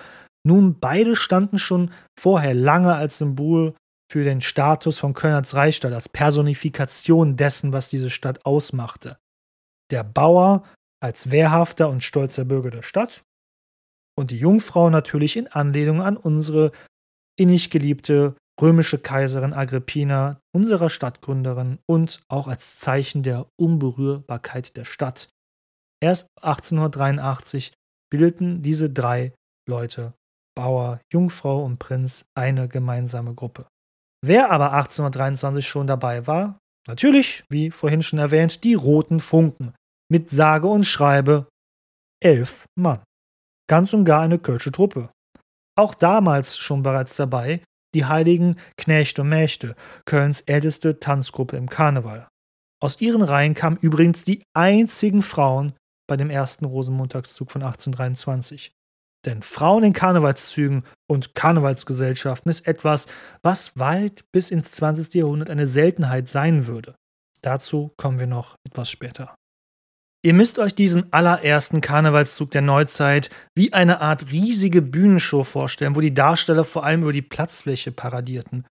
Nun, 0.46 0.78
beide 0.78 1.16
standen 1.16 1.58
schon 1.58 1.90
vorher 2.20 2.52
lange 2.52 2.94
als 2.94 3.18
Symbol 3.18 3.74
für 4.12 4.24
den 4.24 4.42
Status 4.42 4.98
von 4.98 5.14
Köln 5.14 5.34
als 5.34 5.54
Reichsstadt, 5.54 5.92
als 5.92 6.10
Personifikation 6.10 7.36
dessen, 7.36 7.72
was 7.72 7.88
diese 7.88 8.10
Stadt 8.10 8.44
ausmachte. 8.44 9.18
Der 9.90 10.04
Bauer 10.04 10.64
als 11.00 11.30
wehrhafter 11.30 11.88
und 11.88 12.04
stolzer 12.04 12.44
Bürger 12.44 12.70
der 12.70 12.82
Stadt 12.82 13.22
und 14.18 14.32
die 14.32 14.38
Jungfrau 14.38 14.90
natürlich 14.90 15.36
in 15.36 15.46
Anlehnung 15.46 16.02
an 16.02 16.16
unsere 16.16 16.72
innig 17.38 17.70
geliebte 17.70 18.34
römische 18.60 18.98
Kaiserin 18.98 19.52
Agrippina, 19.52 20.40
unserer 20.54 20.90
Stadtgründerin 20.90 21.78
und 21.86 22.20
auch 22.28 22.48
als 22.48 22.78
Zeichen 22.78 23.22
der 23.22 23.46
Unberührbarkeit 23.60 24.76
der 24.76 24.84
Stadt. 24.84 25.30
Erst 26.00 26.28
1883 26.42 27.72
bildeten 28.10 28.62
diese 28.62 28.90
drei 28.90 29.32
Leute, 29.68 30.14
Bauer, 30.56 31.00
Jungfrau 31.12 31.64
und 31.64 31.78
Prinz, 31.78 32.24
eine 32.34 32.68
gemeinsame 32.68 33.34
Gruppe. 33.34 33.66
Wer 34.24 34.50
aber 34.50 34.72
1823 34.72 35.66
schon 35.66 35.86
dabei 35.86 36.26
war, 36.26 36.58
natürlich, 36.88 37.44
wie 37.50 37.70
vorhin 37.70 38.02
schon 38.02 38.18
erwähnt, 38.18 38.64
die 38.64 38.74
Roten 38.74 39.20
Funken, 39.20 39.74
mit 40.10 40.30
sage 40.30 40.66
und 40.66 40.84
schreibe 40.84 41.46
elf 42.20 42.64
Mann. 42.76 43.02
Ganz 43.68 43.92
und 43.92 44.04
gar 44.04 44.22
eine 44.22 44.38
kölsche 44.38 44.72
Truppe. 44.72 45.10
Auch 45.76 45.94
damals 45.94 46.56
schon 46.56 46.82
bereits 46.82 47.14
dabei 47.16 47.62
die 47.94 48.04
heiligen 48.04 48.56
Knechte 48.76 49.22
und 49.22 49.28
Mächte, 49.28 49.74
Kölns 50.04 50.40
älteste 50.42 51.00
Tanzgruppe 51.00 51.56
im 51.56 51.68
Karneval. 51.68 52.28
Aus 52.80 53.00
ihren 53.00 53.22
Reihen 53.22 53.54
kamen 53.54 53.76
übrigens 53.76 54.24
die 54.24 54.42
einzigen 54.54 55.22
Frauen 55.22 55.74
bei 56.08 56.16
dem 56.16 56.30
ersten 56.30 56.64
Rosenmontagszug 56.64 57.50
von 57.50 57.62
1823. 57.62 58.72
Denn 59.26 59.42
Frauen 59.42 59.82
in 59.82 59.92
Karnevalszügen 59.92 60.84
und 61.08 61.34
Karnevalsgesellschaften 61.34 62.50
ist 62.50 62.66
etwas, 62.66 63.06
was 63.42 63.76
weit 63.76 64.24
bis 64.32 64.50
ins 64.50 64.70
20. 64.72 65.14
Jahrhundert 65.14 65.50
eine 65.50 65.66
Seltenheit 65.66 66.28
sein 66.28 66.66
würde. 66.66 66.94
Dazu 67.42 67.92
kommen 67.96 68.18
wir 68.18 68.26
noch 68.26 68.56
etwas 68.64 68.90
später. 68.90 69.34
Ihr 70.28 70.34
müsst 70.34 70.58
euch 70.58 70.74
diesen 70.74 71.10
allerersten 71.10 71.80
Karnevalszug 71.80 72.50
der 72.50 72.60
Neuzeit 72.60 73.30
wie 73.54 73.72
eine 73.72 74.02
Art 74.02 74.30
riesige 74.30 74.82
Bühnenshow 74.82 75.42
vorstellen, 75.42 75.96
wo 75.96 76.02
die 76.02 76.12
Darsteller 76.12 76.64
vor 76.64 76.84
allem 76.84 77.00
über 77.00 77.14
die 77.14 77.22
Platzfläche 77.22 77.92
paradierten. 77.92 78.66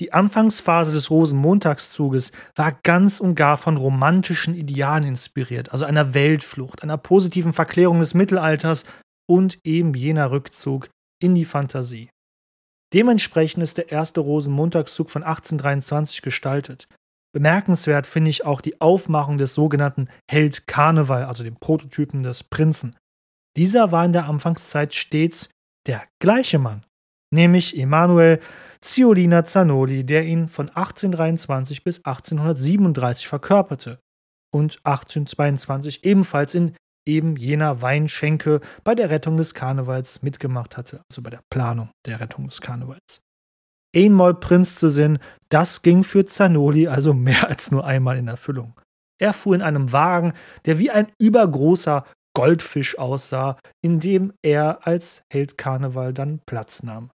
Die 0.00 0.12
Anfangsphase 0.12 0.90
des 0.90 1.08
Rosenmontagszuges 1.08 2.32
war 2.56 2.72
ganz 2.82 3.20
und 3.20 3.36
gar 3.36 3.58
von 3.58 3.76
romantischen 3.76 4.56
Idealen 4.56 5.04
inspiriert, 5.04 5.70
also 5.70 5.84
einer 5.84 6.14
Weltflucht, 6.14 6.82
einer 6.82 6.98
positiven 6.98 7.52
Verklärung 7.52 8.00
des 8.00 8.14
Mittelalters 8.14 8.84
und 9.30 9.60
eben 9.62 9.94
jener 9.94 10.32
Rückzug 10.32 10.90
in 11.22 11.36
die 11.36 11.44
Fantasie. 11.44 12.10
Dementsprechend 12.92 13.62
ist 13.62 13.78
der 13.78 13.92
erste 13.92 14.18
Rosenmontagszug 14.18 15.10
von 15.10 15.22
1823 15.22 16.22
gestaltet. 16.22 16.88
Bemerkenswert 17.38 18.08
finde 18.08 18.30
ich 18.30 18.44
auch 18.44 18.60
die 18.60 18.80
Aufmachung 18.80 19.38
des 19.38 19.54
sogenannten 19.54 20.08
Held 20.28 20.66
Karneval, 20.66 21.22
also 21.22 21.44
dem 21.44 21.54
Prototypen 21.54 22.24
des 22.24 22.42
Prinzen. 22.42 22.96
Dieser 23.56 23.92
war 23.92 24.04
in 24.04 24.12
der 24.12 24.28
Anfangszeit 24.28 24.92
stets 24.92 25.48
der 25.86 26.02
gleiche 26.18 26.58
Mann, 26.58 26.84
nämlich 27.32 27.78
Emanuel 27.78 28.40
Ciolina 28.80 29.44
Zanoli, 29.44 30.02
der 30.04 30.24
ihn 30.24 30.48
von 30.48 30.68
1823 30.68 31.84
bis 31.84 31.98
1837 31.98 33.28
verkörperte 33.28 34.00
und 34.52 34.80
1822 34.82 36.02
ebenfalls 36.02 36.56
in 36.56 36.74
eben 37.06 37.36
jener 37.36 37.80
Weinschenke 37.80 38.60
bei 38.82 38.96
der 38.96 39.10
Rettung 39.10 39.36
des 39.36 39.54
Karnevals 39.54 40.22
mitgemacht 40.22 40.76
hatte, 40.76 41.02
also 41.08 41.22
bei 41.22 41.30
der 41.30 41.42
Planung 41.50 41.90
der 42.04 42.18
Rettung 42.18 42.48
des 42.48 42.60
Karnevals. 42.60 43.20
Einmal 43.94 44.34
Prinz 44.34 44.76
zu 44.76 44.88
sein, 44.88 45.18
das 45.48 45.82
ging 45.82 46.04
für 46.04 46.26
Zanoli 46.26 46.88
also 46.88 47.14
mehr 47.14 47.48
als 47.48 47.70
nur 47.70 47.86
einmal 47.86 48.16
in 48.18 48.28
Erfüllung. 48.28 48.78
Er 49.20 49.32
fuhr 49.32 49.54
in 49.54 49.62
einem 49.62 49.92
Wagen, 49.92 50.32
der 50.66 50.78
wie 50.78 50.90
ein 50.90 51.08
übergroßer 51.18 52.04
Goldfisch 52.34 52.98
aussah, 52.98 53.58
in 53.82 53.98
dem 53.98 54.32
er 54.42 54.86
als 54.86 55.22
Held 55.32 55.58
Karneval 55.58 56.12
dann 56.12 56.40
Platz 56.46 56.82
nahm. 56.82 57.10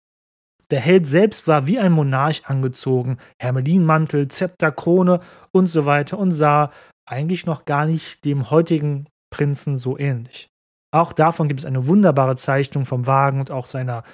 Der 0.71 0.81
Held 0.81 1.07
selbst 1.07 1.49
war 1.49 1.67
wie 1.67 1.79
ein 1.79 1.93
Monarch 1.93 2.43
angezogen, 2.47 3.19
Hermelinmantel, 3.41 4.29
Zepter, 4.29 4.71
Krone 4.71 5.21
und 5.51 5.67
so 5.67 5.87
weiter 5.87 6.19
und 6.19 6.33
sah 6.33 6.71
eigentlich 7.09 7.47
noch 7.47 7.65
gar 7.65 7.87
nicht 7.87 8.25
dem 8.25 8.51
heutigen 8.51 9.07
Prinzen 9.31 9.77
so 9.77 9.99
ähnlich. 9.99 10.49
Auch 10.91 11.13
davon 11.13 11.49
gibt 11.49 11.61
es 11.61 11.67
eine 11.67 11.87
wunderbare 11.87 12.37
Zeichnung 12.37 12.87
vom 12.87 13.07
Wagen 13.07 13.41
und 13.41 13.51
auch 13.51 13.67
seiner, 13.67 14.05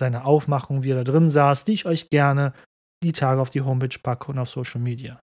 seiner 0.00 0.26
Aufmachung, 0.26 0.82
wie 0.82 0.90
er 0.90 1.04
da 1.04 1.12
drin 1.12 1.30
saß, 1.30 1.64
die 1.64 1.74
ich 1.74 1.86
euch 1.86 2.10
gerne 2.10 2.52
die 3.02 3.12
Tage 3.12 3.40
auf 3.40 3.50
die 3.50 3.62
Homepage 3.62 3.98
packe 4.02 4.32
und 4.32 4.38
auf 4.38 4.50
Social 4.50 4.80
Media. 4.80 5.20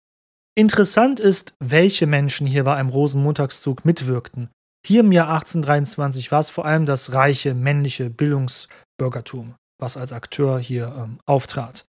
Interessant 0.56 1.20
ist, 1.20 1.54
welche 1.60 2.08
Menschen 2.08 2.48
hier 2.48 2.63
bei 2.63 2.76
einem 2.76 2.90
Rosenmontagszug 2.90 3.84
mitwirkten. 3.84 4.50
Hier 4.86 5.02
im 5.02 5.12
Jahr 5.12 5.28
1823 5.28 6.32
war 6.32 6.40
es 6.40 6.50
vor 6.50 6.66
allem 6.66 6.86
das 6.86 7.13
reiche 7.13 7.54
männliche 7.54 8.10
Bildungsbürgertum, 8.10 9.56
was 9.80 9.98
als 9.98 10.13
Akteur 10.13 10.58
hier 10.58 10.96
ähm, 10.98 11.20
auftrat 11.26 11.86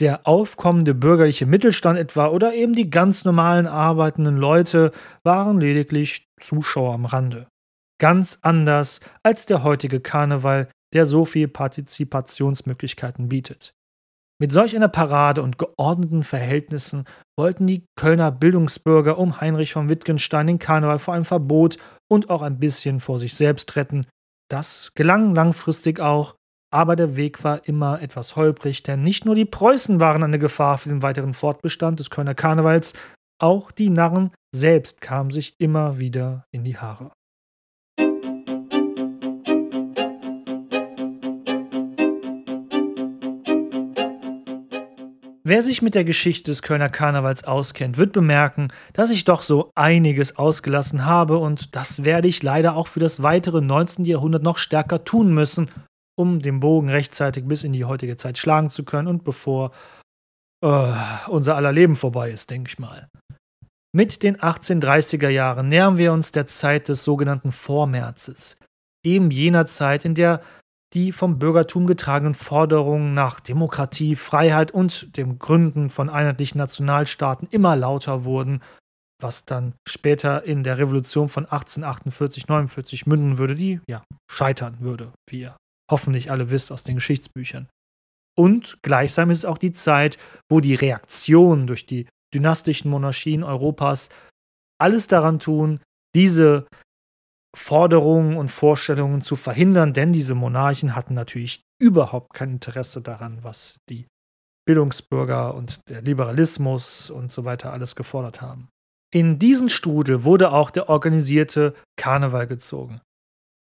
der 0.00 0.26
aufkommende 0.26 0.94
bürgerliche 0.94 1.46
Mittelstand 1.46 1.98
etwa 1.98 2.28
oder 2.28 2.54
eben 2.54 2.74
die 2.74 2.90
ganz 2.90 3.24
normalen 3.24 3.66
arbeitenden 3.66 4.36
Leute 4.36 4.92
waren 5.24 5.60
lediglich 5.60 6.28
Zuschauer 6.40 6.94
am 6.94 7.06
Rande. 7.06 7.46
Ganz 7.98 8.38
anders 8.42 9.00
als 9.22 9.46
der 9.46 9.62
heutige 9.62 10.00
Karneval, 10.00 10.68
der 10.96 11.06
so 11.06 11.26
viel 11.26 11.46
Partizipationsmöglichkeiten 11.46 13.28
bietet. 13.28 13.74
Mit 14.38 14.50
solch 14.50 14.74
einer 14.74 14.88
Parade 14.88 15.42
und 15.42 15.58
geordneten 15.58 16.24
Verhältnissen 16.24 17.04
wollten 17.38 17.66
die 17.66 17.84
Kölner 17.98 18.30
Bildungsbürger 18.32 19.18
um 19.18 19.40
Heinrich 19.40 19.72
von 19.72 19.88
Wittgenstein 19.88 20.46
den 20.46 20.58
Karneval 20.58 20.98
vor 20.98 21.14
einem 21.14 21.24
Verbot 21.24 21.78
und 22.10 22.30
auch 22.30 22.42
ein 22.42 22.58
bisschen 22.58 23.00
vor 23.00 23.18
sich 23.18 23.34
selbst 23.34 23.76
retten. 23.76 24.06
Das 24.50 24.92
gelang 24.94 25.34
langfristig 25.34 26.00
auch, 26.00 26.34
aber 26.72 26.96
der 26.96 27.16
Weg 27.16 27.44
war 27.44 27.66
immer 27.66 28.00
etwas 28.00 28.36
holprig, 28.36 28.82
denn 28.82 29.02
nicht 29.02 29.24
nur 29.24 29.34
die 29.34 29.44
Preußen 29.44 30.00
waren 30.00 30.22
eine 30.22 30.38
Gefahr 30.38 30.78
für 30.78 30.88
den 30.88 31.02
weiteren 31.02 31.34
Fortbestand 31.34 32.00
des 32.00 32.10
Kölner 32.10 32.34
Karnevals, 32.34 32.94
auch 33.38 33.70
die 33.70 33.90
Narren 33.90 34.32
selbst 34.54 35.00
kamen 35.02 35.30
sich 35.30 35.54
immer 35.58 35.98
wieder 35.98 36.44
in 36.50 36.64
die 36.64 36.78
Haare. 36.78 37.12
Wer 45.48 45.62
sich 45.62 45.80
mit 45.80 45.94
der 45.94 46.02
Geschichte 46.02 46.50
des 46.50 46.60
Kölner 46.60 46.88
Karnevals 46.88 47.44
auskennt, 47.44 47.98
wird 47.98 48.12
bemerken, 48.12 48.72
dass 48.94 49.10
ich 49.10 49.22
doch 49.22 49.42
so 49.42 49.70
einiges 49.76 50.38
ausgelassen 50.38 51.04
habe 51.04 51.38
und 51.38 51.76
das 51.76 52.02
werde 52.02 52.26
ich 52.26 52.42
leider 52.42 52.74
auch 52.74 52.88
für 52.88 52.98
das 52.98 53.22
weitere 53.22 53.60
19. 53.60 54.04
Jahrhundert 54.06 54.42
noch 54.42 54.58
stärker 54.58 55.04
tun 55.04 55.32
müssen, 55.32 55.70
um 56.18 56.40
den 56.40 56.58
Bogen 56.58 56.88
rechtzeitig 56.88 57.44
bis 57.46 57.62
in 57.62 57.72
die 57.72 57.84
heutige 57.84 58.16
Zeit 58.16 58.38
schlagen 58.38 58.70
zu 58.70 58.84
können 58.84 59.06
und 59.06 59.22
bevor 59.22 59.70
äh, 60.64 60.92
unser 61.28 61.54
aller 61.54 61.70
Leben 61.70 61.94
vorbei 61.94 62.32
ist, 62.32 62.50
denke 62.50 62.70
ich 62.70 62.80
mal. 62.80 63.08
Mit 63.94 64.24
den 64.24 64.38
1830er 64.38 65.28
Jahren 65.28 65.68
nähern 65.68 65.96
wir 65.96 66.12
uns 66.12 66.32
der 66.32 66.46
Zeit 66.46 66.88
des 66.88 67.04
sogenannten 67.04 67.52
Vormärzes, 67.52 68.58
eben 69.04 69.30
jener 69.30 69.66
Zeit, 69.66 70.04
in 70.04 70.16
der 70.16 70.42
die 70.96 71.12
vom 71.12 71.38
Bürgertum 71.38 71.86
getragenen 71.86 72.32
Forderungen 72.32 73.12
nach 73.12 73.38
Demokratie, 73.38 74.16
Freiheit 74.16 74.70
und 74.70 75.14
dem 75.18 75.38
Gründen 75.38 75.90
von 75.90 76.08
einheitlichen 76.08 76.56
Nationalstaaten 76.56 77.46
immer 77.50 77.76
lauter 77.76 78.24
wurden, 78.24 78.62
was 79.20 79.44
dann 79.44 79.74
später 79.86 80.44
in 80.44 80.62
der 80.62 80.78
Revolution 80.78 81.28
von 81.28 81.44
1848-49 81.44 83.02
münden 83.06 83.36
würde, 83.36 83.54
die 83.54 83.80
ja 83.86 84.02
scheitern 84.30 84.78
würde, 84.80 85.12
wie 85.28 85.40
ihr 85.40 85.56
hoffentlich 85.90 86.30
alle 86.30 86.50
wisst 86.50 86.72
aus 86.72 86.82
den 86.82 86.94
Geschichtsbüchern. 86.94 87.68
Und 88.34 88.78
gleichsam 88.82 89.30
ist 89.30 89.38
es 89.38 89.44
auch 89.44 89.58
die 89.58 89.72
Zeit, 89.72 90.16
wo 90.50 90.60
die 90.60 90.74
Reaktionen 90.74 91.66
durch 91.66 91.84
die 91.84 92.08
dynastischen 92.34 92.90
Monarchien 92.90 93.44
Europas 93.44 94.08
alles 94.80 95.08
daran 95.08 95.40
tun, 95.40 95.80
diese 96.14 96.66
Forderungen 97.56 98.36
und 98.36 98.50
Vorstellungen 98.50 99.22
zu 99.22 99.34
verhindern, 99.34 99.92
denn 99.92 100.12
diese 100.12 100.34
Monarchen 100.34 100.94
hatten 100.94 101.14
natürlich 101.14 101.62
überhaupt 101.82 102.34
kein 102.34 102.52
Interesse 102.52 103.00
daran, 103.00 103.38
was 103.42 103.78
die 103.88 104.06
Bildungsbürger 104.66 105.54
und 105.54 105.88
der 105.88 106.02
Liberalismus 106.02 107.10
und 107.10 107.30
so 107.30 107.44
weiter 107.44 107.72
alles 107.72 107.96
gefordert 107.96 108.42
haben. 108.42 108.68
In 109.12 109.38
diesen 109.38 109.68
Strudel 109.68 110.24
wurde 110.24 110.52
auch 110.52 110.70
der 110.70 110.88
organisierte 110.88 111.74
Karneval 111.96 112.46
gezogen. 112.46 113.00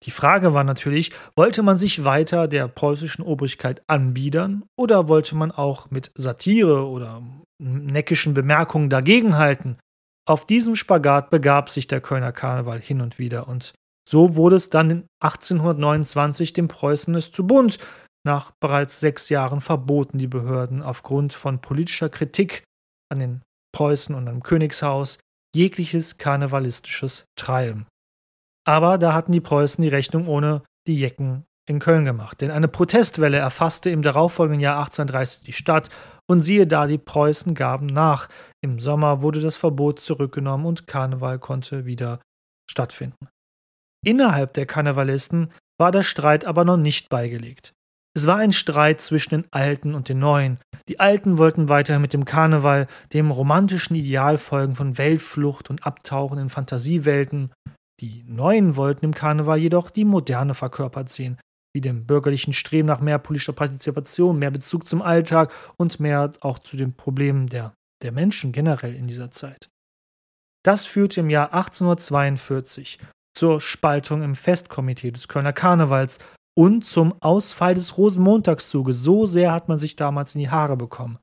Die 0.04 0.10
Frage 0.10 0.54
war 0.54 0.64
natürlich, 0.64 1.12
wollte 1.34 1.62
man 1.62 1.78
sich 1.78 2.04
weiter 2.04 2.46
der 2.46 2.68
preußischen 2.68 3.24
Obrigkeit 3.24 3.82
anbiedern 3.88 4.64
oder 4.78 5.08
wollte 5.08 5.34
man 5.34 5.50
auch 5.50 5.90
mit 5.90 6.12
Satire 6.14 6.86
oder 6.86 7.22
neckischen 7.60 8.34
Bemerkungen 8.34 8.90
dagegenhalten? 8.90 9.78
Auf 10.28 10.44
diesem 10.44 10.76
Spagat 10.76 11.30
begab 11.30 11.70
sich 11.70 11.86
der 11.86 12.02
Kölner 12.02 12.32
Karneval 12.32 12.78
hin 12.80 13.00
und 13.00 13.18
wieder 13.18 13.48
und 13.48 13.72
so 14.06 14.36
wurde 14.36 14.56
es 14.56 14.68
dann 14.68 14.90
in 14.90 15.06
1829 15.22 16.52
dem 16.52 16.68
Preußen 16.68 17.14
es 17.14 17.32
zu 17.32 17.46
bunt. 17.46 17.78
nach 18.26 18.50
bereits 18.60 19.00
sechs 19.00 19.30
Jahren 19.30 19.62
verboten 19.62 20.18
die 20.18 20.26
Behörden 20.26 20.82
aufgrund 20.82 21.32
von 21.32 21.62
politischer 21.62 22.10
Kritik 22.10 22.62
an 23.10 23.20
den 23.20 23.42
Preußen 23.74 24.14
und 24.14 24.28
am 24.28 24.42
Königshaus 24.42 25.18
jegliches 25.54 26.18
karnevalistisches 26.18 27.24
Treiben. 27.38 27.86
Aber 28.66 28.98
da 28.98 29.14
hatten 29.14 29.32
die 29.32 29.40
Preußen 29.40 29.80
die 29.80 29.88
Rechnung 29.88 30.26
ohne 30.26 30.62
die 30.86 30.96
Jecken 30.96 31.44
in 31.66 31.78
Köln 31.78 32.04
gemacht, 32.04 32.42
denn 32.42 32.50
eine 32.50 32.68
Protestwelle 32.68 33.38
erfasste 33.38 33.88
im 33.88 34.02
darauffolgenden 34.02 34.60
Jahr 34.60 34.76
1830 34.78 35.44
die 35.44 35.52
Stadt 35.54 35.88
und 36.28 36.42
siehe 36.42 36.66
da, 36.66 36.86
die 36.86 36.98
Preußen 36.98 37.54
gaben 37.54 37.86
nach. 37.86 38.28
Im 38.62 38.80
Sommer 38.80 39.22
wurde 39.22 39.40
das 39.40 39.56
Verbot 39.56 40.00
zurückgenommen 40.00 40.66
und 40.66 40.86
Karneval 40.86 41.38
konnte 41.38 41.86
wieder 41.86 42.20
stattfinden. 42.70 43.28
Innerhalb 44.04 44.52
der 44.52 44.66
Karnevalisten 44.66 45.50
war 45.78 45.90
der 45.90 46.02
Streit 46.02 46.44
aber 46.44 46.64
noch 46.64 46.76
nicht 46.76 47.08
beigelegt. 47.08 47.72
Es 48.14 48.26
war 48.26 48.38
ein 48.38 48.52
Streit 48.52 49.00
zwischen 49.00 49.30
den 49.30 49.52
Alten 49.52 49.94
und 49.94 50.08
den 50.08 50.18
Neuen. 50.18 50.58
Die 50.88 50.98
Alten 50.98 51.38
wollten 51.38 51.68
weiter 51.68 51.98
mit 51.98 52.12
dem 52.12 52.24
Karneval 52.24 52.88
dem 53.12 53.30
romantischen 53.30 53.94
Ideal 53.94 54.38
folgen 54.38 54.74
von 54.74 54.98
Weltflucht 54.98 55.70
und 55.70 55.86
Abtauchen 55.86 56.38
in 56.38 56.48
Fantasiewelten. 56.48 57.52
Die 58.00 58.24
Neuen 58.26 58.76
wollten 58.76 59.04
im 59.04 59.14
Karneval 59.14 59.58
jedoch 59.58 59.90
die 59.90 60.04
Moderne 60.04 60.54
verkörpert 60.54 61.10
sehen, 61.10 61.38
wie 61.74 61.80
dem 61.80 62.06
bürgerlichen 62.06 62.52
Streben 62.52 62.88
nach 62.88 63.00
mehr 63.00 63.18
politischer 63.18 63.52
Partizipation, 63.52 64.38
mehr 64.38 64.50
Bezug 64.50 64.88
zum 64.88 65.02
Alltag 65.02 65.52
und 65.76 66.00
mehr 66.00 66.32
auch 66.40 66.58
zu 66.58 66.76
den 66.76 66.94
Problemen 66.94 67.46
der, 67.46 67.74
der 68.02 68.12
Menschen 68.12 68.52
generell 68.52 68.94
in 68.94 69.06
dieser 69.06 69.30
Zeit. 69.30 69.68
Das 70.64 70.84
führte 70.84 71.20
im 71.20 71.30
Jahr 71.30 71.52
1842 71.52 72.98
zur 73.34 73.60
Spaltung 73.60 74.22
im 74.22 74.34
Festkomitee 74.34 75.12
des 75.12 75.28
Kölner 75.28 75.52
Karnevals 75.52 76.18
und 76.56 76.84
zum 76.84 77.14
Ausfall 77.22 77.74
des 77.74 77.96
Rosenmontagszuges. 77.96 79.00
So 79.00 79.26
sehr 79.26 79.52
hat 79.52 79.68
man 79.68 79.78
sich 79.78 79.94
damals 79.94 80.34
in 80.34 80.40
die 80.40 80.50
Haare 80.50 80.76
bekommen. 80.76 81.18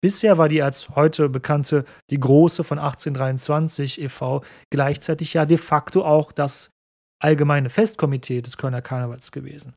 Bisher 0.00 0.38
war 0.38 0.48
die 0.48 0.62
als 0.62 0.90
heute 0.90 1.28
bekannte 1.28 1.84
Die 2.10 2.20
Große 2.20 2.62
von 2.62 2.78
1823 2.78 4.00
e.V. 4.00 4.42
gleichzeitig 4.70 5.34
ja 5.34 5.44
de 5.44 5.56
facto 5.56 6.04
auch 6.04 6.30
das 6.30 6.70
allgemeine 7.20 7.70
Festkomitee 7.70 8.42
des 8.42 8.56
Kölner 8.56 8.82
Karnevals 8.82 9.32
gewesen. 9.32 9.74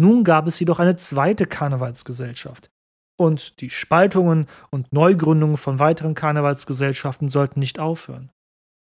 Nun 0.00 0.24
gab 0.24 0.46
es 0.46 0.58
jedoch 0.58 0.78
eine 0.78 0.96
zweite 0.96 1.46
Karnevalsgesellschaft. 1.46 2.70
Und 3.18 3.60
die 3.60 3.68
Spaltungen 3.68 4.46
und 4.70 4.92
Neugründungen 4.92 5.58
von 5.58 5.78
weiteren 5.78 6.14
Karnevalsgesellschaften 6.14 7.28
sollten 7.28 7.60
nicht 7.60 7.78
aufhören. 7.78 8.30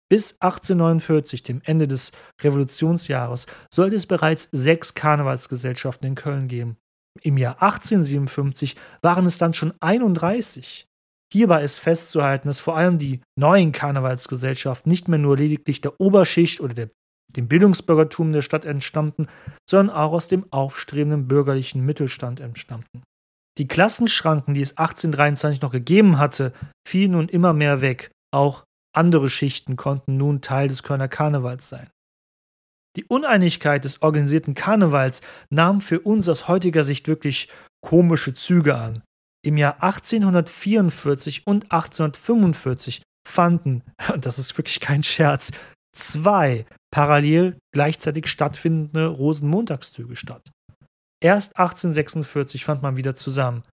Bis 0.10 0.40
1849, 0.40 1.44
dem 1.44 1.62
Ende 1.66 1.88
des 1.88 2.14
Revolutionsjahres, 2.42 3.48
sollte 3.72 3.98
es 3.98 4.08
bereits 4.08 4.48
sechs 4.52 4.96
Karnevalsgesellschaften 4.96 6.08
in 6.08 6.16
Köln 6.16 6.48
geben. 6.48 6.78
Im 7.22 7.38
Jahr 7.38 7.62
1857 7.62 8.76
waren 9.02 9.26
es 9.26 9.38
dann 9.38 9.54
schon 9.54 9.74
31. 9.82 10.88
Hierbei 11.32 11.62
ist 11.62 11.78
festzuhalten, 11.78 12.48
dass 12.48 12.60
vor 12.60 12.76
allem 12.76 12.98
die 12.98 13.22
neuen 13.38 13.72
Karnevalsgesellschaften 13.72 14.90
nicht 14.90 15.08
mehr 15.08 15.20
nur 15.20 15.38
lediglich 15.38 15.82
der 15.82 16.00
Oberschicht 16.00 16.60
oder 16.60 16.74
der, 16.74 16.90
dem 17.36 17.48
Bildungsbürgertum 17.48 18.32
der 18.32 18.42
Stadt 18.42 18.66
entstammten, 18.66 19.28
sondern 19.70 19.96
auch 19.96 20.14
aus 20.14 20.28
dem 20.28 20.52
aufstrebenden 20.52 21.28
bürgerlichen 21.28 21.86
Mittelstand 21.86 22.40
entstammten. 22.40 23.04
Die 23.58 23.68
Klassenschranken, 23.68 24.54
die 24.54 24.62
es 24.62 24.78
1823 24.78 25.62
noch 25.62 25.72
gegeben 25.72 26.18
hatte, 26.18 26.54
fielen 26.88 27.12
nun 27.12 27.30
immer 27.30 27.54
mehr 27.54 27.82
weg. 27.82 28.10
Auch 28.32 28.64
andere 28.96 29.30
Schichten 29.30 29.76
konnten 29.76 30.18
nun 30.18 30.42
Teil 30.42 30.70
des 30.70 30.84
Kölner 30.84 31.08
Karnevals 31.08 31.70
sein. 31.70 31.90
Die 32.96 33.06
Uneinigkeit 33.06 33.86
des 33.86 34.02
organisierten 34.02 34.56
Karnevals 34.56 35.22
nahm 35.50 35.82
für 35.82 36.00
uns 36.00 36.28
aus 36.28 36.48
heutiger 36.48 36.84
Sicht 36.84 37.08
wirklich 37.08 37.50
komische 37.82 38.34
Züge 38.34 38.76
an. 38.76 39.04
Im 39.46 39.58
Jahr 39.58 39.84
1844 39.84 41.46
und 41.46 41.72
1845 41.72 43.02
fanden, 43.28 43.84
und 44.14 44.26
das 44.26 44.40
ist 44.40 44.58
wirklich 44.58 44.80
kein 44.80 45.04
Scherz, 45.04 45.52
zwei 45.96 46.66
parallel 46.92 47.58
gleichzeitig 47.74 48.28
stattfindende 48.28 49.08
Rosenmontagszüge 49.08 50.16
statt. 50.16 50.52
Erst 51.22 51.58
1846 51.58 52.66
fand 52.66 52.82
man 52.82 52.96
wieder 52.96 53.16
zusammen. 53.16 53.64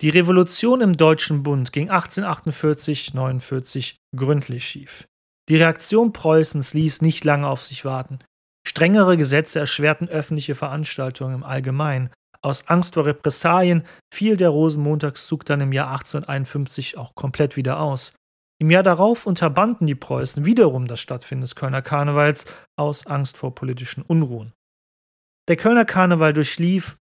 Die 0.00 0.10
Revolution 0.10 0.80
im 0.80 0.96
Deutschen 0.96 1.42
Bund 1.42 1.72
ging 1.72 1.90
1848-49 1.90 3.96
gründlich 4.16 4.66
schief. 4.66 5.06
Die 5.48 5.56
Reaktion 5.56 6.12
Preußens 6.12 6.74
ließ 6.74 7.02
nicht 7.02 7.24
lange 7.24 7.48
auf 7.48 7.62
sich 7.62 7.84
warten. 7.84 8.20
Strengere 8.66 9.16
Gesetze 9.16 9.58
erschwerten 9.58 10.08
öffentliche 10.08 10.54
Veranstaltungen 10.54 11.34
im 11.34 11.44
Allgemeinen. 11.44 12.10
Aus 12.40 12.68
Angst 12.68 12.94
vor 12.94 13.06
Repressalien 13.06 13.84
fiel 14.12 14.36
der 14.36 14.48
Rosenmontagszug 14.48 15.44
dann 15.44 15.60
im 15.60 15.72
Jahr 15.72 15.90
1851 15.90 16.96
auch 16.96 17.14
komplett 17.14 17.56
wieder 17.56 17.80
aus. 17.80 18.12
Im 18.62 18.70
Jahr 18.70 18.84
darauf 18.84 19.26
unterbanden 19.26 19.88
die 19.88 19.96
Preußen 19.96 20.44
wiederum 20.44 20.86
das 20.86 21.00
Stattfinden 21.00 21.42
des 21.42 21.56
Kölner 21.56 21.82
Karnevals 21.82 22.44
aus 22.78 23.08
Angst 23.08 23.36
vor 23.36 23.56
politischen 23.56 24.02
Unruhen. 24.02 24.52
Der 25.48 25.56
Kölner 25.56 25.84
Karneval 25.84 26.32
durchlief 26.32 26.96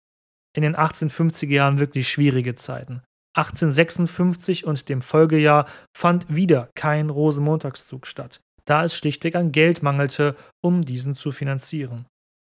in 0.54 0.62
den 0.62 0.76
1850er 0.76 1.48
Jahren 1.48 1.80
wirklich 1.80 2.08
schwierige 2.08 2.54
Zeiten. 2.54 3.02
1856 3.36 4.66
und 4.66 4.88
dem 4.88 5.02
Folgejahr 5.02 5.66
fand 5.92 6.32
wieder 6.32 6.70
kein 6.76 7.10
Rosenmontagszug 7.10 8.06
statt, 8.06 8.38
da 8.64 8.84
es 8.84 8.94
schlichtweg 8.94 9.34
an 9.34 9.50
Geld 9.50 9.82
mangelte, 9.82 10.36
um 10.62 10.82
diesen 10.82 11.16
zu 11.16 11.32
finanzieren. 11.32 12.06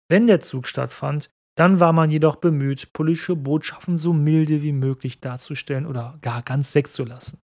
Wenn 0.09 0.27
der 0.27 0.41
Zug 0.41 0.67
stattfand, 0.67 1.29
dann 1.57 1.79
war 1.79 1.93
man 1.93 2.11
jedoch 2.11 2.35
bemüht, 2.35 2.91
politische 2.91 3.37
Botschaften 3.37 3.95
so 3.95 4.11
milde 4.11 4.61
wie 4.63 4.73
möglich 4.73 5.21
darzustellen 5.21 5.85
oder 5.85 6.17
gar 6.21 6.41
ganz 6.41 6.75
wegzulassen. 6.75 7.39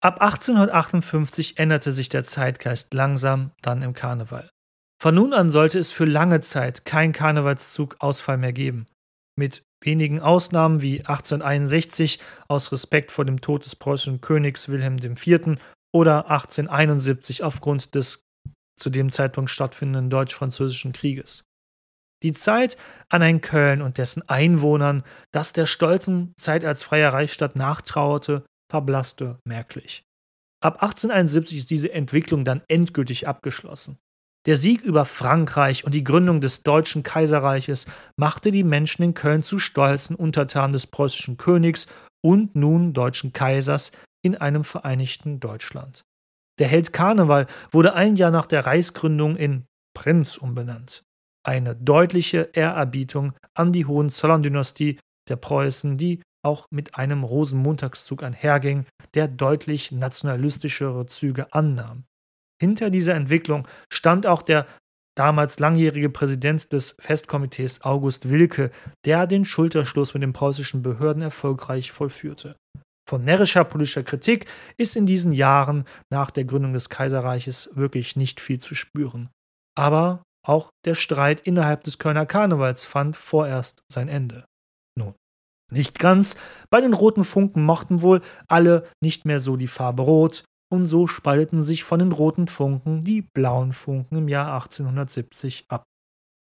Ab 0.00 0.20
1858 0.20 1.58
änderte 1.58 1.90
sich 1.90 2.08
der 2.08 2.22
Zeitgeist 2.22 2.94
langsam 2.94 3.50
dann 3.62 3.82
im 3.82 3.94
Karneval. 3.94 4.48
Von 5.00 5.14
nun 5.14 5.32
an 5.32 5.50
sollte 5.50 5.78
es 5.78 5.90
für 5.90 6.04
lange 6.04 6.40
Zeit 6.40 6.84
kein 6.84 7.12
Karnevalszug 7.12 7.96
Ausfall 7.98 8.38
mehr 8.38 8.52
geben. 8.52 8.86
Mit 9.36 9.62
wenigen 9.82 10.20
Ausnahmen 10.20 10.82
wie 10.82 11.00
1861 11.00 12.20
aus 12.48 12.70
Respekt 12.70 13.10
vor 13.10 13.24
dem 13.24 13.40
Tod 13.40 13.64
des 13.64 13.76
preußischen 13.76 14.20
Königs 14.20 14.68
Wilhelm 14.68 14.98
IV. 14.98 15.58
oder 15.92 16.30
1871 16.30 17.42
aufgrund 17.42 17.94
des 17.94 18.24
zu 18.76 18.90
dem 18.90 19.10
Zeitpunkt 19.10 19.50
stattfindenden 19.50 20.10
Deutsch-Französischen 20.10 20.92
Krieges. 20.92 21.42
Die 22.22 22.32
Zeit 22.32 22.76
an 23.08 23.22
ein 23.22 23.40
Köln 23.40 23.82
und 23.82 23.98
dessen 23.98 24.28
Einwohnern, 24.28 25.02
das 25.32 25.52
der 25.52 25.66
stolzen 25.66 26.32
Zeit 26.36 26.64
als 26.64 26.82
freie 26.82 27.12
Reichsstadt 27.12 27.56
nachtrauerte, 27.56 28.44
verblasste 28.70 29.38
merklich. 29.44 30.04
Ab 30.60 30.82
1871 30.82 31.58
ist 31.58 31.70
diese 31.70 31.92
Entwicklung 31.92 32.44
dann 32.44 32.62
endgültig 32.68 33.28
abgeschlossen. 33.28 33.98
Der 34.46 34.56
Sieg 34.56 34.82
über 34.82 35.04
Frankreich 35.04 35.84
und 35.84 35.94
die 35.94 36.04
Gründung 36.04 36.40
des 36.40 36.62
Deutschen 36.62 37.02
Kaiserreiches 37.02 37.86
machte 38.16 38.50
die 38.50 38.64
Menschen 38.64 39.02
in 39.02 39.14
Köln 39.14 39.42
zu 39.42 39.58
stolzen 39.58 40.16
Untertanen 40.16 40.72
des 40.72 40.86
preußischen 40.86 41.36
Königs 41.36 41.86
und 42.24 42.56
nun 42.56 42.92
deutschen 42.92 43.32
Kaisers 43.32 43.92
in 44.22 44.36
einem 44.36 44.64
vereinigten 44.64 45.38
Deutschland. 45.40 46.04
Der 46.58 46.66
Held 46.66 46.92
Karneval 46.92 47.46
wurde 47.70 47.94
ein 47.94 48.16
Jahr 48.16 48.30
nach 48.30 48.46
der 48.46 48.66
Reichsgründung 48.66 49.36
in 49.36 49.64
Prinz 49.94 50.36
umbenannt. 50.36 51.04
Eine 51.44 51.76
deutliche 51.76 52.50
Ehrerbietung 52.52 53.34
an 53.54 53.72
die 53.72 53.86
Hohenzollern-Dynastie 53.86 54.98
der 55.28 55.36
Preußen, 55.36 55.98
die 55.98 56.22
auch 56.42 56.66
mit 56.70 56.94
einem 56.94 57.24
Rosenmontagszug 57.24 58.22
einherging, 58.22 58.86
der 59.14 59.28
deutlich 59.28 59.92
nationalistischere 59.92 61.06
Züge 61.06 61.52
annahm. 61.52 62.04
Hinter 62.60 62.90
dieser 62.90 63.14
Entwicklung 63.14 63.68
stand 63.92 64.26
auch 64.26 64.42
der 64.42 64.66
damals 65.16 65.58
langjährige 65.58 66.10
Präsident 66.10 66.72
des 66.72 66.94
Festkomitees 67.00 67.82
August 67.82 68.30
Wilke, 68.30 68.70
der 69.04 69.26
den 69.26 69.44
Schulterschluss 69.44 70.14
mit 70.14 70.22
den 70.22 70.32
preußischen 70.32 70.82
Behörden 70.82 71.22
erfolgreich 71.22 71.90
vollführte. 71.90 72.56
Von 73.08 73.24
närrischer 73.24 73.64
politischer 73.64 74.02
Kritik 74.04 74.46
ist 74.76 74.94
in 74.94 75.06
diesen 75.06 75.32
Jahren 75.32 75.86
nach 76.12 76.30
der 76.30 76.44
Gründung 76.44 76.72
des 76.72 76.88
Kaiserreiches 76.88 77.70
wirklich 77.74 78.16
nicht 78.16 78.40
viel 78.40 78.60
zu 78.60 78.74
spüren. 78.74 79.30
Aber 79.76 80.22
auch 80.46 80.70
der 80.84 80.94
Streit 80.94 81.40
innerhalb 81.40 81.84
des 81.84 81.98
Kölner 81.98 82.26
Karnevals 82.26 82.84
fand 82.84 83.16
vorerst 83.16 83.82
sein 83.90 84.08
Ende. 84.08 84.44
Nicht 85.70 85.98
ganz. 85.98 86.36
Bei 86.70 86.80
den 86.80 86.94
roten 86.94 87.24
Funken 87.24 87.64
mochten 87.64 88.00
wohl 88.02 88.22
alle 88.46 88.84
nicht 89.02 89.24
mehr 89.24 89.40
so 89.40 89.56
die 89.56 89.68
Farbe 89.68 90.02
rot 90.02 90.44
und 90.70 90.86
so 90.86 91.06
spalteten 91.06 91.62
sich 91.62 91.84
von 91.84 91.98
den 91.98 92.12
roten 92.12 92.46
Funken 92.46 93.02
die 93.02 93.22
blauen 93.22 93.72
Funken 93.72 94.16
im 94.16 94.28
Jahr 94.28 94.52
1870 94.54 95.66
ab. 95.68 95.84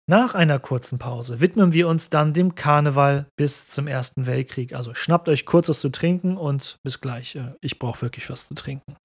Nach 0.09 0.33
einer 0.33 0.59
kurzen 0.59 0.99
Pause 0.99 1.39
widmen 1.39 1.73
wir 1.73 1.87
uns 1.87 2.09
dann 2.09 2.33
dem 2.33 2.55
Karneval 2.55 3.27
bis 3.37 3.67
zum 3.67 3.87
Ersten 3.87 4.25
Weltkrieg. 4.25 4.73
Also 4.73 4.93
schnappt 4.93 5.29
euch 5.29 5.45
kurz 5.45 5.69
was 5.69 5.79
zu 5.79 5.89
trinken 5.89 6.35
und 6.37 6.77
bis 6.83 6.99
gleich. 6.99 7.35
Äh, 7.35 7.53
ich 7.61 7.79
brauche 7.79 8.01
wirklich 8.01 8.29
was 8.29 8.47
zu 8.47 8.55
trinken. 8.55 8.95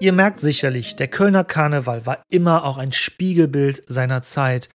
Ihr 0.00 0.12
merkt 0.12 0.38
sicherlich, 0.38 0.94
der 0.94 1.08
Kölner 1.08 1.42
Karneval 1.42 2.06
war 2.06 2.22
immer 2.30 2.62
auch 2.64 2.76
ein 2.76 2.92
Spiegelbild 2.92 3.82
seiner 3.88 4.22
Zeit. 4.22 4.68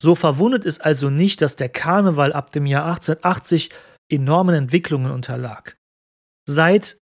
So 0.00 0.14
verwundert 0.14 0.64
es 0.64 0.80
also 0.80 1.10
nicht, 1.10 1.42
dass 1.42 1.56
der 1.56 1.68
Karneval 1.68 2.32
ab 2.32 2.52
dem 2.52 2.66
Jahr 2.66 2.84
1880 2.86 3.70
enormen 4.08 4.54
Entwicklungen 4.54 5.10
unterlag. 5.10 5.76
Seit, 6.48 6.98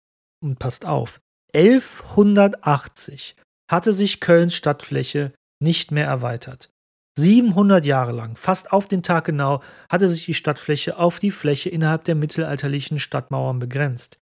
und 0.43 0.59
passt 0.59 0.85
auf, 0.85 1.21
1180 1.53 3.37
hatte 3.71 3.93
sich 3.93 4.19
Kölns 4.19 4.53
Stadtfläche 4.53 5.31
nicht 5.63 5.91
mehr 5.91 6.05
erweitert. 6.05 6.69
700 7.17 7.85
Jahre 7.85 8.11
lang, 8.11 8.35
fast 8.35 8.73
auf 8.73 8.87
den 8.87 9.03
Tag 9.03 9.25
genau, 9.25 9.63
hatte 9.89 10.07
sich 10.07 10.25
die 10.25 10.33
Stadtfläche 10.33 10.97
auf 10.97 11.19
die 11.19 11.31
Fläche 11.31 11.69
innerhalb 11.69 12.03
der 12.03 12.15
mittelalterlichen 12.15 12.99
Stadtmauern 12.99 13.59
begrenzt. 13.59 14.17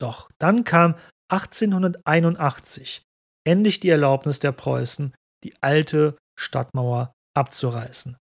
Doch 0.00 0.30
dann 0.38 0.64
kam 0.64 0.94
1881 1.30 3.02
endlich 3.44 3.80
die 3.80 3.88
Erlaubnis 3.88 4.38
der 4.38 4.52
Preußen, 4.52 5.14
die 5.44 5.54
alte 5.62 6.16
Stadtmauer 6.38 7.12
abzureißen. 7.34 8.16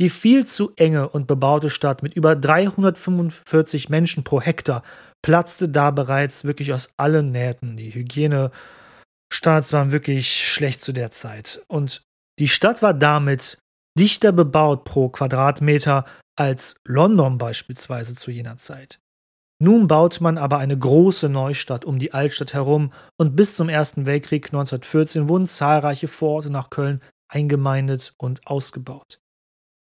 Die 0.00 0.10
viel 0.10 0.44
zu 0.46 0.72
enge 0.76 1.08
und 1.08 1.26
bebaute 1.26 1.70
Stadt 1.70 2.02
mit 2.02 2.14
über 2.14 2.34
345 2.34 3.88
Menschen 3.88 4.24
pro 4.24 4.40
Hektar 4.40 4.82
platzte 5.22 5.68
da 5.68 5.90
bereits 5.92 6.44
wirklich 6.44 6.72
aus 6.72 6.90
allen 6.96 7.30
Nähten. 7.30 7.76
Die 7.76 7.94
Hygienestandards 7.94 9.72
waren 9.72 9.92
wirklich 9.92 10.50
schlecht 10.52 10.80
zu 10.80 10.92
der 10.92 11.12
Zeit. 11.12 11.62
Und 11.68 12.02
die 12.40 12.48
Stadt 12.48 12.82
war 12.82 12.92
damit 12.92 13.58
dichter 13.96 14.32
bebaut 14.32 14.84
pro 14.84 15.08
Quadratmeter 15.10 16.04
als 16.36 16.74
London 16.84 17.38
beispielsweise 17.38 18.16
zu 18.16 18.32
jener 18.32 18.56
Zeit. 18.56 18.98
Nun 19.62 19.86
baute 19.86 20.22
man 20.22 20.36
aber 20.36 20.58
eine 20.58 20.76
große 20.76 21.28
Neustadt 21.28 21.84
um 21.84 21.98
die 21.98 22.12
Altstadt 22.12 22.54
herum 22.54 22.92
und 23.16 23.36
bis 23.36 23.56
zum 23.56 23.68
Ersten 23.68 24.04
Weltkrieg 24.04 24.46
1914 24.46 25.28
wurden 25.28 25.46
zahlreiche 25.46 26.08
Vororte 26.08 26.50
nach 26.50 26.70
Köln 26.70 27.00
eingemeindet 27.28 28.14
und 28.18 28.46
ausgebaut. 28.46 29.20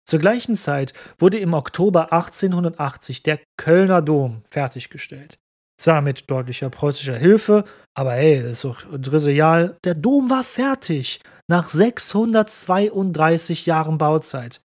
Zur 0.06 0.20
gleichen 0.20 0.56
Zeit 0.56 0.94
wurde 1.20 1.38
im 1.38 1.54
Oktober 1.54 2.12
1880 2.12 3.22
der 3.22 3.40
Kölner 3.58 4.02
Dom 4.02 4.42
fertiggestellt. 4.50 5.38
Zwar 5.80 6.02
mit 6.02 6.30
deutlicher 6.30 6.70
preußischer 6.70 7.16
Hilfe, 7.16 7.64
aber 7.94 8.14
hey, 8.14 8.42
das 8.42 8.52
ist 8.52 8.64
doch 8.66 8.82
trivial. 8.82 9.78
Der 9.86 9.94
Dom 9.96 10.30
war 10.30 10.44
fertig 10.44 11.22
nach 11.48 11.70
632 11.70 13.66
Jahren 13.66 13.98
Bauzeit. 13.98 14.62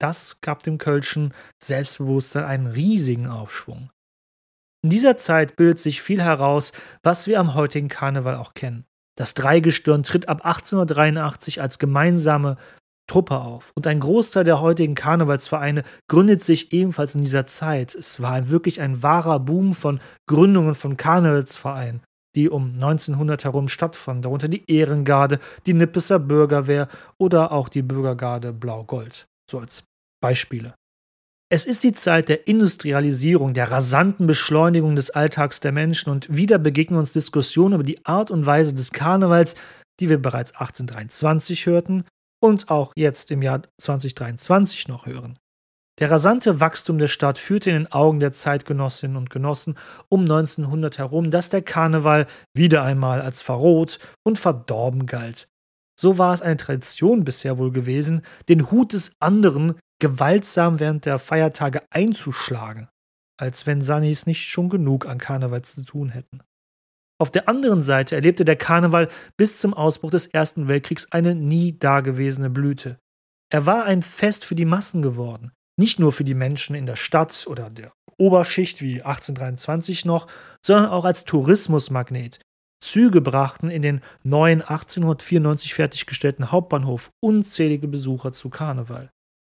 Das 0.00 0.40
gab 0.40 0.62
dem 0.62 0.78
Kölschen 0.78 1.34
Selbstbewusstsein 1.62 2.44
einen 2.44 2.66
riesigen 2.68 3.26
Aufschwung. 3.26 3.90
In 4.84 4.90
dieser 4.90 5.16
Zeit 5.16 5.56
bildet 5.56 5.78
sich 5.78 6.02
viel 6.02 6.20
heraus, 6.20 6.72
was 7.02 7.26
wir 7.26 7.40
am 7.40 7.54
heutigen 7.54 7.88
Karneval 7.88 8.36
auch 8.36 8.52
kennen. 8.52 8.84
Das 9.16 9.32
Dreigestirn 9.32 10.02
tritt 10.02 10.28
ab 10.28 10.44
1883 10.44 11.62
als 11.62 11.78
gemeinsame 11.78 12.58
Truppe 13.08 13.40
auf. 13.40 13.72
Und 13.74 13.86
ein 13.86 13.98
Großteil 13.98 14.44
der 14.44 14.60
heutigen 14.60 14.94
Karnevalsvereine 14.94 15.84
gründet 16.06 16.44
sich 16.44 16.74
ebenfalls 16.74 17.14
in 17.14 17.22
dieser 17.22 17.46
Zeit. 17.46 17.94
Es 17.94 18.20
war 18.20 18.50
wirklich 18.50 18.82
ein 18.82 19.02
wahrer 19.02 19.40
Boom 19.40 19.72
von 19.72 20.00
Gründungen 20.28 20.74
von 20.74 20.98
Karnevalsvereinen, 20.98 22.02
die 22.36 22.50
um 22.50 22.74
1900 22.74 23.44
herum 23.44 23.68
stattfanden, 23.68 24.20
darunter 24.20 24.48
die 24.48 24.70
Ehrengarde, 24.70 25.40
die 25.64 25.72
Nippeser 25.72 26.18
Bürgerwehr 26.18 26.88
oder 27.16 27.52
auch 27.52 27.70
die 27.70 27.82
Bürgergarde 27.82 28.52
Blau-Gold, 28.52 29.24
so 29.50 29.60
als 29.60 29.84
Beispiele. 30.20 30.74
Es 31.54 31.66
ist 31.66 31.84
die 31.84 31.92
Zeit 31.92 32.28
der 32.28 32.48
Industrialisierung, 32.48 33.54
der 33.54 33.70
rasanten 33.70 34.26
Beschleunigung 34.26 34.96
des 34.96 35.10
Alltags 35.10 35.60
der 35.60 35.70
Menschen 35.70 36.10
und 36.10 36.26
wieder 36.36 36.58
begegnen 36.58 36.98
uns 36.98 37.12
Diskussionen 37.12 37.74
über 37.74 37.84
die 37.84 38.04
Art 38.04 38.32
und 38.32 38.44
Weise 38.44 38.74
des 38.74 38.90
Karnevals, 38.90 39.54
die 40.00 40.08
wir 40.08 40.20
bereits 40.20 40.50
1823 40.50 41.66
hörten, 41.66 42.02
und 42.42 42.70
auch 42.70 42.92
jetzt 42.96 43.30
im 43.30 43.40
Jahr 43.40 43.62
2023 43.80 44.88
noch 44.88 45.06
hören. 45.06 45.38
Der 46.00 46.10
rasante 46.10 46.58
Wachstum 46.58 46.98
der 46.98 47.06
Stadt 47.06 47.38
führte 47.38 47.70
in 47.70 47.76
den 47.76 47.92
Augen 47.92 48.18
der 48.18 48.32
Zeitgenossinnen 48.32 49.16
und 49.16 49.30
Genossen 49.30 49.78
um 50.08 50.22
1900 50.22 50.98
herum, 50.98 51.30
dass 51.30 51.50
der 51.50 51.62
Karneval 51.62 52.26
wieder 52.52 52.82
einmal 52.82 53.22
als 53.22 53.42
verroht 53.42 54.00
und 54.26 54.40
verdorben 54.40 55.06
galt. 55.06 55.46
So 55.96 56.18
war 56.18 56.34
es 56.34 56.42
eine 56.42 56.56
Tradition 56.56 57.24
bisher 57.24 57.58
wohl 57.58 57.70
gewesen, 57.70 58.22
den 58.48 58.72
Hut 58.72 58.92
des 58.92 59.12
anderen 59.20 59.76
gewaltsam 60.00 60.80
während 60.80 61.06
der 61.06 61.18
Feiertage 61.18 61.82
einzuschlagen, 61.90 62.88
als 63.38 63.66
wenn 63.66 63.82
Sannis 63.82 64.26
nicht 64.26 64.44
schon 64.44 64.68
genug 64.68 65.06
an 65.06 65.18
Karneval 65.18 65.62
zu 65.62 65.82
tun 65.82 66.10
hätten. 66.10 66.40
Auf 67.20 67.30
der 67.30 67.48
anderen 67.48 67.80
Seite 67.80 68.16
erlebte 68.16 68.44
der 68.44 68.56
Karneval 68.56 69.08
bis 69.36 69.58
zum 69.60 69.72
Ausbruch 69.72 70.10
des 70.10 70.26
Ersten 70.26 70.68
Weltkriegs 70.68 71.06
eine 71.12 71.34
nie 71.34 71.78
dagewesene 71.78 72.50
Blüte. 72.50 72.98
Er 73.50 73.66
war 73.66 73.84
ein 73.84 74.02
Fest 74.02 74.44
für 74.44 74.56
die 74.56 74.64
Massen 74.64 75.00
geworden, 75.00 75.52
nicht 75.78 76.00
nur 76.00 76.12
für 76.12 76.24
die 76.24 76.34
Menschen 76.34 76.74
in 76.74 76.86
der 76.86 76.96
Stadt 76.96 77.46
oder 77.48 77.70
der 77.70 77.92
Oberschicht 78.18 78.82
wie 78.82 79.02
1823 79.02 80.04
noch, 80.04 80.26
sondern 80.64 80.90
auch 80.90 81.04
als 81.04 81.24
Tourismusmagnet. 81.24 82.40
Züge 82.80 83.20
brachten 83.20 83.70
in 83.70 83.82
den 83.82 84.00
neuen 84.24 84.60
1894 84.60 85.74
fertiggestellten 85.74 86.52
Hauptbahnhof 86.52 87.10
unzählige 87.20 87.88
Besucher 87.88 88.32
zu 88.32 88.50
Karneval. 88.50 89.10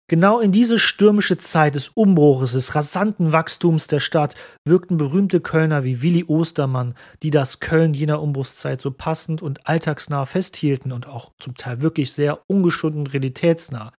Genau 0.09 0.39
in 0.39 0.53
diese 0.53 0.79
stürmische 0.79 1.37
Zeit 1.37 1.75
des 1.75 1.89
Umbruches, 1.89 2.53
des 2.53 2.75
rasanten 2.75 3.33
Wachstums 3.33 3.87
der 3.87 3.99
Stadt 3.99 4.35
wirkten 4.65 4.95
berühmte 4.95 5.41
Kölner 5.41 5.83
wie 5.83 6.01
Willi 6.01 6.23
Ostermann, 6.23 6.95
die 7.23 7.29
das 7.29 7.59
Köln 7.59 7.93
jener 7.93 8.21
Umbruchszeit 8.21 8.79
so 8.79 8.91
passend 8.91 9.41
und 9.41 9.67
alltagsnah 9.67 10.25
festhielten 10.25 10.93
und 10.93 11.07
auch 11.07 11.33
zum 11.39 11.55
Teil 11.55 11.81
wirklich 11.81 12.13
sehr 12.13 12.39
ungeschunden 12.47 13.05
realitätsnah, 13.05 13.91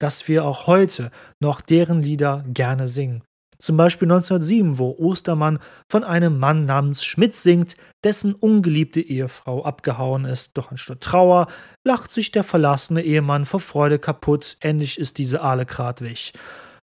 dass 0.00 0.28
wir 0.28 0.46
auch 0.46 0.66
heute 0.66 1.10
noch 1.40 1.60
deren 1.60 2.00
Lieder 2.00 2.42
gerne 2.48 2.88
singen. 2.88 3.22
Zum 3.64 3.78
Beispiel 3.78 4.12
1907, 4.12 4.76
wo 4.78 4.94
Ostermann 4.98 5.58
von 5.88 6.04
einem 6.04 6.38
Mann 6.38 6.66
namens 6.66 7.02
Schmidt 7.02 7.34
singt, 7.34 7.76
dessen 8.04 8.34
ungeliebte 8.34 9.00
Ehefrau 9.00 9.64
abgehauen 9.64 10.26
ist. 10.26 10.58
Doch 10.58 10.70
anstatt 10.70 11.00
Trauer 11.00 11.46
lacht 11.82 12.12
sich 12.12 12.30
der 12.30 12.44
verlassene 12.44 13.02
Ehemann 13.02 13.46
vor 13.46 13.60
Freude 13.60 13.98
kaputt. 13.98 14.58
Endlich 14.60 14.98
ist 14.98 15.16
diese 15.16 15.40
Aale 15.40 15.64
grad 15.64 16.02
weg. 16.02 16.34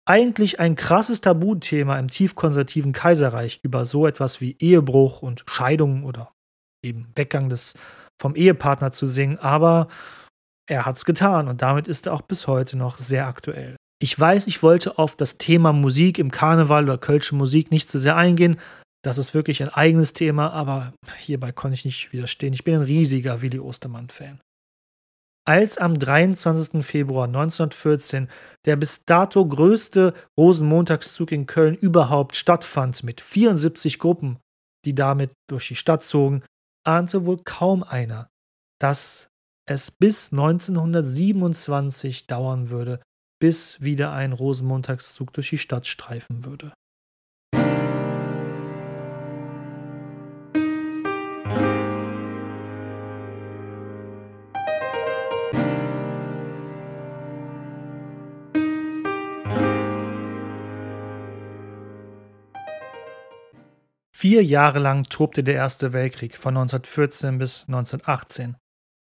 Eigentlich 0.05 0.59
ein 0.59 0.75
krasses 0.75 1.21
Tabuthema 1.21 1.97
im 1.97 2.09
tiefkonservativen 2.09 2.91
Kaiserreich 2.91 3.61
über 3.63 3.85
so 3.85 4.05
etwas 4.05 4.41
wie 4.41 4.57
Ehebruch 4.59 5.21
und 5.21 5.45
Scheidung 5.47 6.03
oder 6.03 6.33
eben 6.83 7.07
Weggang 7.15 7.47
des 7.47 7.75
vom 8.21 8.35
Ehepartner 8.35 8.91
zu 8.91 9.07
singen, 9.07 9.39
aber 9.39 9.87
er 10.67 10.85
hat's 10.85 11.05
getan 11.05 11.47
und 11.47 11.61
damit 11.61 11.87
ist 11.87 12.05
er 12.05 12.13
auch 12.13 12.21
bis 12.21 12.47
heute 12.47 12.77
noch 12.77 12.97
sehr 12.97 13.27
aktuell. 13.27 13.77
Ich 14.01 14.19
weiß, 14.19 14.47
ich 14.47 14.61
wollte 14.61 14.97
auf 14.97 15.15
das 15.15 15.37
Thema 15.37 15.71
Musik 15.71 16.19
im 16.19 16.31
Karneval 16.31 16.83
oder 16.83 16.97
Kölsche 16.97 17.35
Musik 17.35 17.71
nicht 17.71 17.87
zu 17.87 17.97
sehr 17.97 18.17
eingehen. 18.17 18.59
Das 19.03 19.17
ist 19.17 19.33
wirklich 19.33 19.61
ein 19.63 19.69
eigenes 19.69 20.13
Thema, 20.13 20.51
aber 20.51 20.93
hierbei 21.17 21.51
konnte 21.51 21.75
ich 21.75 21.85
nicht 21.85 22.11
widerstehen. 22.11 22.53
Ich 22.53 22.63
bin 22.63 22.75
ein 22.75 22.81
riesiger 22.81 23.41
Willi 23.41 23.59
Ostermann-Fan. 23.59 24.41
Als 25.47 25.77
am 25.77 25.97
23. 25.97 26.83
Februar 26.83 27.27
1914 27.27 28.27
der 28.65 28.75
bis 28.77 29.05
dato 29.05 29.47
größte 29.47 30.15
Rosenmontagszug 30.37 31.31
in 31.31 31.45
Köln 31.45 31.75
überhaupt 31.75 32.35
stattfand, 32.35 33.03
mit 33.03 33.21
74 33.21 33.99
Gruppen, 33.99 34.39
die 34.85 34.95
damit 34.95 35.31
durch 35.47 35.67
die 35.67 35.75
Stadt 35.75 36.03
zogen, 36.03 36.43
ahnte 36.83 37.27
wohl 37.27 37.37
kaum 37.43 37.83
einer, 37.83 38.27
dass 38.81 39.27
es 39.69 39.91
bis 39.91 40.31
1927 40.31 42.25
dauern 42.25 42.71
würde, 42.71 43.01
bis 43.45 43.79
wieder 43.79 44.11
ein 44.11 44.33
Rosenmontagszug 44.33 45.31
durch 45.31 45.51
die 45.51 45.59
Stadt 45.59 45.85
streifen 45.85 46.45
würde. 46.45 46.73
Vier 64.11 64.43
Jahre 64.43 64.79
lang 64.79 65.03
tobte 65.03 65.43
der 65.43 65.53
Erste 65.53 65.93
Weltkrieg 65.93 66.35
von 66.35 66.57
1914 66.57 67.37
bis 67.37 67.65
1918. 67.67 68.55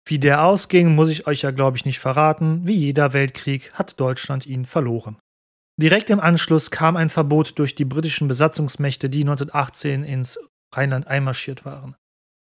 Wie 0.06 0.20
der 0.20 0.43
ausging, 0.43 0.95
muss 0.95 1.10
ich 1.10 1.28
euch 1.28 1.43
ja, 1.43 1.51
glaube 1.51 1.78
ich, 1.78 1.86
nicht 1.86 1.99
verraten. 1.99 2.68
Wie 2.68 2.76
jeder 2.76 3.14
Weltkrieg 3.14 3.72
hat 3.74 3.99
Deutschland 3.99 4.45
ihn 4.45 4.66
verloren. 4.66 5.18
Direkt 5.82 6.10
im 6.10 6.20
Anschluss 6.20 6.72
kam 6.72 6.97
ein 6.97 7.10
Verbot 7.10 7.58
durch 7.58 7.74
die 7.74 7.86
britischen 7.86 8.28
Besatzungsmächte, 8.28 9.10
die 9.10 9.22
1918 9.22 10.04
ins 10.04 10.39
Rheinland 10.74 11.08
einmarschiert 11.08 11.66
waren. 11.66 11.95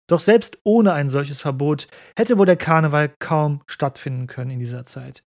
Doch 0.09 0.19
selbst 0.19 0.57
ohne 0.63 0.93
ein 0.93 1.09
solches 1.09 1.41
Verbot 1.41 1.87
hätte 2.17 2.37
wohl 2.37 2.47
der 2.47 2.57
Karneval 2.57 3.13
kaum 3.19 3.61
stattfinden 3.67 4.25
können 4.25 4.51
in 4.51 4.59
dieser 4.59 4.85
Zeit. 4.85 5.23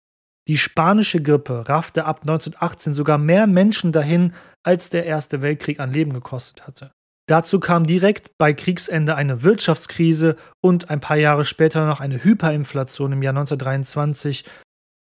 Die 0.47 0.57
spanische 0.57 1.21
Grippe 1.21 1.69
raffte 1.69 2.05
ab 2.05 2.21
1918 2.21 2.93
sogar 2.93 3.19
mehr 3.19 3.45
Menschen 3.45 3.91
dahin, 3.91 4.34
als 4.63 4.89
der 4.89 5.05
Erste 5.05 5.43
Weltkrieg 5.43 5.79
an 5.79 5.91
Leben 5.91 6.13
gekostet 6.13 6.65
hatte. 6.65 6.91
Dazu 7.32 7.61
kam 7.61 7.88
direkt 7.88 8.38
bei 8.38 8.51
Kriegsende 8.53 9.15
eine 9.15 9.41
Wirtschaftskrise 9.41 10.36
und 10.61 10.89
ein 10.89 10.99
paar 10.99 11.15
Jahre 11.15 11.45
später 11.45 11.86
noch 11.86 12.01
eine 12.01 12.21
Hyperinflation 12.21 13.13
im 13.13 13.23
Jahr 13.23 13.32
1923. 13.32 14.43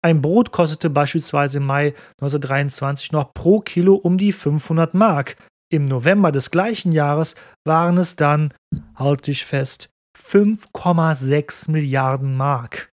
Ein 0.03 0.23
Brot 0.23 0.51
kostete 0.51 0.89
beispielsweise 0.89 1.59
im 1.59 1.67
Mai 1.67 1.89
1923 2.13 3.13
noch 3.13 3.35
pro 3.35 3.61
Kilo 3.61 3.97
um 3.97 4.17
die 4.17 4.33
500 4.33 4.95
Mark. 4.95 5.37
Im 5.71 5.89
November 5.89 6.33
des 6.33 6.51
gleichen 6.51 6.91
Jahres 6.91 7.35
waren 7.67 7.99
es 7.99 8.17
dann, 8.17 8.55
halt 8.95 9.27
dich 9.27 9.45
fest, 9.45 9.91
5,6 10.19 11.71
Milliarden 11.71 12.35
Mark. 12.35 12.89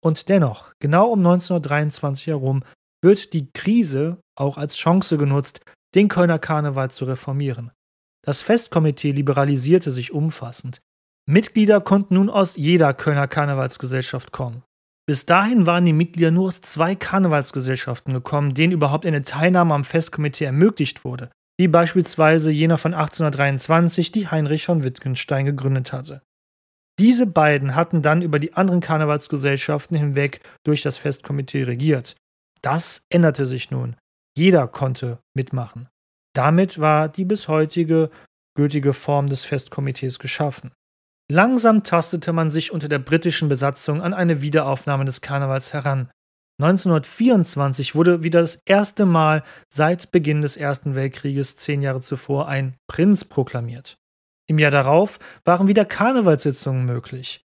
Und 0.00 0.28
dennoch, 0.28 0.70
genau 0.78 1.08
um 1.08 1.18
1923 1.18 2.28
herum, 2.28 2.62
wird 3.02 3.32
die 3.32 3.50
Krise 3.50 4.18
auch 4.38 4.56
als 4.56 4.76
Chance 4.76 5.18
genutzt, 5.18 5.62
den 5.96 6.06
Kölner 6.06 6.38
Karneval 6.38 6.92
zu 6.92 7.06
reformieren. 7.06 7.72
Das 8.24 8.40
Festkomitee 8.40 9.12
liberalisierte 9.12 9.90
sich 9.90 10.12
umfassend. 10.12 10.80
Mitglieder 11.26 11.80
konnten 11.80 12.14
nun 12.14 12.30
aus 12.30 12.56
jeder 12.56 12.94
Kölner 12.94 13.28
Karnevalsgesellschaft 13.28 14.32
kommen. 14.32 14.62
Bis 15.06 15.26
dahin 15.26 15.66
waren 15.66 15.84
die 15.84 15.92
Mitglieder 15.92 16.30
nur 16.30 16.46
aus 16.46 16.62
zwei 16.62 16.94
Karnevalsgesellschaften 16.94 18.14
gekommen, 18.14 18.54
denen 18.54 18.72
überhaupt 18.72 19.04
eine 19.04 19.22
Teilnahme 19.22 19.74
am 19.74 19.84
Festkomitee 19.84 20.46
ermöglicht 20.46 21.04
wurde, 21.04 21.30
wie 21.58 21.68
beispielsweise 21.68 22.50
jener 22.50 22.78
von 22.78 22.94
1823, 22.94 24.12
die 24.12 24.28
Heinrich 24.28 24.64
von 24.64 24.82
Wittgenstein 24.82 25.44
gegründet 25.44 25.92
hatte. 25.92 26.22
Diese 26.98 27.26
beiden 27.26 27.74
hatten 27.74 28.02
dann 28.02 28.22
über 28.22 28.38
die 28.38 28.54
anderen 28.54 28.80
Karnevalsgesellschaften 28.80 29.96
hinweg 29.96 30.40
durch 30.64 30.82
das 30.82 30.96
Festkomitee 30.96 31.64
regiert. 31.64 32.16
Das 32.62 33.04
änderte 33.10 33.44
sich 33.44 33.70
nun. 33.70 33.96
Jeder 34.36 34.68
konnte 34.68 35.18
mitmachen. 35.34 35.88
Damit 36.34 36.80
war 36.80 37.08
die 37.08 37.24
bis 37.24 37.48
heutige 37.48 38.10
gültige 38.56 38.92
Form 38.92 39.26
des 39.26 39.44
Festkomitees 39.44 40.18
geschaffen. 40.18 40.72
Langsam 41.30 41.84
tastete 41.84 42.32
man 42.32 42.50
sich 42.50 42.70
unter 42.70 42.88
der 42.88 42.98
britischen 42.98 43.48
Besatzung 43.48 44.02
an 44.02 44.12
eine 44.12 44.42
Wiederaufnahme 44.42 45.04
des 45.04 45.20
Karnevals 45.20 45.72
heran. 45.72 46.10
1924 46.60 47.94
wurde 47.94 48.22
wieder 48.22 48.40
das 48.40 48.60
erste 48.66 49.06
Mal 49.06 49.42
seit 49.72 50.12
Beginn 50.12 50.42
des 50.42 50.56
Ersten 50.56 50.94
Weltkrieges 50.94 51.56
zehn 51.56 51.82
Jahre 51.82 52.00
zuvor 52.00 52.46
ein 52.46 52.76
Prinz 52.88 53.24
proklamiert. 53.24 53.96
Im 54.46 54.58
Jahr 54.58 54.70
darauf 54.70 55.18
waren 55.44 55.66
wieder 55.66 55.84
Karnevalssitzungen 55.84 56.84
möglich. 56.84 57.40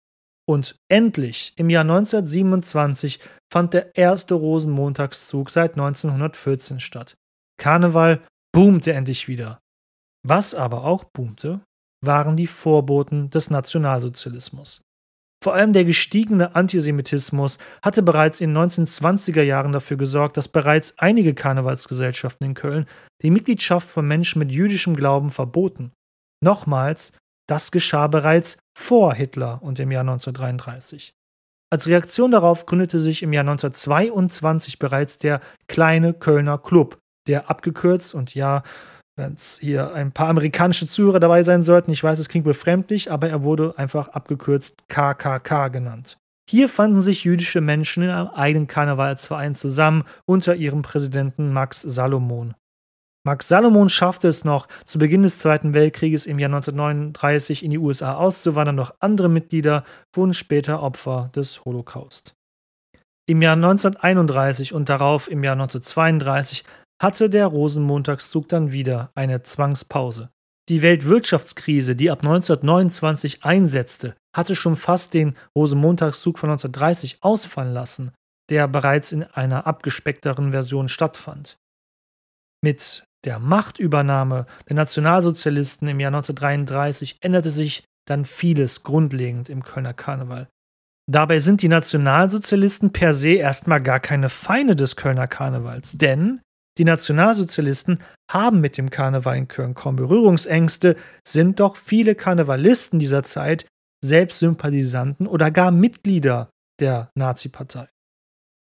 Und 0.47 0.77
endlich, 0.89 1.55
im 1.57 1.69
Jahr 1.69 1.83
1927, 1.83 3.19
fand 3.53 3.75
der 3.75 3.97
erste 3.97 4.35
Rosenmontagszug 4.35 5.51
seit 5.51 5.73
1914 5.73 6.81
statt. 6.81 7.17
Karneval 7.59 8.23
boomte 8.55 8.93
endlich 8.93 9.27
wieder. 9.27 9.61
Was 10.23 10.55
aber 10.55 10.85
auch 10.85 11.05
boomte, 11.05 11.61
waren 12.01 12.37
die 12.37 12.47
Vorboten 12.47 13.29
des 13.31 13.51
Nationalsozialismus. 13.51 14.81
Vor 15.43 15.55
allem 15.55 15.73
der 15.73 15.85
gestiegene 15.85 16.55
Antisemitismus 16.55 17.59
hatte 17.83 18.03
bereits 18.03 18.41
in 18.41 18.55
den 18.55 18.65
1920er 18.65 19.43
Jahren 19.43 19.73
dafür 19.73 19.97
gesorgt, 19.97 20.37
dass 20.37 20.49
bereits 20.49 20.99
einige 20.99 21.35
Karnevalsgesellschaften 21.35 22.47
in 22.47 22.55
Köln 22.55 22.87
die 23.23 23.31
Mitgliedschaft 23.31 23.89
von 23.89 24.07
Menschen 24.07 24.39
mit 24.39 24.53
jüdischem 24.53 24.95
Glauben 24.95 25.31
verboten. 25.31 25.93
Nochmals, 26.41 27.13
das 27.49 27.73
geschah 27.73 28.07
bereits 28.07 28.59
vor 28.79 29.15
Hitler 29.15 29.63
und 29.63 29.81
im 29.81 29.91
Jahr 29.91 30.03
1933. 30.03 31.13
Als 31.71 31.89
Reaktion 31.89 32.31
darauf 32.31 32.67
gründete 32.67 33.01
sich 33.01 33.25
im 33.25 33.33
Jahr 33.33 33.43
1922 33.43 34.79
bereits 34.79 35.19
der 35.19 35.41
Kleine 35.67 36.15
Kölner 36.15 36.57
Club, 36.57 37.01
der 37.27 37.51
abgekürzt 37.51 38.15
und 38.15 38.35
ja, 38.35 38.63
wenn 39.17 39.35
es 39.35 39.59
hier 39.61 39.93
ein 39.95 40.13
paar 40.13 40.29
amerikanische 40.29 40.89
Zuhörer 40.89 41.21
dabei 41.21 41.45
sein 41.45 41.63
sollten, 41.63 41.93
ich 41.93 42.03
weiß, 42.03 42.19
es 42.19 42.29
klingt 42.29 42.45
befremdlich, 42.45 43.13
aber 43.13 43.29
er 43.29 43.43
wurde 43.43 43.75
einfach 43.77 44.09
abgekürzt 44.09 44.89
KKK 44.89 45.69
genannt. 45.69 46.19
Hier 46.51 46.69
fanden 46.69 47.01
sich 47.01 47.25
jüdische 47.25 47.61
Menschen 47.61 48.03
in 48.03 48.11
einem 48.11 48.29
eigenen 48.29 48.67
Karnevalsverein 48.67 49.55
zusammen 49.55 50.05
unter 50.27 50.57
ihrem 50.57 50.83
Präsidenten 50.83 51.53
Max 51.53 51.81
Salomon. 51.81 52.55
Max 53.27 53.49
Salomon 53.49 53.89
schaffte 53.89 54.29
es 54.29 54.45
noch, 54.45 54.69
zu 54.85 54.99
Beginn 54.99 55.23
des 55.23 55.39
Zweiten 55.39 55.73
Weltkrieges 55.73 56.27
im 56.27 56.39
Jahr 56.39 56.51
1939 56.51 57.65
in 57.65 57.71
die 57.71 57.79
USA 57.79 58.17
auszuwandern, 58.17 58.77
doch 58.77 58.95
andere 59.01 59.31
Mitglieder 59.31 59.85
wurden 60.15 60.35
später 60.35 60.83
Opfer 60.83 61.31
des 61.35 61.65
Holocaust. 61.65 62.35
Im 63.27 63.41
Jahr 63.41 63.55
1931 63.55 64.75
und 64.75 64.91
darauf 64.91 65.31
im 65.31 65.43
Jahr 65.43 65.55
1932 65.55 66.65
hatte 67.01 67.29
der 67.29 67.47
Rosenmontagszug 67.47 68.49
dann 68.49 68.73
wieder 68.73 69.11
eine 69.15 69.43
Zwangspause. 69.43 70.31
Die 70.69 70.81
Weltwirtschaftskrise, 70.81 71.95
die 71.95 72.11
ab 72.11 72.21
1929 72.21 73.45
einsetzte, 73.45 74.17
hatte 74.35 74.55
schon 74.55 74.77
fast 74.77 75.13
den 75.13 75.37
Rosenmontagszug 75.55 76.39
von 76.39 76.51
1930 76.51 77.19
ausfallen 77.23 77.75
lassen, 77.75 78.13
der 78.51 78.67
bereits 78.69 79.13
in 79.13 79.25
einer 79.25 79.67
abgespeckteren 79.67 80.53
Version 80.53 80.89
stattfand. 80.89 81.59
Mit 82.63 83.05
der 83.25 83.39
Machtübernahme 83.39 84.47
der 84.69 84.77
Nationalsozialisten 84.77 85.89
im 85.89 86.01
Jahr 86.01 86.15
1933 86.15 87.19
änderte 87.21 87.51
sich 87.51 87.85
dann 88.07 88.25
vieles 88.25 88.83
grundlegend 88.83 89.49
im 89.49 89.63
Kölner 89.63 89.95
Karneval. 89.95 90.49
Dabei 91.11 91.39
sind 91.39 91.61
die 91.61 91.69
Nationalsozialisten 91.69 92.93
per 92.93 93.13
se 93.13 93.35
erstmal 93.35 93.83
gar 93.83 94.01
keine 94.01 94.31
Feinde 94.31 94.75
des 94.75 94.97
Kölner 94.97 95.27
Karnevals, 95.27 95.93
denn 95.93 96.41
die 96.79 96.85
Nationalsozialisten 96.85 98.03
haben 98.31 98.61
mit 98.61 98.77
dem 98.77 98.91
Karneval 98.91 99.37
in 99.37 99.49
Köln 99.49 99.75
kaum 99.75 99.97
Berührungsängste, 99.97 100.97
sind 101.27 101.61
doch 101.61 101.77
viele 101.77 102.15
Karnevalisten 102.15 102.99
dieser 102.99 103.23
Zeit 103.23 103.67
selbst 104.05 104.41
Sympathisanten 104.41 105.27
oder 105.27 105.51
gar 105.51 105.71
Mitglieder 105.71 106.51
der 106.81 107.11
Nazi-Partei. 107.15 107.89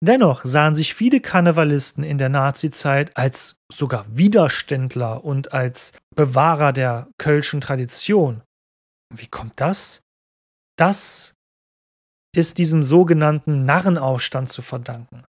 Dennoch 0.02 0.46
sahen 0.46 0.76
sich 0.76 0.94
viele 0.94 1.20
Karnevalisten 1.20 2.04
in 2.04 2.18
der 2.18 2.30
Nazizeit 2.30 3.16
als 3.18 3.56
sogar 3.72 4.06
Widerständler 4.16 5.26
und 5.26 5.52
als 5.52 5.92
Bewahrer 6.16 6.72
der 6.72 7.10
kölschen 7.18 7.60
Tradition. 7.60 8.42
Wie 9.14 9.28
kommt 9.28 9.60
das? 9.60 10.02
Das 10.78 11.34
ist 12.34 12.58
diesem 12.60 12.84
sogenannten 12.84 13.66
Narrenaufstand 13.66 14.50
zu 14.50 14.62
verdanken. 14.62 15.26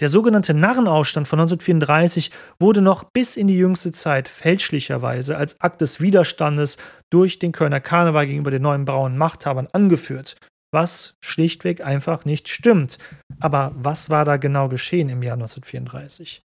Der 0.00 0.08
sogenannte 0.08 0.52
Narrenaufstand 0.52 1.26
von 1.26 1.40
1934 1.40 2.30
wurde 2.58 2.82
noch 2.82 3.04
bis 3.04 3.36
in 3.36 3.46
die 3.46 3.56
jüngste 3.56 3.92
Zeit 3.92 4.28
fälschlicherweise 4.28 5.36
als 5.36 5.60
Akt 5.60 5.80
des 5.80 6.00
Widerstandes 6.00 6.76
durch 7.10 7.38
den 7.38 7.52
Kölner 7.52 7.80
Karneval 7.80 8.26
gegenüber 8.26 8.50
den 8.50 8.62
neuen 8.62 8.84
braunen 8.84 9.16
Machthabern 9.16 9.68
angeführt 9.72 10.36
was 10.76 11.16
schlichtweg 11.24 11.80
einfach 11.80 12.26
nicht 12.26 12.48
stimmt. 12.48 12.98
Aber 13.40 13.72
was 13.76 14.10
war 14.10 14.24
da 14.24 14.36
genau 14.36 14.68
geschehen 14.68 15.08
im 15.08 15.22
Jahr 15.22 15.34
1934? 15.34 16.42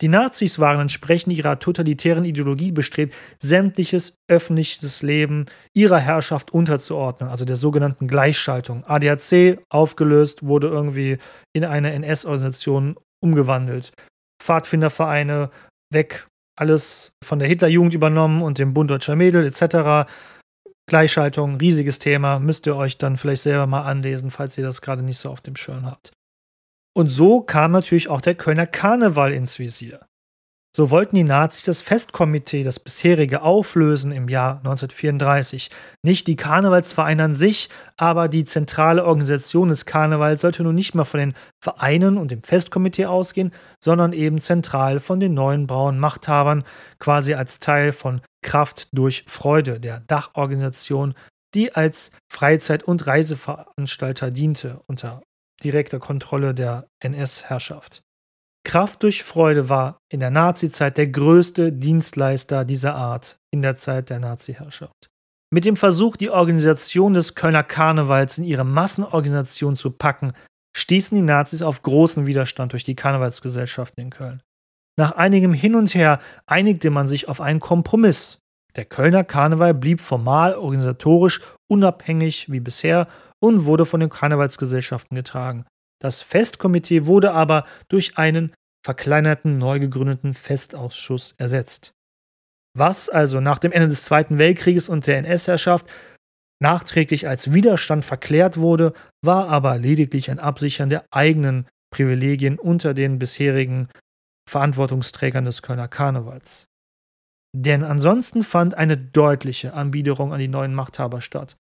Die 0.00 0.08
Nazis 0.08 0.58
waren 0.58 0.80
entsprechend 0.80 1.36
ihrer 1.36 1.58
totalitären 1.58 2.24
Ideologie 2.24 2.72
bestrebt, 2.72 3.14
sämtliches 3.38 4.18
öffentliches 4.28 5.02
Leben 5.02 5.46
ihrer 5.74 5.98
Herrschaft 5.98 6.50
unterzuordnen, 6.52 7.30
also 7.30 7.44
der 7.44 7.56
sogenannten 7.56 8.06
Gleichschaltung. 8.06 8.84
ADAC 8.84 9.58
aufgelöst, 9.70 10.46
wurde 10.46 10.68
irgendwie 10.68 11.18
in 11.54 11.64
eine 11.64 11.92
NS-Organisation 11.92 12.96
umgewandelt. 13.22 13.92
Pfadfindervereine 14.42 15.50
weg, 15.90 16.26
alles 16.58 17.12
von 17.24 17.38
der 17.38 17.48
Hitlerjugend 17.48 17.94
übernommen 17.94 18.42
und 18.42 18.58
dem 18.58 18.74
Bund 18.74 18.90
Deutscher 18.90 19.16
Mädel 19.16 19.46
etc. 19.46 20.10
Gleichschaltung, 20.88 21.56
riesiges 21.56 21.98
Thema, 21.98 22.38
müsst 22.38 22.66
ihr 22.66 22.76
euch 22.76 22.98
dann 22.98 23.16
vielleicht 23.16 23.42
selber 23.42 23.66
mal 23.66 23.82
anlesen, 23.82 24.30
falls 24.30 24.58
ihr 24.58 24.64
das 24.64 24.82
gerade 24.82 25.02
nicht 25.02 25.18
so 25.18 25.30
auf 25.30 25.40
dem 25.40 25.56
Schirm 25.56 25.86
habt. 25.86 26.12
Und 26.96 27.10
so 27.10 27.42
kam 27.42 27.72
natürlich 27.72 28.08
auch 28.08 28.22
der 28.22 28.34
Kölner 28.34 28.66
Karneval 28.66 29.30
ins 29.30 29.58
Visier. 29.58 30.00
So 30.74 30.88
wollten 30.88 31.16
die 31.16 31.24
Nazis 31.24 31.64
das 31.64 31.82
Festkomitee, 31.82 32.64
das 32.64 32.80
bisherige, 32.80 33.42
auflösen 33.42 34.12
im 34.12 34.30
Jahr 34.30 34.56
1934. 34.64 35.70
Nicht 36.02 36.26
die 36.26 36.36
Karnevalsvereine 36.36 37.22
an 37.24 37.34
sich, 37.34 37.68
aber 37.98 38.28
die 38.28 38.46
zentrale 38.46 39.04
Organisation 39.04 39.68
des 39.68 39.84
Karnevals 39.84 40.40
sollte 40.40 40.62
nun 40.62 40.74
nicht 40.74 40.94
mehr 40.94 41.04
von 41.04 41.20
den 41.20 41.34
Vereinen 41.62 42.16
und 42.16 42.30
dem 42.30 42.42
Festkomitee 42.42 43.04
ausgehen, 43.04 43.52
sondern 43.78 44.14
eben 44.14 44.40
zentral 44.40 44.98
von 44.98 45.20
den 45.20 45.34
neuen 45.34 45.66
braunen 45.66 46.00
Machthabern, 46.00 46.64
quasi 46.98 47.34
als 47.34 47.60
Teil 47.60 47.92
von 47.92 48.22
Kraft 48.42 48.88
durch 48.92 49.26
Freude, 49.28 49.80
der 49.80 50.00
Dachorganisation, 50.00 51.12
die 51.54 51.74
als 51.74 52.10
Freizeit- 52.32 52.84
und 52.84 53.06
Reiseveranstalter 53.06 54.30
diente 54.30 54.80
unter 54.86 55.20
direkter 55.62 55.98
Kontrolle 55.98 56.54
der 56.54 56.88
NS-Herrschaft. 57.00 58.02
Kraft 58.64 59.02
durch 59.04 59.22
Freude 59.22 59.68
war 59.68 59.98
in 60.10 60.20
der 60.20 60.30
Nazizeit 60.30 60.98
der 60.98 61.06
größte 61.06 61.72
Dienstleister 61.72 62.64
dieser 62.64 62.96
Art 62.96 63.38
in 63.52 63.62
der 63.62 63.76
Zeit 63.76 64.10
der 64.10 64.18
Nazi-Herrschaft. 64.18 65.08
Mit 65.52 65.64
dem 65.64 65.76
Versuch, 65.76 66.16
die 66.16 66.30
Organisation 66.30 67.14
des 67.14 67.36
Kölner 67.36 67.62
Karnevals 67.62 68.38
in 68.38 68.44
ihre 68.44 68.64
Massenorganisation 68.64 69.76
zu 69.76 69.92
packen, 69.92 70.32
stießen 70.76 71.16
die 71.16 71.22
Nazis 71.22 71.62
auf 71.62 71.82
großen 71.82 72.26
Widerstand 72.26 72.72
durch 72.72 72.82
die 72.82 72.96
Karnevalsgesellschaften 72.96 74.02
in 74.02 74.10
Köln. 74.10 74.42
Nach 74.98 75.12
einigem 75.12 75.52
Hin 75.52 75.76
und 75.76 75.94
Her 75.94 76.20
einigte 76.46 76.90
man 76.90 77.06
sich 77.06 77.28
auf 77.28 77.40
einen 77.40 77.60
Kompromiss. 77.60 78.38
Der 78.74 78.84
Kölner 78.84 79.24
Karneval 79.24 79.74
blieb 79.74 80.00
formal 80.00 80.54
organisatorisch 80.56 81.40
unabhängig 81.68 82.50
wie 82.50 82.60
bisher 82.60 83.06
und 83.46 83.64
wurde 83.64 83.86
von 83.86 84.00
den 84.00 84.10
Karnevalsgesellschaften 84.10 85.14
getragen. 85.14 85.66
Das 86.02 86.20
Festkomitee 86.20 87.06
wurde 87.06 87.32
aber 87.32 87.64
durch 87.88 88.18
einen 88.18 88.52
verkleinerten, 88.84 89.58
neu 89.58 89.78
gegründeten 89.78 90.34
Festausschuss 90.34 91.34
ersetzt. 91.38 91.92
Was 92.76 93.08
also 93.08 93.40
nach 93.40 93.58
dem 93.58 93.72
Ende 93.72 93.88
des 93.88 94.04
Zweiten 94.04 94.38
Weltkrieges 94.38 94.88
und 94.88 95.06
der 95.06 95.18
NS-Herrschaft 95.18 95.86
nachträglich 96.60 97.28
als 97.28 97.52
Widerstand 97.52 98.04
verklärt 98.04 98.58
wurde, 98.58 98.92
war 99.24 99.48
aber 99.48 99.78
lediglich 99.78 100.30
ein 100.30 100.38
Absichern 100.38 100.90
der 100.90 101.04
eigenen 101.10 101.66
Privilegien 101.90 102.58
unter 102.58 102.94
den 102.94 103.18
bisherigen 103.18 103.88
Verantwortungsträgern 104.48 105.44
des 105.44 105.62
Kölner 105.62 105.88
Karnevals. 105.88 106.66
Denn 107.56 107.84
ansonsten 107.84 108.42
fand 108.42 108.74
eine 108.74 108.98
deutliche 108.98 109.72
Anbiederung 109.72 110.32
an 110.32 110.40
die 110.40 110.48
neuen 110.48 110.74
Machthaber 110.74 111.20
statt. 111.20 111.56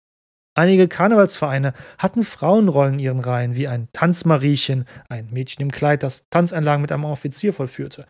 Einige 0.58 0.88
Karnevalsvereine 0.88 1.74
hatten 1.98 2.24
Frauenrollen 2.24 2.94
in 2.94 3.00
ihren 3.00 3.20
Reihen, 3.20 3.56
wie 3.56 3.68
ein 3.68 3.90
Tanzmariechen, 3.92 4.86
ein 5.10 5.28
Mädchen 5.32 5.62
im 5.62 5.72
Kleid, 5.72 6.02
das 6.02 6.26
Tanzeinlagen 6.30 6.82
mit 6.82 6.94
einem 6.94 7.04
Offizier 7.04 7.54
vollführte. 7.54 8.08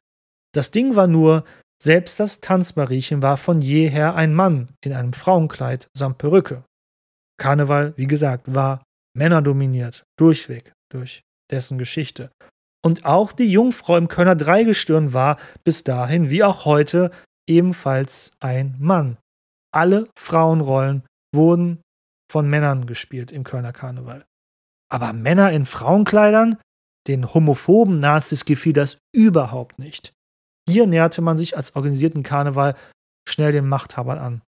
Das 0.54 0.70
Ding 0.70 0.96
war 0.96 1.08
nur, 1.08 1.44
selbst 1.82 2.20
das 2.20 2.42
Tanzmariechen 2.42 3.22
war 3.22 3.38
von 3.38 3.62
jeher 3.62 4.16
ein 4.16 4.34
Mann 4.34 4.70
in 4.82 4.94
einem 4.94 5.14
Frauenkleid 5.14 5.90
samt 5.98 6.20
Perücke. 6.20 6.64
Karneval, 7.38 7.94
wie 7.98 8.08
gesagt, 8.08 8.54
war 8.54 8.84
männerdominiert, 9.18 10.04
durchweg, 10.18 10.74
durch 10.90 11.24
dessen 11.52 11.78
Geschichte. 11.78 12.32
Und 12.84 13.06
auch 13.06 13.32
die 13.32 13.52
Jungfrau 13.52 13.98
im 13.98 14.08
Kölner 14.08 14.36
Dreigestirn 14.36 15.14
war 15.14 15.38
bis 15.64 15.84
dahin, 15.84 16.30
wie 16.30 16.44
auch 16.44 16.66
heute, 16.66 17.12
ebenfalls 17.50 18.32
ein 18.40 18.76
Mann. 18.80 19.18
Alle 19.74 20.08
Frauenrollen 20.18 21.04
wurden 21.34 21.82
von 22.32 22.50
Männern 22.50 22.86
gespielt 22.86 23.32
im 23.32 23.44
Kölner 23.44 23.74
Karneval. 23.74 24.26
Aber 24.90 25.14
Männer 25.14 25.52
in 25.52 25.66
Frauenkleidern? 25.66 26.58
Den 27.08 27.34
homophoben 27.34 28.00
Nazis 28.00 28.46
gefiel 28.46 28.74
das 28.74 28.98
überhaupt 29.14 29.80
nicht. 29.80 30.14
Hier 30.68 30.88
näherte 30.88 31.22
man 31.22 31.38
sich 31.38 31.56
als 31.56 31.76
organisierten 31.76 32.24
Karneval 32.24 32.76
schnell 33.28 33.52
den 33.52 33.68
Machthabern 33.68 34.18
an. 34.18 34.42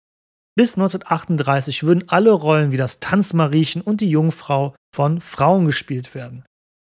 Bis 0.56 0.74
1938 0.74 1.84
würden 1.84 2.10
alle 2.10 2.32
Rollen 2.32 2.72
wie 2.72 2.78
das 2.78 3.00
Tanzmariechen 3.00 3.84
und 3.84 4.02
die 4.02 4.10
Jungfrau 4.10 4.76
von 4.96 5.22
Frauen 5.22 5.66
gespielt 5.66 6.16
werden. 6.16 6.46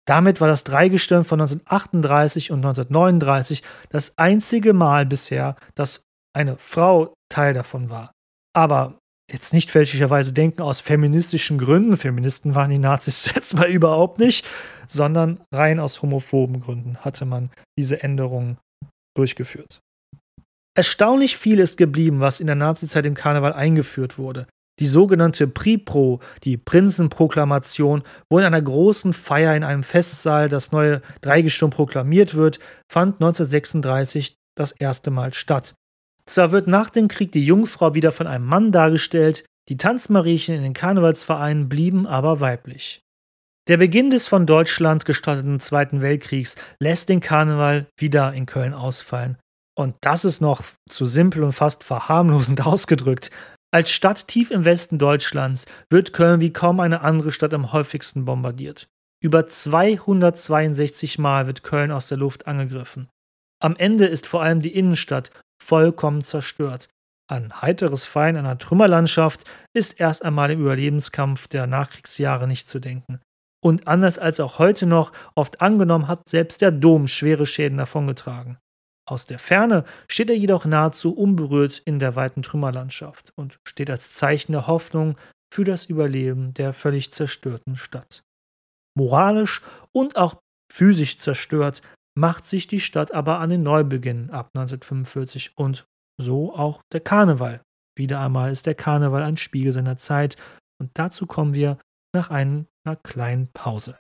Damit 0.06 0.42
war 0.42 0.50
das 0.50 0.66
Dreigestirn 0.66 1.24
von 1.24 1.40
1938 1.40 2.52
und 2.52 2.58
1939 2.58 3.64
das 3.90 4.18
einzige 4.18 4.74
Mal 4.74 5.06
bisher, 5.06 5.56
dass 5.76 6.04
eine 6.36 6.58
Frau 6.58 7.14
Teil 7.30 7.54
davon 7.54 7.90
war. 7.90 8.12
Aber 8.54 9.00
jetzt 9.32 9.54
nicht 9.54 9.72
fälschlicherweise 9.72 10.34
denken 10.34 10.62
aus 10.62 10.82
feministischen 10.82 11.58
Gründen, 11.58 11.98
Feministen 11.98 12.56
waren 12.56 12.70
die 12.70 12.80
Nazis 12.80 13.32
jetzt 13.36 13.54
mal 13.56 13.70
überhaupt 13.70 14.20
nicht, 14.20 14.46
sondern 14.88 15.40
rein 15.52 15.80
aus 15.80 16.02
homophoben 16.02 16.62
Gründen 16.62 16.98
hatte 16.98 17.26
man 17.26 17.50
diese 17.78 18.04
Änderungen 18.04 18.58
durchgeführt. 19.16 19.82
Erstaunlich 20.76 21.38
viel 21.38 21.60
ist 21.60 21.78
geblieben, 21.78 22.20
was 22.20 22.40
in 22.40 22.48
der 22.48 22.56
Nazizeit 22.56 23.06
im 23.06 23.14
Karneval 23.14 23.54
eingeführt 23.54 24.18
wurde. 24.18 24.48
Die 24.80 24.88
sogenannte 24.88 25.48
Pripro, 25.48 26.20
die 26.44 26.58
Prinzenproklamation, 26.58 28.02
wo 28.28 28.40
in 28.40 28.46
einer 28.46 28.62
großen 28.62 29.14
Feier 29.14 29.56
in 29.56 29.64
einem 29.64 29.84
Festsaal 29.84 30.50
das 30.50 30.72
neue 30.72 31.04
Dreigestirn 31.22 31.70
proklamiert 31.70 32.34
wird, 32.34 32.60
fand 32.92 33.16
1936 33.22 34.36
das 34.56 34.72
erste 34.72 35.12
Mal 35.12 35.36
statt. 35.36 35.76
Zwar 36.26 36.52
wird 36.52 36.68
nach 36.68 36.90
dem 36.90 37.08
Krieg 37.08 37.32
die 37.32 37.46
Jungfrau 37.46 37.96
wieder 37.96 38.12
von 38.12 38.28
einem 38.28 38.46
Mann 38.46 38.72
dargestellt, 38.72 39.46
die 39.70 39.78
Tanzmariechen 39.78 40.56
in 40.56 40.64
den 40.64 40.74
Karnevalsvereinen 40.74 41.70
blieben 41.70 42.06
aber 42.08 42.40
weiblich. 42.40 43.02
Der 43.70 43.78
Beginn 43.78 44.10
des 44.10 44.28
von 44.28 44.46
Deutschland 44.46 45.06
gestarteten 45.06 45.62
Zweiten 45.62 46.02
Weltkriegs 46.02 46.58
lässt 46.80 47.08
den 47.08 47.22
Karneval 47.22 47.88
wieder 47.98 48.34
in 48.34 48.46
Köln 48.46 48.74
ausfallen. 48.74 49.38
Und 49.76 49.96
das 50.02 50.26
ist 50.26 50.42
noch 50.42 50.64
zu 50.90 51.06
simpel 51.06 51.44
und 51.44 51.54
fast 51.54 51.84
verharmlosend 51.84 52.66
ausgedrückt. 52.66 53.32
Als 53.74 53.90
Stadt 53.90 54.28
tief 54.28 54.52
im 54.52 54.66
Westen 54.66 55.00
Deutschlands 55.00 55.66
wird 55.90 56.14
Köln 56.14 56.42
wie 56.42 56.54
kaum 56.54 56.80
eine 56.80 57.02
andere 57.02 57.32
Stadt 57.32 57.54
am 57.54 57.72
häufigsten 57.72 58.26
bombardiert. 58.26 58.88
Über 59.24 59.48
262 59.48 61.18
Mal 61.18 61.48
wird 61.48 61.64
Köln 61.64 61.92
aus 61.92 62.08
der 62.08 62.18
Luft 62.18 62.46
angegriffen. 62.46 63.08
Am 63.62 63.78
Ende 63.78 64.06
ist 64.06 64.28
vor 64.28 64.44
allem 64.44 64.60
die 64.60 64.76
Innenstadt 64.76 65.32
vollkommen 65.64 66.24
zerstört. 66.24 66.90
An 67.30 67.62
heiteres 67.62 68.06
Fein 68.06 68.36
einer 68.36 68.58
Trümmerlandschaft 68.58 69.46
ist 69.74 70.00
erst 70.00 70.24
einmal 70.24 70.52
im 70.52 70.62
Überlebenskampf 70.62 71.48
der 71.48 71.68
Nachkriegsjahre 71.68 72.48
nicht 72.48 72.68
zu 72.68 72.80
denken. 72.80 73.20
Und 73.64 73.88
anders 73.88 74.20
als 74.20 74.42
auch 74.42 74.60
heute 74.60 74.86
noch 74.86 75.14
oft 75.36 75.62
angenommen 75.62 76.10
hat 76.10 76.28
selbst 76.28 76.62
der 76.62 76.72
Dom 76.72 77.08
schwere 77.08 77.46
Schäden 77.46 77.78
davongetragen. 77.78 78.58
Aus 79.06 79.26
der 79.26 79.40
Ferne 79.40 79.86
steht 80.10 80.30
er 80.30 80.38
jedoch 80.38 80.66
nahezu 80.66 81.16
unberührt 81.16 81.80
in 81.80 82.00
der 82.00 82.16
weiten 82.16 82.42
Trümmerlandschaft 82.42 83.32
und 83.36 83.58
steht 83.68 83.90
als 83.90 84.14
Zeichen 84.14 84.52
der 84.52 84.68
Hoffnung 84.68 85.18
für 85.54 85.64
das 85.64 85.86
Überleben 85.86 86.54
der 86.54 86.74
völlig 86.74 87.12
zerstörten 87.12 87.78
Stadt. 87.78 88.24
Moralisch 88.96 89.62
und 89.94 90.18
auch 90.18 90.36
physisch 90.72 91.18
zerstört 91.18 91.82
macht 92.16 92.46
sich 92.46 92.68
die 92.68 92.80
Stadt 92.80 93.14
aber 93.14 93.40
an 93.40 93.50
den 93.50 93.64
Neubeginn 93.64 94.30
ab 94.30 94.50
1945 94.56 95.58
und 95.58 95.86
so 96.18 96.56
auch 96.56 96.82
der 96.92 97.02
Karneval. 97.02 97.62
Wieder 97.98 98.20
einmal 98.20 98.52
ist 98.52 98.66
der 98.66 98.76
Karneval 98.76 99.24
ein 99.24 99.38
Spiegel 99.38 99.72
seiner 99.72 99.98
Zeit 99.98 100.38
und 100.80 100.92
dazu 100.94 101.26
kommen 101.26 101.54
wir 101.54 101.78
nach 102.16 102.30
einer 102.30 102.66
kleinen 103.04 103.52
Pause. 103.54 103.98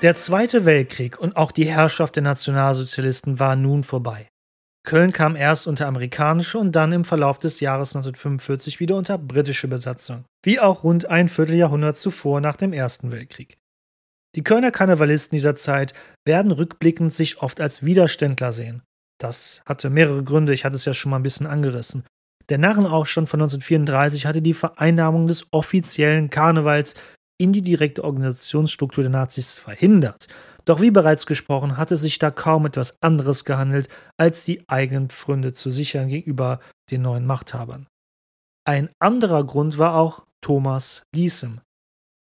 Der 0.00 0.14
Zweite 0.14 0.64
Weltkrieg 0.64 1.18
und 1.18 1.36
auch 1.36 1.50
die 1.50 1.64
Herrschaft 1.64 2.14
der 2.14 2.22
Nationalsozialisten 2.22 3.40
war 3.40 3.56
nun 3.56 3.82
vorbei. 3.82 4.28
Köln 4.86 5.12
kam 5.12 5.34
erst 5.34 5.66
unter 5.66 5.88
amerikanische 5.88 6.58
und 6.58 6.70
dann 6.70 6.92
im 6.92 7.04
Verlauf 7.04 7.40
des 7.40 7.58
Jahres 7.58 7.96
1945 7.96 8.78
wieder 8.78 8.94
unter 8.94 9.18
britische 9.18 9.66
Besatzung, 9.66 10.24
wie 10.44 10.60
auch 10.60 10.84
rund 10.84 11.06
ein 11.06 11.28
Vierteljahrhundert 11.28 11.96
zuvor 11.96 12.40
nach 12.40 12.54
dem 12.54 12.72
Ersten 12.72 13.10
Weltkrieg. 13.10 13.58
Die 14.36 14.44
Kölner 14.44 14.70
Karnevalisten 14.70 15.34
dieser 15.34 15.56
Zeit 15.56 15.94
werden 16.24 16.52
rückblickend 16.52 17.12
sich 17.12 17.42
oft 17.42 17.60
als 17.60 17.82
Widerständler 17.82 18.52
sehen. 18.52 18.82
Das 19.20 19.62
hatte 19.66 19.90
mehrere 19.90 20.22
Gründe, 20.22 20.54
ich 20.54 20.64
hatte 20.64 20.76
es 20.76 20.84
ja 20.84 20.94
schon 20.94 21.10
mal 21.10 21.16
ein 21.16 21.24
bisschen 21.24 21.48
angerissen. 21.48 22.04
Der 22.50 22.58
Narrenaufstand 22.58 23.28
von 23.28 23.40
1934 23.40 24.26
hatte 24.26 24.42
die 24.42 24.54
Vereinnahmung 24.54 25.26
des 25.26 25.48
offiziellen 25.50 26.30
Karnevals 26.30 26.94
in 27.38 27.52
die 27.52 27.62
direkte 27.62 28.04
Organisationsstruktur 28.04 29.04
der 29.04 29.10
Nazis 29.10 29.58
verhindert. 29.58 30.26
Doch 30.64 30.80
wie 30.80 30.90
bereits 30.90 31.24
gesprochen, 31.24 31.76
hatte 31.76 31.96
sich 31.96 32.18
da 32.18 32.30
kaum 32.30 32.66
etwas 32.66 33.00
anderes 33.00 33.44
gehandelt, 33.44 33.88
als 34.18 34.44
die 34.44 34.68
eigenen 34.68 35.08
Pfründe 35.08 35.52
zu 35.52 35.70
sichern 35.70 36.08
gegenüber 36.08 36.60
den 36.90 37.02
neuen 37.02 37.24
Machthabern. 37.24 37.86
Ein 38.66 38.90
anderer 38.98 39.44
Grund 39.44 39.78
war 39.78 39.94
auch 39.94 40.26
Thomas 40.42 41.02
Liesem. 41.14 41.60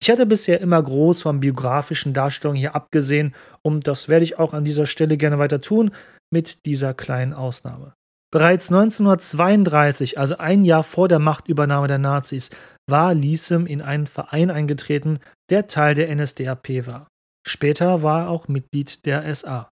Ich 0.01 0.09
hatte 0.09 0.26
bisher 0.26 0.59
immer 0.59 0.82
groß 0.82 1.22
von 1.22 1.39
biografischen 1.39 2.14
Darstellungen 2.14 2.59
hier 2.59 2.74
abgesehen 2.74 3.36
und 3.62 3.88
das 3.88 4.09
werde 4.09 4.26
ich 4.26 4.39
auch 4.39 4.53
an 4.53 4.66
dieser 4.66 4.88
Stelle 4.88 5.18
gerne 5.18 5.38
weiter 5.38 5.62
tun, 5.62 5.91
mit 6.32 6.66
dieser 6.66 6.95
kleinen 6.95 7.34
Ausnahme. 7.34 7.93
Bereits 8.32 8.71
1932, 8.71 10.17
also 10.17 10.38
ein 10.38 10.63
Jahr 10.63 10.84
vor 10.84 11.09
der 11.09 11.19
Machtübernahme 11.19 11.88
der 11.88 11.97
Nazis, 11.97 12.49
war 12.89 13.13
Liesem 13.13 13.65
in 13.65 13.82
einen 13.82 14.07
Verein 14.07 14.49
eingetreten, 14.49 15.19
der 15.49 15.67
Teil 15.67 15.95
der 15.95 16.13
NSDAP 16.15 16.88
war. 16.88 17.07
Später 17.45 18.03
war 18.03 18.21
er 18.21 18.29
auch 18.29 18.47
Mitglied 18.47 19.05
der 19.05 19.34
SA. 19.36 19.69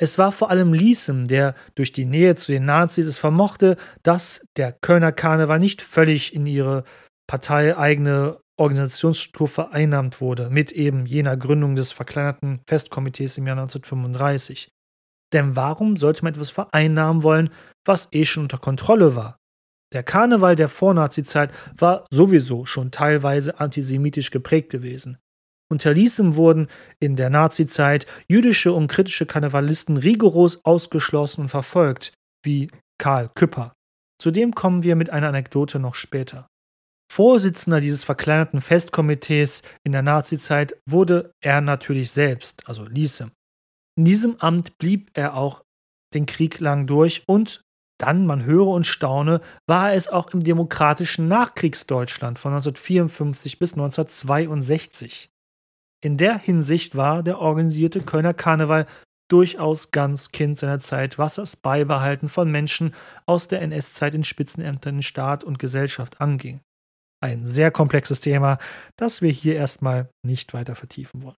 Es 0.00 0.18
war 0.18 0.32
vor 0.32 0.50
allem 0.50 0.72
Liesem, 0.72 1.26
der 1.26 1.54
durch 1.74 1.92
die 1.92 2.04
Nähe 2.04 2.34
zu 2.36 2.52
den 2.52 2.64
Nazis 2.64 3.06
es 3.06 3.18
vermochte, 3.18 3.76
dass 4.02 4.44
der 4.56 4.72
Kölner 4.72 5.12
Karneval 5.12 5.58
nicht 5.58 5.82
völlig 5.82 6.34
in 6.34 6.46
ihre 6.46 6.84
parteieigene 7.28 8.40
Organisationsstruktur 8.56 9.48
vereinnahmt 9.48 10.20
wurde, 10.20 10.48
mit 10.50 10.70
eben 10.70 11.06
jener 11.06 11.36
Gründung 11.36 11.74
des 11.74 11.90
verkleinerten 11.90 12.60
Festkomitees 12.68 13.38
im 13.38 13.46
Jahr 13.46 13.56
1935. 13.56 14.73
Denn 15.34 15.56
warum 15.56 15.96
sollte 15.96 16.24
man 16.24 16.32
etwas 16.32 16.50
vereinnahmen 16.50 17.22
wollen, 17.22 17.50
was 17.84 18.08
eh 18.12 18.24
schon 18.24 18.44
unter 18.44 18.58
Kontrolle 18.58 19.16
war? 19.16 19.36
Der 19.92 20.02
Karneval 20.02 20.56
der 20.56 20.68
Vornazizeit 20.68 21.52
war 21.76 22.06
sowieso 22.10 22.64
schon 22.66 22.90
teilweise 22.90 23.60
antisemitisch 23.60 24.30
geprägt 24.30 24.70
gewesen. 24.70 25.18
Unter 25.70 25.92
Liesem 25.92 26.36
wurden 26.36 26.68
in 27.00 27.16
der 27.16 27.30
Nazizeit 27.30 28.06
jüdische 28.28 28.72
und 28.72 28.86
kritische 28.86 29.26
Karnevalisten 29.26 29.96
rigoros 29.96 30.64
ausgeschlossen 30.64 31.42
und 31.42 31.48
verfolgt, 31.48 32.12
wie 32.44 32.70
Karl 32.98 33.28
Küpper. 33.34 33.72
Zudem 34.20 34.54
kommen 34.54 34.82
wir 34.84 34.94
mit 34.94 35.10
einer 35.10 35.28
Anekdote 35.28 35.80
noch 35.80 35.94
später. 35.94 36.46
Vorsitzender 37.12 37.80
dieses 37.80 38.04
verkleinerten 38.04 38.60
Festkomitees 38.60 39.62
in 39.84 39.92
der 39.92 40.02
Nazizeit 40.02 40.76
wurde 40.88 41.32
er 41.40 41.60
natürlich 41.60 42.10
selbst, 42.10 42.62
also 42.66 42.84
Liese. 42.84 43.30
In 43.96 44.04
diesem 44.04 44.40
Amt 44.40 44.78
blieb 44.78 45.10
er 45.14 45.36
auch 45.36 45.64
den 46.14 46.26
Krieg 46.26 46.60
lang 46.60 46.86
durch 46.86 47.22
und 47.26 47.64
dann, 47.98 48.26
man 48.26 48.44
höre 48.44 48.66
und 48.66 48.86
staune, 48.86 49.40
war 49.68 49.92
es 49.92 50.08
auch 50.08 50.30
im 50.30 50.42
demokratischen 50.42 51.28
Nachkriegsdeutschland 51.28 52.38
von 52.38 52.52
1954 52.52 53.58
bis 53.58 53.74
1962. 53.74 55.30
In 56.02 56.16
der 56.16 56.36
Hinsicht 56.36 56.96
war 56.96 57.22
der 57.22 57.38
organisierte 57.38 58.00
Kölner 58.00 58.34
Karneval 58.34 58.86
durchaus 59.30 59.90
ganz 59.90 60.32
Kind 60.32 60.58
seiner 60.58 60.80
Zeit, 60.80 61.18
was 61.18 61.36
das 61.36 61.56
Beibehalten 61.56 62.28
von 62.28 62.50
Menschen 62.50 62.94
aus 63.26 63.48
der 63.48 63.62
NS-Zeit 63.62 64.14
in 64.14 64.24
Spitzenämtern 64.24 64.96
in 64.96 65.02
Staat 65.02 65.44
und 65.44 65.58
Gesellschaft 65.58 66.20
anging. 66.20 66.60
Ein 67.22 67.46
sehr 67.46 67.70
komplexes 67.70 68.20
Thema, 68.20 68.58
das 68.96 69.22
wir 69.22 69.30
hier 69.30 69.54
erstmal 69.54 70.10
nicht 70.22 70.52
weiter 70.52 70.74
vertiefen 70.74 71.22
wollen. 71.22 71.36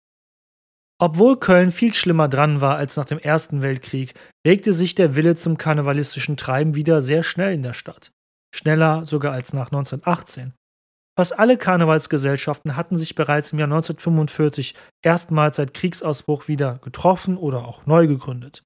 Obwohl 0.99 1.39
Köln 1.39 1.73
viel 1.73 1.93
schlimmer 1.93 2.29
dran 2.29 2.63
war 2.63 2.77
als 2.77 2.97
nach 2.97 3.05
dem 3.05 3.19
Ersten 3.19 3.61
Weltkrieg, 3.61 4.15
regte 4.47 4.73
sich 4.73 4.95
der 4.95 5.15
Wille 5.15 5.37
zum 5.37 5.59
karnevalistischen 5.59 6.39
Treiben 6.39 6.75
wieder 6.75 7.03
sehr 7.03 7.23
schnell 7.23 7.53
in 7.53 7.63
der 7.63 7.75
Stadt. 7.75 8.13
Schneller 8.55 9.05
sogar 9.05 9.33
als 9.33 9.53
nach 9.53 9.67
1918. 9.67 10.55
Fast 11.19 11.39
alle 11.39 11.59
Karnevalsgesellschaften 11.59 12.77
hatten 12.77 12.97
sich 12.97 13.15
bereits 13.15 13.53
im 13.53 13.59
Jahr 13.59 13.69
1945 13.69 14.75
erstmals 15.03 15.57
seit 15.57 15.75
Kriegsausbruch 15.75 16.49
wieder 16.49 16.79
getroffen 16.83 17.37
oder 17.37 17.67
auch 17.67 17.87
neu 17.87 18.07
gegründet. 18.07 18.63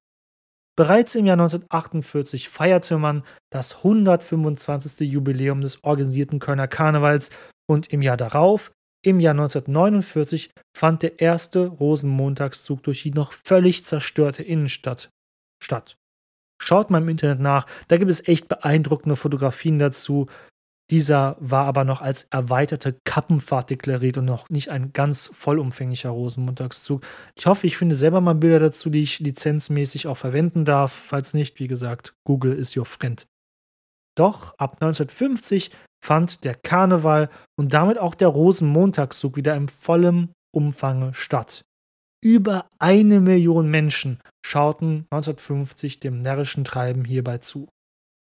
Bereits 0.77 1.15
im 1.15 1.25
Jahr 1.25 1.35
1948 1.35 2.47
feierte 2.49 2.97
man 2.97 3.23
das 3.51 3.77
125. 3.77 4.99
Jubiläum 5.11 5.61
des 5.61 5.83
organisierten 5.83 6.39
Kölner 6.39 6.67
Karnevals 6.67 7.29
und 7.69 7.87
im 7.91 8.01
Jahr 8.01 8.17
darauf, 8.17 8.71
im 9.03 9.19
Jahr 9.19 9.33
1949 9.33 10.51
fand 10.77 11.03
der 11.03 11.19
erste 11.19 11.67
Rosenmontagszug 11.67 12.83
durch 12.83 13.03
die 13.03 13.11
noch 13.11 13.33
völlig 13.33 13.85
zerstörte 13.85 14.43
Innenstadt 14.43 15.09
statt. 15.63 15.97
Schaut 16.61 16.91
mal 16.91 17.01
im 17.01 17.09
Internet 17.09 17.39
nach, 17.39 17.65
da 17.87 17.97
gibt 17.97 18.11
es 18.11 18.27
echt 18.27 18.47
beeindruckende 18.47 19.15
Fotografien 19.15 19.79
dazu. 19.79 20.27
Dieser 20.91 21.37
war 21.39 21.65
aber 21.65 21.85
noch 21.85 22.01
als 22.01 22.27
erweiterte 22.29 22.97
Kappenfahrt 23.05 23.69
deklariert 23.69 24.17
und 24.17 24.25
noch 24.25 24.49
nicht 24.49 24.69
ein 24.69 24.93
ganz 24.93 25.31
vollumfänglicher 25.33 26.09
Rosenmontagszug. 26.09 27.03
Ich 27.35 27.45
hoffe, 27.45 27.65
ich 27.65 27.77
finde 27.77 27.95
selber 27.95 28.21
mal 28.21 28.35
Bilder 28.35 28.59
dazu, 28.59 28.89
die 28.89 29.01
ich 29.01 29.19
lizenzmäßig 29.19 30.07
auch 30.07 30.17
verwenden 30.17 30.65
darf. 30.65 30.91
Falls 30.91 31.33
nicht, 31.33 31.59
wie 31.59 31.67
gesagt, 31.67 32.13
Google 32.27 32.53
ist 32.53 32.77
your 32.77 32.85
friend. 32.85 33.25
Doch 34.15 34.53
ab 34.59 34.73
1950 34.81 35.71
fand 36.03 36.43
der 36.43 36.55
Karneval 36.55 37.29
und 37.57 37.73
damit 37.73 37.97
auch 37.97 38.15
der 38.15 38.29
Rosenmontagszug 38.29 39.35
wieder 39.35 39.55
im 39.55 39.67
vollen 39.67 40.33
Umfang 40.53 41.13
statt. 41.13 41.63
Über 42.23 42.67
eine 42.77 43.19
Million 43.19 43.69
Menschen 43.69 44.19
schauten 44.45 45.05
1950 45.11 45.99
dem 45.99 46.21
närrischen 46.21 46.63
Treiben 46.63 47.05
hierbei 47.05 47.39
zu. 47.39 47.67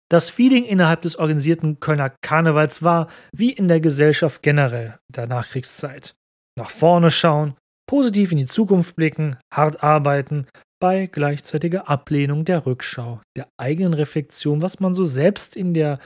Das 0.09 0.29
Feeling 0.29 0.65
innerhalb 0.65 1.01
des 1.01 1.17
organisierten 1.17 1.79
Kölner 1.79 2.13
Karnevals 2.21 2.83
war, 2.83 3.07
wie 3.33 3.51
in 3.51 3.67
der 3.67 3.79
Gesellschaft 3.79 4.43
generell 4.43 4.97
der 5.07 5.27
Nachkriegszeit. 5.27 6.15
Nach 6.57 6.69
vorne 6.69 7.11
schauen, 7.11 7.55
positiv 7.89 8.31
in 8.31 8.37
die 8.37 8.45
Zukunft 8.45 8.95
blicken, 8.95 9.37
hart 9.53 9.83
arbeiten, 9.83 10.47
bei 10.81 11.05
gleichzeitiger 11.05 11.89
Ablehnung 11.89 12.43
der 12.43 12.65
Rückschau, 12.65 13.21
der 13.37 13.47
eigenen 13.57 13.93
Reflexion, 13.93 14.61
was 14.61 14.79
man 14.79 14.93
so 14.93 15.05
selbst 15.05 15.55
in 15.55 15.73
der 15.73 15.99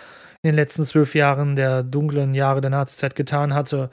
in 0.45 0.51
den 0.51 0.55
letzten 0.55 0.83
zwölf 0.83 1.15
Jahren 1.15 1.55
der 1.55 1.81
dunklen 1.81 2.35
Jahre 2.35 2.61
der 2.61 2.69
Nazizeit 2.69 3.15
getan 3.15 3.55
hatte. 3.55 3.89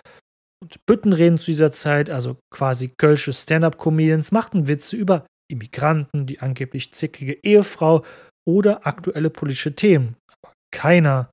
Und 0.63 0.85
Büttenreden 0.85 1.39
zu 1.39 1.47
dieser 1.47 1.73
Zeit, 1.73 2.11
also 2.11 2.37
quasi 2.51 2.93
kölsche 2.99 3.33
Stand-up-Comedians, 3.33 4.33
machten 4.33 4.67
Witze 4.67 4.97
über 4.97 5.27
Immigranten, 5.51 6.27
die 6.27 6.41
angeblich 6.41 6.93
zickige 6.93 7.33
Ehefrau 7.43 8.05
oder 8.47 8.87
aktuelle 8.87 9.31
politische 9.31 9.75
Themen. 9.75 10.17
Aber 10.29 10.53
keiner 10.71 11.31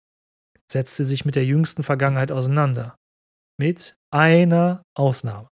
setzte 0.72 1.04
sich 1.04 1.26
mit 1.26 1.36
der 1.36 1.46
jüngsten 1.46 1.84
Vergangenheit 1.84 2.32
auseinander. 2.32 2.96
Mit 3.60 3.96
einer 4.12 4.82
Ausnahme. 4.98 5.50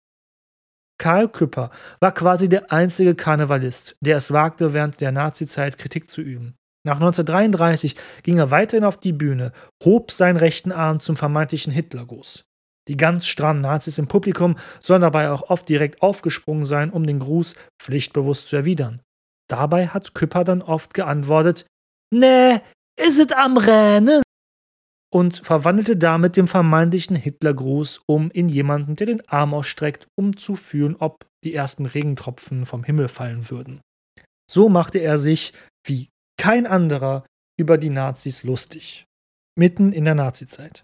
Karl 0.99 1.29
Küpper 1.29 1.69
war 1.99 2.13
quasi 2.13 2.49
der 2.49 2.71
einzige 2.71 3.13
Karnevalist, 3.13 3.95
der 4.01 4.17
es 4.17 4.31
wagte, 4.31 4.73
während 4.73 5.01
der 5.01 5.11
Nazizeit 5.11 5.77
Kritik 5.77 6.09
zu 6.09 6.21
üben. 6.21 6.55
Nach 6.83 6.95
1933 6.95 7.95
ging 8.23 8.39
er 8.39 8.49
weiterhin 8.51 8.83
auf 8.83 8.97
die 8.97 9.13
Bühne, 9.13 9.51
hob 9.83 10.11
seinen 10.11 10.37
rechten 10.37 10.71
Arm 10.71 10.99
zum 10.99 11.15
vermeintlichen 11.15 11.71
Hitlergruß. 11.71 12.45
Die 12.87 12.97
ganz 12.97 13.27
strammen 13.27 13.61
Nazis 13.61 13.99
im 13.99 14.07
Publikum 14.07 14.57
sollen 14.79 15.01
dabei 15.01 15.29
auch 15.29 15.49
oft 15.49 15.69
direkt 15.69 16.01
aufgesprungen 16.01 16.65
sein, 16.65 16.89
um 16.89 17.05
den 17.05 17.19
Gruß 17.19 17.55
pflichtbewusst 17.81 18.47
zu 18.47 18.55
erwidern. 18.55 19.01
Dabei 19.47 19.87
hat 19.87 20.15
Küpper 20.15 20.43
dann 20.43 20.61
oft 20.61 20.93
geantwortet: 20.93 21.67
Nee, 22.13 22.59
is 22.99 23.19
it 23.19 23.33
am 23.33 23.57
Rennen? 23.57 24.23
Und 25.13 25.45
verwandelte 25.45 25.97
damit 25.97 26.37
den 26.37 26.47
vermeintlichen 26.47 27.17
Hitlergruß 27.17 28.01
um 28.07 28.31
in 28.31 28.47
jemanden, 28.47 28.95
der 28.95 29.07
den 29.07 29.27
Arm 29.27 29.53
ausstreckt, 29.53 30.07
um 30.17 30.37
zu 30.37 30.55
fühlen, 30.55 30.95
ob 30.95 31.25
die 31.43 31.53
ersten 31.53 31.85
Regentropfen 31.85 32.65
vom 32.65 32.83
Himmel 32.83 33.09
fallen 33.09 33.49
würden. 33.49 33.81
So 34.49 34.69
machte 34.69 34.99
er 34.99 35.19
sich, 35.19 35.53
wie 35.85 36.10
kein 36.41 36.65
anderer 36.65 37.23
über 37.55 37.77
die 37.77 37.91
Nazis 37.91 38.41
lustig. 38.41 39.05
Mitten 39.55 39.93
in 39.93 40.05
der 40.05 40.15
Nazizeit. 40.15 40.81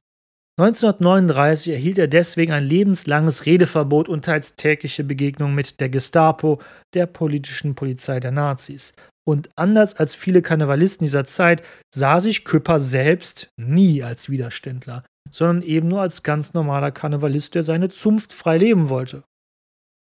1939 0.60 1.74
erhielt 1.74 1.98
er 1.98 2.08
deswegen 2.08 2.52
ein 2.52 2.64
lebenslanges 2.64 3.48
Redeverbot 3.48 4.08
und 4.08 4.24
teils 4.24 4.56
tägliche 4.56 5.04
Begegnung 5.04 5.56
mit 5.56 5.80
der 5.80 5.90
Gestapo, 5.90 6.62
der 6.94 7.08
politischen 7.08 7.74
Polizei 7.74 8.20
der 8.20 8.30
Nazis. 8.30 8.94
Und 9.28 9.50
anders 9.56 9.96
als 9.96 10.14
viele 10.14 10.44
Karnevalisten 10.44 11.06
dieser 11.06 11.26
Zeit 11.26 11.64
sah 11.92 12.20
sich 12.20 12.46
Küpper 12.46 12.80
selbst 12.80 13.50
nie 13.58 14.04
als 14.04 14.30
Widerständler, 14.30 15.04
sondern 15.32 15.64
eben 15.64 15.88
nur 15.88 16.02
als 16.02 16.22
ganz 16.22 16.54
normaler 16.54 16.92
Karnevalist, 16.92 17.56
der 17.56 17.64
seine 17.64 17.90
Zunft 17.90 18.32
frei 18.32 18.60
leben 18.60 18.90
wollte. 18.90 19.24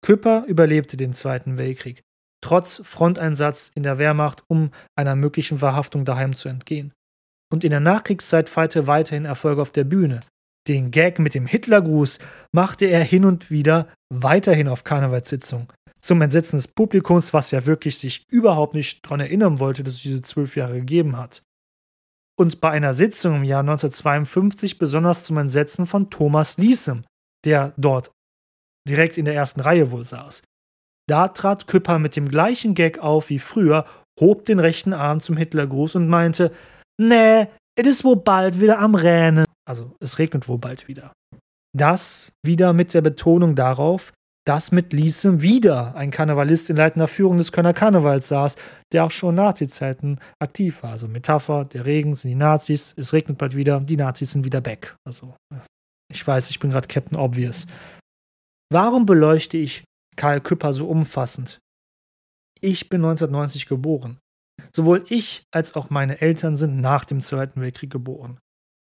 Küpper 0.04 0.46
überlebte 0.48 0.98
den 0.98 1.14
Zweiten 1.14 1.60
Weltkrieg 1.60 2.02
trotz 2.42 2.82
Fronteinsatz 2.84 3.72
in 3.76 3.84
der 3.84 3.98
Wehrmacht, 3.98 4.44
um 4.48 4.72
einer 4.96 5.16
möglichen 5.16 5.60
Verhaftung 5.60 6.06
daheim 6.06 6.36
zu 6.36 6.50
entgehen. 6.50 6.94
Und 7.52 7.64
in 7.64 7.72
der 7.72 7.80
Nachkriegszeit 7.80 8.50
feierte 8.50 8.88
weiterhin 8.88 9.26
Erfolge 9.26 9.62
auf 9.62 9.72
der 9.72 9.86
Bühne. 9.86 10.20
Den 10.68 10.92
Gag 10.92 11.20
mit 11.20 11.34
dem 11.34 11.48
Hitlergruß 11.48 12.20
machte 12.52 12.86
er 12.86 13.04
hin 13.04 13.24
und 13.24 13.50
wieder 13.50 13.88
weiterhin 14.14 14.68
auf 14.68 14.84
Karnevalssitzungen. 14.84 15.68
Zum 16.02 16.22
Entsetzen 16.22 16.58
des 16.58 16.68
Publikums, 16.68 17.34
was 17.34 17.52
ja 17.52 17.66
wirklich 17.66 17.98
sich 17.98 18.26
überhaupt 18.30 18.74
nicht 18.74 19.06
daran 19.06 19.22
erinnern 19.22 19.60
wollte, 19.60 19.84
dass 19.84 19.96
es 19.96 20.02
diese 20.02 20.22
zwölf 20.22 20.56
Jahre 20.56 20.76
gegeben 20.76 21.18
hat. 21.18 21.42
Und 22.40 22.62
bei 22.62 22.70
einer 22.70 22.94
Sitzung 22.94 23.38
im 23.38 23.44
Jahr 23.44 23.62
1952 23.62 24.78
besonders 24.78 25.24
zum 25.24 25.38
Entsetzen 25.38 25.88
von 25.88 26.10
Thomas 26.10 26.58
Liesem, 26.58 27.04
der 27.46 27.74
dort 27.78 28.12
direkt 28.88 29.18
in 29.18 29.26
der 29.26 29.34
ersten 29.34 29.62
Reihe 29.62 29.92
wohl 29.92 30.04
saß. 30.04 30.44
Da 31.10 31.30
trat 31.30 31.68
Küpper 31.68 32.00
mit 32.00 32.16
dem 32.16 32.30
gleichen 32.30 32.74
Gag 32.74 33.00
auf 33.00 33.30
wie 33.30 33.40
früher, 33.40 33.86
hob 34.20 34.46
den 34.46 34.60
rechten 34.60 34.94
Arm 34.94 35.22
zum 35.22 35.38
Hitlergruß 35.38 35.96
und 35.96 36.10
meinte: 36.10 36.52
Nee, 37.00 37.48
es 37.76 37.88
ist 37.88 38.04
wohl 38.04 38.18
bald 38.18 38.60
wieder 38.60 38.80
am 38.80 38.96
Rennen. 38.96 39.46
Also, 39.68 39.96
es 40.00 40.20
regnet 40.20 40.48
wohl 40.48 40.58
bald 40.58 40.88
wieder. 40.88 41.14
Das 41.76 42.32
wieder 42.46 42.74
mit 42.74 42.94
der 42.94 43.02
Betonung 43.02 43.56
darauf, 43.56 44.14
dass 44.48 44.72
mit 44.72 44.94
Liesem 44.94 45.42
wieder 45.42 45.94
ein 45.96 46.10
Karnevalist 46.10 46.70
in 46.70 46.78
leitender 46.78 47.08
Führung 47.08 47.38
des 47.38 47.52
Kölner 47.52 47.74
Karnevals 47.74 48.30
saß, 48.30 48.56
der 48.94 49.04
auch 49.04 49.12
schon 49.12 49.36
Nazi-Zeiten 49.36 50.20
aktiv 50.40 50.84
war. 50.84 50.92
Also 50.92 51.08
Metapher, 51.08 51.66
der 51.66 51.86
Regen 51.86 52.16
sind 52.16 52.30
die 52.30 52.36
Nazis, 52.36 52.94
es 52.98 53.12
regnet 53.12 53.38
bald 53.38 53.56
wieder, 53.56 53.82
die 53.82 53.98
Nazis 53.98 54.32
sind 54.32 54.46
wieder 54.46 54.62
back. 54.62 54.96
Also, 55.06 55.36
ich 56.12 56.26
weiß, 56.26 56.50
ich 56.50 56.60
bin 56.60 56.72
gerade 56.72 56.88
Captain 56.88 57.18
Obvious. 57.18 57.68
Warum 58.72 59.06
beleuchte 59.06 59.58
ich 59.58 59.84
Karl 60.18 60.42
Küpper 60.42 60.74
so 60.74 60.88
umfassend. 60.88 61.60
Ich 62.60 62.90
bin 62.90 63.02
1990 63.06 63.68
geboren. 63.68 64.20
Sowohl 64.74 65.06
ich 65.10 65.46
als 65.52 65.76
auch 65.76 65.90
meine 65.90 66.20
Eltern 66.20 66.58
sind 66.58 66.82
nach 66.82 67.06
dem 67.06 67.22
Zweiten 67.22 67.62
Weltkrieg 67.62 67.92
geboren. 67.92 68.40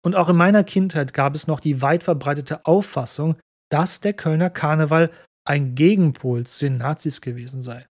Und 0.05 0.15
auch 0.15 0.29
in 0.29 0.35
meiner 0.35 0.63
Kindheit 0.63 1.13
gab 1.13 1.33
es 1.35 1.47
noch 1.47 1.59
die 1.59 1.81
weit 1.81 2.03
verbreitete 2.03 2.65
Auffassung, 2.65 3.37
dass 3.69 3.99
der 3.99 4.13
Kölner 4.13 4.49
Karneval 4.49 5.11
ein 5.45 5.75
Gegenpol 5.75 6.45
zu 6.45 6.59
den 6.59 6.77
Nazis 6.77 7.21
gewesen 7.21 7.61
sei. 7.61 7.85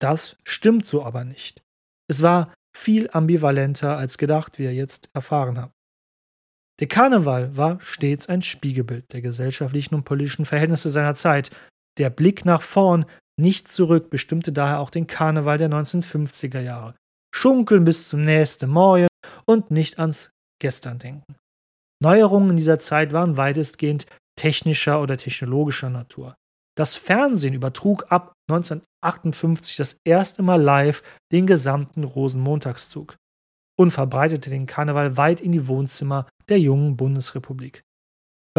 Das 0.00 0.36
stimmt 0.44 0.86
so 0.86 1.04
aber 1.04 1.24
nicht. 1.24 1.62
Es 2.08 2.22
war 2.22 2.54
viel 2.74 3.10
ambivalenter 3.12 3.96
als 3.96 4.18
gedacht, 4.18 4.58
wie 4.58 4.64
ihr 4.64 4.74
jetzt 4.74 5.10
erfahren 5.12 5.58
habt. 5.58 5.74
Der 6.80 6.86
Karneval 6.86 7.56
war 7.56 7.80
stets 7.80 8.28
ein 8.28 8.42
Spiegelbild 8.42 9.12
der 9.12 9.20
gesellschaftlichen 9.20 9.96
und 9.96 10.04
politischen 10.04 10.46
Verhältnisse 10.46 10.90
seiner 10.90 11.16
Zeit, 11.16 11.50
der 11.98 12.10
Blick 12.10 12.44
nach 12.44 12.62
vorn, 12.62 13.06
nicht 13.38 13.68
zurück, 13.68 14.10
bestimmte 14.10 14.52
daher 14.52 14.80
auch 14.80 14.90
den 14.90 15.06
Karneval 15.06 15.58
der 15.58 15.70
1950er 15.70 16.60
Jahre. 16.60 16.94
Schunkeln 17.34 17.84
bis 17.84 18.08
zum 18.08 18.24
nächsten 18.24 18.70
Morgen 18.70 19.06
und 19.46 19.70
nicht 19.70 19.98
ans 19.98 20.30
Gestern 20.60 20.98
denken. 20.98 21.36
Neuerungen 22.02 22.50
in 22.50 22.56
dieser 22.56 22.78
Zeit 22.78 23.12
waren 23.12 23.36
weitestgehend 23.36 24.06
technischer 24.36 25.00
oder 25.00 25.16
technologischer 25.16 25.90
Natur. 25.90 26.36
Das 26.76 26.96
Fernsehen 26.96 27.54
übertrug 27.54 28.10
ab 28.10 28.32
1958 28.48 29.76
das 29.76 29.96
erste 30.04 30.42
Mal 30.42 30.62
live 30.62 31.02
den 31.32 31.46
gesamten 31.46 32.04
Rosenmontagszug 32.04 33.16
und 33.76 33.90
verbreitete 33.90 34.50
den 34.50 34.66
Karneval 34.66 35.16
weit 35.16 35.40
in 35.40 35.52
die 35.52 35.66
Wohnzimmer 35.66 36.28
der 36.48 36.60
jungen 36.60 36.96
Bundesrepublik. 36.96 37.82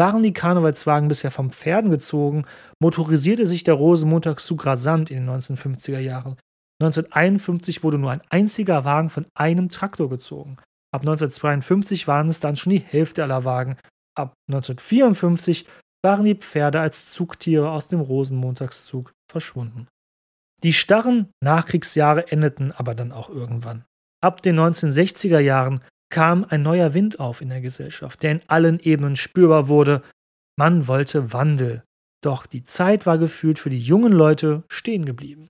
Waren 0.00 0.22
die 0.22 0.32
Karnevalswagen 0.32 1.08
bisher 1.08 1.30
vom 1.30 1.50
Pferden 1.50 1.90
gezogen, 1.90 2.46
motorisierte 2.82 3.44
sich 3.44 3.64
der 3.64 3.74
Rosenmontagszug 3.74 4.64
rasant 4.64 5.10
in 5.10 5.26
den 5.26 5.28
1950er 5.28 5.98
Jahren. 5.98 6.38
1951 6.80 7.84
wurde 7.84 7.98
nur 7.98 8.10
ein 8.10 8.22
einziger 8.30 8.86
Wagen 8.86 9.10
von 9.10 9.26
einem 9.34 9.68
Traktor 9.68 10.08
gezogen. 10.08 10.56
Ab 10.90 11.02
1952 11.02 12.08
waren 12.08 12.30
es 12.30 12.40
dann 12.40 12.56
schon 12.56 12.72
die 12.72 12.78
Hälfte 12.78 13.22
aller 13.22 13.44
Wagen. 13.44 13.76
Ab 14.16 14.32
1954 14.50 15.66
waren 16.02 16.24
die 16.24 16.34
Pferde 16.34 16.80
als 16.80 17.12
Zugtiere 17.12 17.70
aus 17.70 17.88
dem 17.88 18.00
Rosenmontagszug 18.00 19.12
verschwunden. 19.30 19.86
Die 20.62 20.72
starren 20.72 21.28
Nachkriegsjahre 21.44 22.32
endeten 22.32 22.72
aber 22.72 22.94
dann 22.94 23.12
auch 23.12 23.28
irgendwann. 23.28 23.84
Ab 24.24 24.40
den 24.40 24.58
1960er 24.58 25.40
Jahren 25.40 25.82
kam 26.10 26.44
ein 26.48 26.62
neuer 26.62 26.92
Wind 26.94 27.20
auf 27.20 27.40
in 27.40 27.48
der 27.48 27.60
Gesellschaft, 27.60 28.22
der 28.22 28.32
in 28.32 28.42
allen 28.48 28.80
Ebenen 28.80 29.16
spürbar 29.16 29.68
wurde. 29.68 30.02
Man 30.58 30.88
wollte 30.88 31.32
Wandel. 31.32 31.84
Doch 32.22 32.46
die 32.46 32.64
Zeit 32.64 33.06
war 33.06 33.16
gefühlt 33.16 33.58
für 33.58 33.70
die 33.70 33.78
jungen 33.78 34.12
Leute 34.12 34.64
stehen 34.68 35.04
geblieben. 35.04 35.48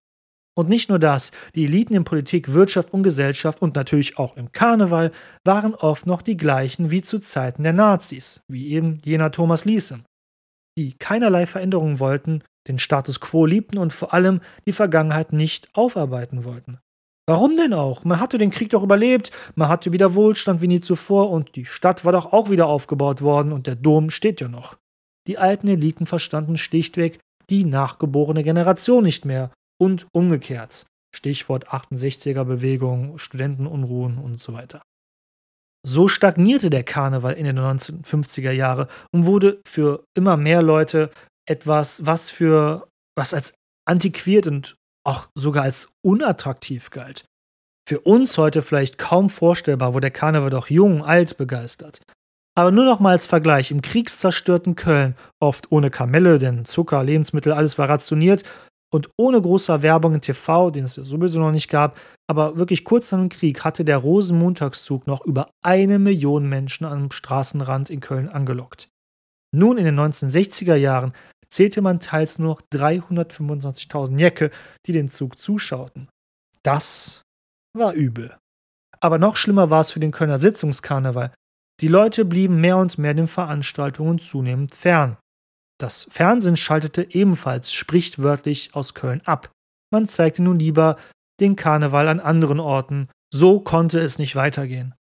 Und 0.56 0.68
nicht 0.68 0.88
nur 0.88 0.98
das, 0.98 1.32
die 1.54 1.64
Eliten 1.64 1.94
in 1.94 2.04
Politik, 2.04 2.52
Wirtschaft 2.52 2.92
und 2.92 3.02
Gesellschaft 3.02 3.62
und 3.62 3.76
natürlich 3.76 4.18
auch 4.18 4.36
im 4.36 4.52
Karneval 4.52 5.11
waren 5.44 5.74
oft 5.74 6.06
noch 6.06 6.22
die 6.22 6.36
gleichen 6.36 6.90
wie 6.90 7.02
zu 7.02 7.18
Zeiten 7.18 7.62
der 7.62 7.72
Nazis, 7.72 8.42
wie 8.48 8.68
eben 8.68 8.98
jener 9.04 9.32
Thomas 9.32 9.64
Liesem, 9.64 10.04
die 10.76 10.92
keinerlei 10.98 11.46
Veränderungen 11.46 11.98
wollten, 11.98 12.42
den 12.68 12.78
Status 12.78 13.20
quo 13.20 13.46
liebten 13.46 13.78
und 13.78 13.92
vor 13.92 14.12
allem 14.12 14.40
die 14.66 14.72
Vergangenheit 14.72 15.32
nicht 15.32 15.74
aufarbeiten 15.74 16.44
wollten. 16.44 16.78
Warum 17.31 17.57
denn 17.57 17.74
auch? 17.74 18.03
Man 18.03 18.18
hatte 18.18 18.39
den 18.39 18.51
Krieg 18.51 18.70
doch 18.70 18.83
überlebt, 18.83 19.31
man 19.55 19.68
hatte 19.68 19.93
wieder 19.93 20.16
Wohlstand 20.16 20.62
wie 20.62 20.66
nie 20.66 20.81
zuvor 20.81 21.31
und 21.31 21.55
die 21.55 21.64
Stadt 21.64 22.05
war 22.05 22.11
doch 22.11 22.33
auch 22.33 22.51
wieder 22.51 22.66
aufgebaut 22.66 23.22
worden 23.22 23.53
und 23.53 23.68
der 23.68 23.76
Dom 23.76 24.11
steht 24.11 24.41
ja 24.41 24.49
noch. 24.49 24.78
Die 25.28 25.39
alten 25.39 25.68
Eliten 25.68 26.07
verstanden 26.07 26.59
schlichtweg 26.59 27.20
die 27.49 27.64
nachgeborene 27.64 28.43
Generation 28.43 29.05
nicht 29.05 29.24
mehr 29.26 29.53
und 29.81 30.09
umgekehrt. 30.12 30.87
Stichwort 31.14 31.68
68er 31.68 32.43
Bewegung, 32.43 33.16
Studentenunruhen 33.16 34.18
und 34.18 34.41
so 34.41 34.53
weiter. 34.53 34.83
So 35.87 36.09
stagnierte 36.09 36.68
der 36.68 36.83
Karneval 36.83 37.35
in 37.35 37.45
den 37.45 37.61
1950er 37.61 38.51
Jahren 38.51 38.89
und 39.12 39.26
wurde 39.26 39.61
für 39.64 40.03
immer 40.16 40.37
mehr 40.37 40.62
Leute 40.62 41.12
etwas, 41.49 42.05
was 42.05 42.28
für 42.28 42.89
was 43.16 43.33
als 43.35 43.55
antiquiert 43.87 44.49
und 44.49 44.74
auch 45.11 45.28
sogar 45.34 45.64
als 45.64 45.88
unattraktiv 46.02 46.90
galt. 46.90 47.24
Für 47.88 48.00
uns 48.00 48.38
heute 48.38 48.62
vielleicht 48.62 48.98
kaum 48.98 49.28
vorstellbar, 49.30 49.94
wo 49.94 50.00
der 50.00 50.12
Karneval 50.12 50.50
doch 50.50 50.70
jung, 50.70 51.04
alt 51.04 51.36
begeistert. 51.36 52.00
Aber 52.56 52.70
nur 52.70 52.84
noch 52.84 53.00
mal 53.00 53.12
als 53.12 53.26
Vergleich, 53.26 53.70
im 53.70 53.82
kriegszerstörten 53.82 54.76
Köln, 54.76 55.16
oft 55.40 55.72
ohne 55.72 55.90
Kamelle, 55.90 56.38
denn 56.38 56.64
Zucker, 56.64 57.02
Lebensmittel, 57.02 57.52
alles 57.52 57.78
war 57.78 57.88
rationiert 57.88 58.44
und 58.92 59.08
ohne 59.16 59.40
großer 59.40 59.82
Werbung 59.82 60.14
in 60.14 60.20
TV, 60.20 60.70
den 60.70 60.84
es 60.84 60.96
ja 60.96 61.04
sowieso 61.04 61.40
noch 61.40 61.52
nicht 61.52 61.68
gab, 61.68 61.98
aber 62.28 62.56
wirklich 62.56 62.84
kurz 62.84 63.11
nach 63.12 63.18
dem 63.18 63.28
Krieg 63.28 63.64
hatte 63.64 63.84
der 63.84 63.98
Rosenmontagszug 63.98 65.06
noch 65.06 65.24
über 65.24 65.50
eine 65.62 65.98
Million 65.98 66.48
Menschen 66.48 66.84
am 66.86 67.11
Straßenrand 67.11 67.90
in 67.90 68.00
Köln 68.00 68.28
angelockt. 68.28 68.88
Nun 69.52 69.78
in 69.78 69.84
den 69.84 69.98
1960er 69.98 70.76
Jahren 70.76 71.12
zählte 71.51 71.82
man 71.82 72.01
teils 72.01 72.38
nur 72.38 72.55
noch 72.55 72.62
325.000 72.72 74.18
Jäcke, 74.18 74.51
die 74.86 74.92
den 74.92 75.11
Zug 75.11 75.38
zuschauten. 75.38 76.09
Das 76.62 77.22
war 77.76 77.92
übel. 77.92 78.36
Aber 79.01 79.18
noch 79.18 79.36
schlimmer 79.36 79.70
war 79.70 79.80
es 79.80 79.90
für 79.90 80.01
den 80.01 80.12
Kölner 80.12 80.38
Sitzungskarneval. 80.38 81.32
Die 81.80 81.88
Leute 81.88 82.24
blieben 82.24 82.61
mehr 82.61 82.76
und 82.76 82.98
mehr 82.98 83.14
den 83.14 83.28
Veranstaltungen 83.28 84.18
zunehmend 84.18 84.74
fern. 84.74 85.16
Das 85.80 86.07
Fernsehen 86.11 86.59
schaltete 86.59 87.07
ebenfalls 87.14 87.72
sprichwörtlich 87.72 88.74
aus 88.74 88.92
Köln 88.92 89.22
ab. 89.24 89.51
Man 89.90 90.07
zeigte 90.07 90.42
nun 90.42 90.59
lieber 90.59 90.96
den 91.40 91.57
Karneval 91.57 92.09
an 92.09 92.20
anderen 92.20 92.61
Orten. 92.61 93.09
So 93.32 93.61
konnte 93.61 93.98
es 93.98 94.18
nicht 94.18 94.36
weitergehen. 94.36 94.94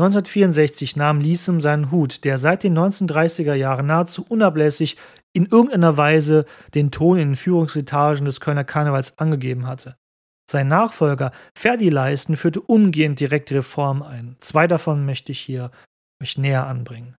1964 0.00 0.96
nahm 0.96 1.20
Liesem 1.20 1.60
seinen 1.60 1.92
Hut, 1.92 2.24
der 2.24 2.38
seit 2.38 2.64
den 2.64 2.76
1930er 2.76 3.54
Jahren 3.54 3.86
nahezu 3.86 4.24
unablässig 4.28 4.96
in 5.32 5.46
irgendeiner 5.46 5.96
Weise 5.96 6.46
den 6.74 6.90
Ton 6.90 7.18
in 7.18 7.28
den 7.30 7.36
Führungsetagen 7.36 8.24
des 8.24 8.40
Kölner 8.40 8.64
Karnevals 8.64 9.16
angegeben 9.18 9.66
hatte. 9.68 9.96
Sein 10.50 10.68
Nachfolger 10.68 11.32
Ferdi 11.56 11.88
Leisten 11.90 12.36
führte 12.36 12.60
umgehend 12.60 13.20
direkte 13.20 13.54
Reformen 13.54 14.02
ein. 14.02 14.36
Zwei 14.40 14.66
davon 14.66 15.06
möchte 15.06 15.32
ich 15.32 15.40
hier 15.40 15.70
euch 16.20 16.38
näher 16.38 16.66
anbringen. 16.66 17.14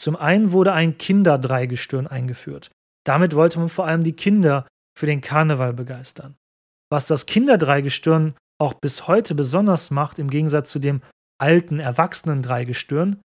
Zum 0.00 0.16
einen 0.16 0.52
wurde 0.52 0.72
ein 0.72 0.98
Kinderdreigestirn 0.98 2.06
eingeführt. 2.06 2.70
Damit 3.04 3.34
wollte 3.34 3.58
man 3.58 3.68
vor 3.68 3.86
allem 3.86 4.04
die 4.04 4.14
Kinder 4.14 4.66
für 4.98 5.06
den 5.06 5.20
Karneval 5.20 5.72
begeistern. 5.72 6.36
Was 6.90 7.06
das 7.06 7.26
Kinderdreigestirn 7.26 8.34
auch 8.60 8.74
bis 8.74 9.08
heute 9.08 9.34
besonders 9.34 9.90
macht, 9.90 10.18
im 10.18 10.30
Gegensatz 10.30 10.70
zu 10.70 10.78
dem 10.78 11.02
alten 11.42 11.80
erwachsenen 11.80 12.40
Dreigestirn, 12.40 13.20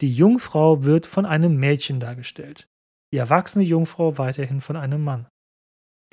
die 0.00 0.10
Jungfrau 0.10 0.84
wird 0.84 1.06
von 1.06 1.26
einem 1.26 1.56
Mädchen 1.56 2.00
dargestellt, 2.00 2.66
die 3.12 3.18
erwachsene 3.18 3.62
Jungfrau 3.62 4.16
weiterhin 4.16 4.62
von 4.62 4.76
einem 4.76 5.04
Mann. 5.04 5.28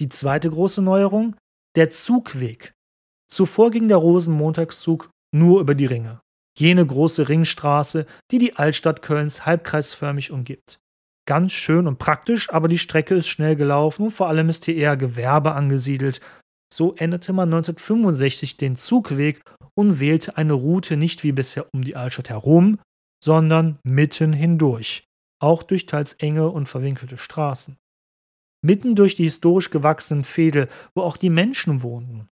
Die 0.02 0.10
zweite 0.10 0.50
große 0.50 0.82
Neuerung, 0.82 1.38
der 1.78 1.90
Zugweg. 1.90 2.74
Zuvor 3.32 3.72
ging 3.72 3.88
der 3.88 3.98
Rosenmontagszug 3.98 5.10
nur 5.34 5.62
über 5.62 5.76
die 5.76 5.86
Ringe, 5.86 6.20
jene 6.58 6.86
große 6.86 7.30
Ringstraße, 7.30 8.06
die 8.32 8.38
die 8.38 8.58
Altstadt 8.58 9.02
Kölns 9.02 9.46
halbkreisförmig 9.46 10.32
umgibt. 10.32 10.80
Ganz 11.26 11.54
schön 11.54 11.88
und 11.88 12.00
praktisch, 12.00 12.50
aber 12.52 12.68
die 12.68 12.78
Strecke 12.78 13.16
ist 13.16 13.28
schnell 13.28 13.56
gelaufen 13.56 14.08
und 14.08 14.12
vor 14.12 14.28
allem 14.28 14.50
ist 14.50 14.66
hier 14.66 14.76
eher 14.76 14.98
Gewerbe 14.98 15.54
angesiedelt. 15.54 16.20
So 16.74 16.96
änderte 16.96 17.34
man 17.34 17.50
1965 17.50 18.58
den 18.58 18.76
Zugweg 18.76 19.42
und 19.76 20.00
wählte 20.00 20.38
eine 20.38 20.54
Route 20.54 20.98
nicht 20.98 21.24
wie 21.24 21.32
bisher 21.32 21.68
um 21.74 21.84
die 21.84 21.96
Altstadt 21.96 22.30
herum, 22.30 22.80
sondern 23.24 23.80
mitten 23.84 24.34
hindurch, 24.34 25.06
auch 25.42 25.64
durch 25.64 25.86
teils 25.86 26.14
enge 26.14 26.50
und 26.50 26.68
verwinkelte 26.68 27.18
Straßen. 27.18 27.78
Mitten 28.64 28.96
durch 28.96 29.16
die 29.16 29.26
historisch 29.26 29.70
gewachsenen 29.70 30.24
Fädel, 30.24 30.70
wo 30.96 31.04
auch 31.04 31.18
die 31.18 31.30
Menschen 31.30 31.84
wohnten. 31.84 32.28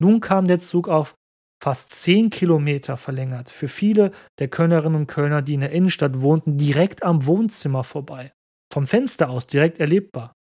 Nun 0.00 0.20
kam 0.20 0.46
der 0.46 0.60
Zug 0.60 0.88
auf 0.88 1.14
fast 1.62 1.92
zehn 1.92 2.30
Kilometer 2.30 2.96
verlängert, 2.96 3.50
für 3.50 3.68
viele 3.68 4.12
der 4.38 4.48
Kölnerinnen 4.48 5.00
und 5.00 5.06
Kölner, 5.06 5.40
die 5.40 5.54
in 5.54 5.60
der 5.60 5.72
Innenstadt 5.72 6.20
wohnten, 6.20 6.58
direkt 6.58 7.02
am 7.02 7.26
Wohnzimmer 7.26 7.84
vorbei. 7.84 8.32
Vom 8.72 8.86
Fenster 8.86 9.30
aus 9.30 9.46
direkt 9.46 9.78
erlebbar. 9.78 10.32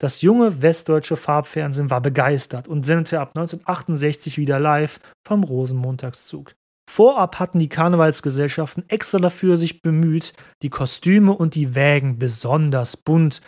Das 0.00 0.22
junge 0.22 0.62
westdeutsche 0.62 1.16
Farbfernsehen 1.16 1.90
war 1.90 2.00
begeistert 2.00 2.68
und 2.68 2.84
sendete 2.84 3.20
ab 3.20 3.30
1968 3.34 4.38
wieder 4.38 4.60
live 4.60 5.00
vom 5.26 5.42
Rosenmontagszug. 5.42 6.54
Vorab 6.88 7.38
hatten 7.38 7.58
die 7.58 7.68
Karnevalsgesellschaften 7.68 8.88
extra 8.88 9.18
dafür 9.18 9.56
sich 9.56 9.82
bemüht, 9.82 10.32
die 10.62 10.70
Kostüme 10.70 11.32
und 11.32 11.54
die 11.54 11.74
Wägen 11.74 12.18
besonders 12.18 12.96
bunt 12.96 13.42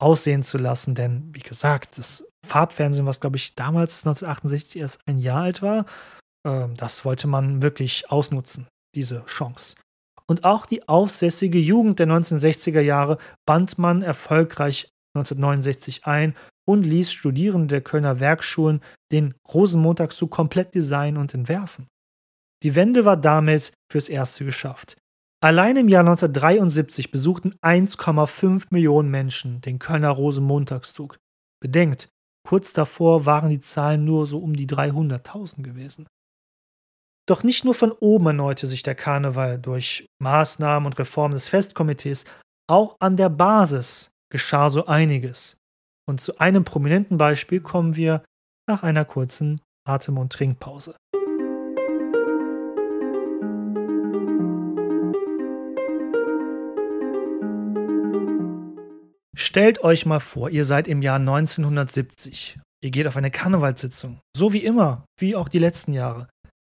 aussehen 0.00 0.42
zu 0.42 0.58
lassen, 0.58 0.94
denn 0.94 1.28
wie 1.32 1.40
gesagt, 1.40 1.98
das 1.98 2.24
Farbfernsehen, 2.46 3.06
was 3.06 3.20
glaube 3.20 3.36
ich 3.36 3.56
damals 3.56 4.06
1968 4.06 4.80
erst 4.80 5.00
ein 5.06 5.18
Jahr 5.18 5.42
alt 5.42 5.60
war, 5.60 5.86
äh, 6.46 6.68
das 6.76 7.04
wollte 7.04 7.26
man 7.26 7.62
wirklich 7.62 8.10
ausnutzen, 8.10 8.68
diese 8.94 9.24
Chance. 9.26 9.74
Und 10.26 10.44
auch 10.44 10.66
die 10.66 10.88
aufsässige 10.88 11.58
Jugend 11.58 11.98
der 11.98 12.06
1960er 12.06 12.80
Jahre 12.80 13.18
band 13.46 13.78
man 13.78 14.02
erfolgreich 14.02 14.90
1969 15.14 16.06
ein 16.06 16.34
und 16.66 16.82
ließ 16.82 17.12
Studierende 17.12 17.68
der 17.68 17.80
Kölner 17.80 18.20
Werkschulen 18.20 18.80
den 19.10 19.34
Rosenmontagszug 19.52 20.30
komplett 20.30 20.74
designen 20.74 21.20
und 21.20 21.34
entwerfen. 21.34 21.88
Die 22.62 22.74
Wende 22.74 23.04
war 23.04 23.16
damit 23.16 23.72
fürs 23.90 24.08
Erste 24.08 24.44
geschafft. 24.44 24.96
Allein 25.40 25.76
im 25.76 25.88
Jahr 25.88 26.00
1973 26.00 27.12
besuchten 27.12 27.54
1,5 27.62 28.66
Millionen 28.70 29.10
Menschen 29.10 29.60
den 29.60 29.78
Kölner 29.78 30.10
Rosenmontagszug. 30.10 31.16
Bedenkt, 31.60 32.08
kurz 32.46 32.72
davor 32.72 33.24
waren 33.24 33.50
die 33.50 33.60
Zahlen 33.60 34.04
nur 34.04 34.26
so 34.26 34.38
um 34.38 34.54
die 34.54 34.66
300.000 34.66 35.62
gewesen. 35.62 36.08
Doch 37.28 37.44
nicht 37.44 37.64
nur 37.64 37.74
von 37.74 37.92
oben 37.92 38.26
erneute 38.26 38.66
sich 38.66 38.82
der 38.82 38.94
Karneval 38.94 39.58
durch 39.58 40.06
Maßnahmen 40.20 40.86
und 40.86 40.98
Reformen 40.98 41.34
des 41.34 41.48
Festkomitees, 41.48 42.24
auch 42.68 42.96
an 43.00 43.16
der 43.16 43.28
Basis 43.28 44.10
geschah 44.30 44.70
so 44.70 44.86
einiges. 44.86 45.58
Und 46.06 46.20
zu 46.20 46.38
einem 46.38 46.64
prominenten 46.64 47.18
Beispiel 47.18 47.60
kommen 47.60 47.96
wir 47.96 48.24
nach 48.66 48.82
einer 48.82 49.04
kurzen 49.04 49.60
Atem- 49.86 50.18
und 50.18 50.32
Trinkpause. 50.32 50.94
Stellt 59.36 59.82
euch 59.82 60.04
mal 60.04 60.20
vor, 60.20 60.50
ihr 60.50 60.64
seid 60.64 60.88
im 60.88 61.00
Jahr 61.00 61.16
1970. 61.16 62.58
Ihr 62.82 62.90
geht 62.90 63.06
auf 63.06 63.16
eine 63.16 63.30
Karnevalssitzung, 63.30 64.20
so 64.36 64.52
wie 64.52 64.64
immer, 64.64 65.04
wie 65.18 65.36
auch 65.36 65.48
die 65.48 65.58
letzten 65.58 65.92
Jahre. 65.92 66.28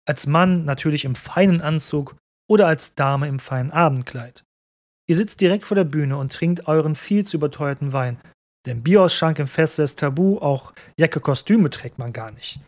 Als 0.05 0.27
Mann 0.27 0.65
natürlich 0.65 1.05
im 1.05 1.15
feinen 1.15 1.61
Anzug 1.61 2.15
oder 2.49 2.67
als 2.67 2.95
Dame 2.95 3.27
im 3.27 3.39
feinen 3.39 3.71
Abendkleid. 3.71 4.43
Ihr 5.09 5.15
sitzt 5.15 5.41
direkt 5.41 5.65
vor 5.65 5.75
der 5.75 5.83
Bühne 5.83 6.17
und 6.17 6.31
trinkt 6.31 6.67
euren 6.67 6.95
viel 6.95 7.25
zu 7.25 7.37
überteuerten 7.37 7.93
Wein. 7.93 8.19
Denn 8.65 8.83
Bierausschank 8.83 9.39
im 9.39 9.47
Fest 9.47 9.79
ist 9.79 9.99
tabu, 9.99 10.37
auch 10.37 10.73
Jacke 10.97 11.19
Kostüme 11.19 11.69
trägt 11.69 11.99
man 11.99 12.13
gar 12.13 12.31
nicht. 12.31 12.61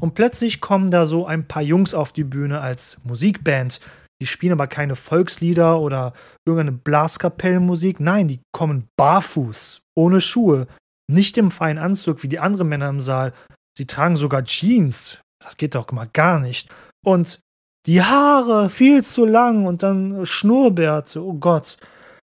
Und 0.00 0.14
plötzlich 0.14 0.60
kommen 0.60 0.90
da 0.90 1.06
so 1.06 1.26
ein 1.26 1.46
paar 1.46 1.62
Jungs 1.62 1.94
auf 1.94 2.12
die 2.12 2.24
Bühne 2.24 2.60
als 2.60 2.98
Musikband. 3.04 3.80
Die 4.20 4.26
spielen 4.26 4.52
aber 4.52 4.68
keine 4.68 4.94
Volkslieder 4.94 5.80
oder 5.80 6.12
irgendeine 6.46 6.78
Blaskapellenmusik. 6.78 7.98
Nein, 7.98 8.28
die 8.28 8.40
kommen 8.52 8.88
barfuß, 8.96 9.80
ohne 9.96 10.20
Schuhe, 10.20 10.68
nicht 11.10 11.36
im 11.38 11.50
feinen 11.50 11.82
Anzug 11.82 12.22
wie 12.22 12.28
die 12.28 12.38
anderen 12.38 12.68
Männer 12.68 12.88
im 12.88 13.00
Saal. 13.00 13.32
Sie 13.76 13.86
tragen 13.86 14.16
sogar 14.16 14.44
Jeans. 14.44 15.20
Das 15.42 15.56
geht 15.56 15.74
doch 15.74 15.90
mal 15.90 16.08
gar 16.12 16.38
nicht. 16.38 16.68
Und 17.04 17.40
die 17.86 18.02
Haare 18.02 18.70
viel 18.70 19.04
zu 19.04 19.24
lang 19.24 19.66
und 19.66 19.82
dann 19.82 20.24
Schnurrbärte. 20.24 21.22
Oh 21.22 21.34
Gott. 21.34 21.78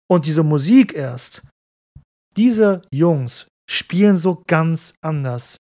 Und 0.08 0.26
diese 0.26 0.42
Musik 0.42 0.94
erst. 0.94 1.42
Diese 2.36 2.82
Jungs 2.92 3.48
spielen 3.68 4.18
so 4.18 4.42
ganz 4.46 4.94
anders 5.00 5.56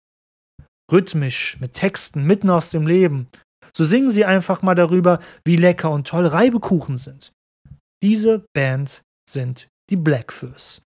rhythmisch, 0.91 1.57
mit 1.59 1.73
Texten 1.73 2.25
mitten 2.25 2.49
aus 2.49 2.69
dem 2.69 2.85
Leben. 2.85 3.27
So 3.75 3.85
singen 3.85 4.09
sie 4.09 4.25
einfach 4.25 4.61
mal 4.61 4.75
darüber, 4.75 5.19
wie 5.43 5.55
lecker 5.55 5.91
und 5.91 6.07
toll 6.07 6.27
Reibekuchen 6.27 6.97
sind. 6.97 7.31
Diese 8.03 8.45
Band 8.53 9.01
sind 9.29 9.67
die 9.89 9.95
Blackfoes. 9.95 10.81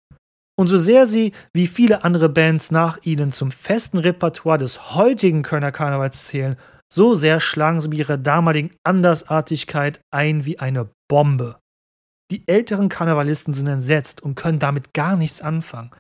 Und 0.59 0.67
so 0.67 0.77
sehr 0.77 1.05
sie, 1.05 1.33
wie 1.53 1.67
viele 1.67 2.03
andere 2.03 2.29
Bands 2.29 2.71
nach 2.71 2.99
ihnen, 3.03 3.31
zum 3.31 3.51
festen 3.51 3.99
Repertoire 3.99 4.57
des 4.57 4.95
heutigen 4.95 5.43
Kölner 5.43 5.71
Karnevals 5.71 6.25
zählen, 6.25 6.57
so 6.91 7.15
sehr 7.15 7.39
schlagen 7.39 7.81
sie 7.81 7.89
mit 7.89 7.99
ihrer 7.99 8.17
damaligen 8.17 8.71
Andersartigkeit 8.83 9.99
ein 10.11 10.45
wie 10.45 10.59
eine 10.59 10.89
Bombe. 11.09 11.59
Die 12.31 12.47
älteren 12.47 12.89
Karnevalisten 12.89 13.53
sind 13.53 13.67
entsetzt 13.67 14.21
und 14.21 14.35
können 14.35 14.59
damit 14.59 14.93
gar 14.93 15.15
nichts 15.15 15.41
anfangen. 15.41 15.91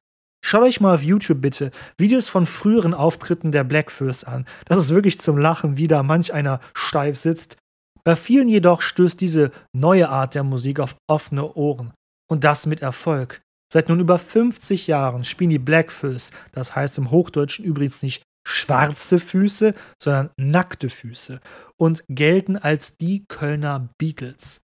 Schaut 0.43 0.63
euch 0.63 0.79
mal 0.79 0.95
auf 0.95 1.03
YouTube 1.03 1.41
bitte 1.41 1.71
Videos 1.97 2.27
von 2.27 2.45
früheren 2.45 2.93
Auftritten 2.93 3.51
der 3.51 3.63
Blackfoes 3.63 4.23
an. 4.23 4.45
Das 4.65 4.77
ist 4.77 4.93
wirklich 4.93 5.19
zum 5.19 5.37
Lachen, 5.37 5.77
wie 5.77 5.87
da 5.87 6.03
manch 6.03 6.33
einer 6.33 6.59
steif 6.73 7.17
sitzt. 7.17 7.57
Bei 8.03 8.15
vielen 8.15 8.47
jedoch 8.47 8.81
stößt 8.81 9.19
diese 9.19 9.51
neue 9.73 10.09
Art 10.09 10.35
der 10.35 10.43
Musik 10.43 10.79
auf 10.79 10.95
offene 11.09 11.53
Ohren. 11.55 11.91
Und 12.29 12.43
das 12.43 12.65
mit 12.65 12.81
Erfolg. 12.81 13.41
Seit 13.71 13.89
nun 13.89 13.99
über 13.99 14.17
50 14.17 14.87
Jahren 14.87 15.25
spielen 15.25 15.49
die 15.49 15.59
Blackfoes, 15.59 16.31
das 16.53 16.75
heißt 16.75 16.97
im 16.97 17.11
Hochdeutschen 17.11 17.65
übrigens 17.65 18.01
nicht 18.01 18.23
schwarze 18.47 19.19
Füße, 19.19 19.73
sondern 20.01 20.29
nackte 20.37 20.89
Füße 20.89 21.41
und 21.77 22.03
gelten 22.07 22.55
als 22.57 22.97
die 22.97 23.25
Kölner 23.27 23.89
Beatles. 23.97 24.61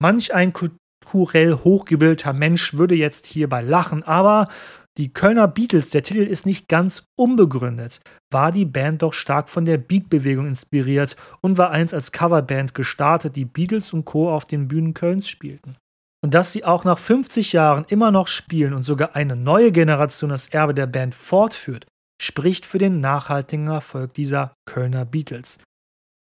Manch 0.00 0.34
ein 0.34 0.52
kulturell 0.52 1.54
hochgebildeter 1.54 2.32
Mensch 2.32 2.74
würde 2.74 2.96
jetzt 2.96 3.26
hierbei 3.26 3.62
lachen, 3.62 4.02
aber 4.02 4.48
die 4.96 5.12
Kölner 5.12 5.46
Beatles, 5.46 5.90
der 5.90 6.02
Titel 6.02 6.22
ist 6.22 6.44
nicht 6.44 6.66
ganz 6.66 7.04
unbegründet, 7.16 8.00
war 8.32 8.50
die 8.50 8.64
Band 8.64 9.02
doch 9.02 9.12
stark 9.12 9.48
von 9.48 9.64
der 9.64 9.78
Beatbewegung 9.78 10.48
inspiriert 10.48 11.16
und 11.40 11.56
war 11.56 11.70
einst 11.70 11.94
als 11.94 12.10
Coverband 12.10 12.74
gestartet, 12.74 13.36
die 13.36 13.44
Beatles 13.44 13.92
und 13.92 14.06
Co. 14.06 14.32
auf 14.32 14.44
den 14.44 14.66
Bühnen 14.66 14.94
Kölns 14.94 15.28
spielten. 15.28 15.76
Und 16.20 16.34
dass 16.34 16.50
sie 16.50 16.64
auch 16.64 16.82
nach 16.82 16.98
50 16.98 17.52
Jahren 17.52 17.84
immer 17.88 18.10
noch 18.10 18.26
spielen 18.26 18.74
und 18.74 18.82
sogar 18.82 19.14
eine 19.14 19.36
neue 19.36 19.70
Generation 19.70 20.30
das 20.30 20.48
Erbe 20.48 20.74
der 20.74 20.88
Band 20.88 21.14
fortführt, 21.14 21.86
spricht 22.20 22.66
für 22.66 22.78
den 22.78 23.00
nachhaltigen 23.00 23.68
Erfolg 23.68 24.14
dieser 24.14 24.54
Kölner 24.66 25.04
Beatles. 25.04 25.58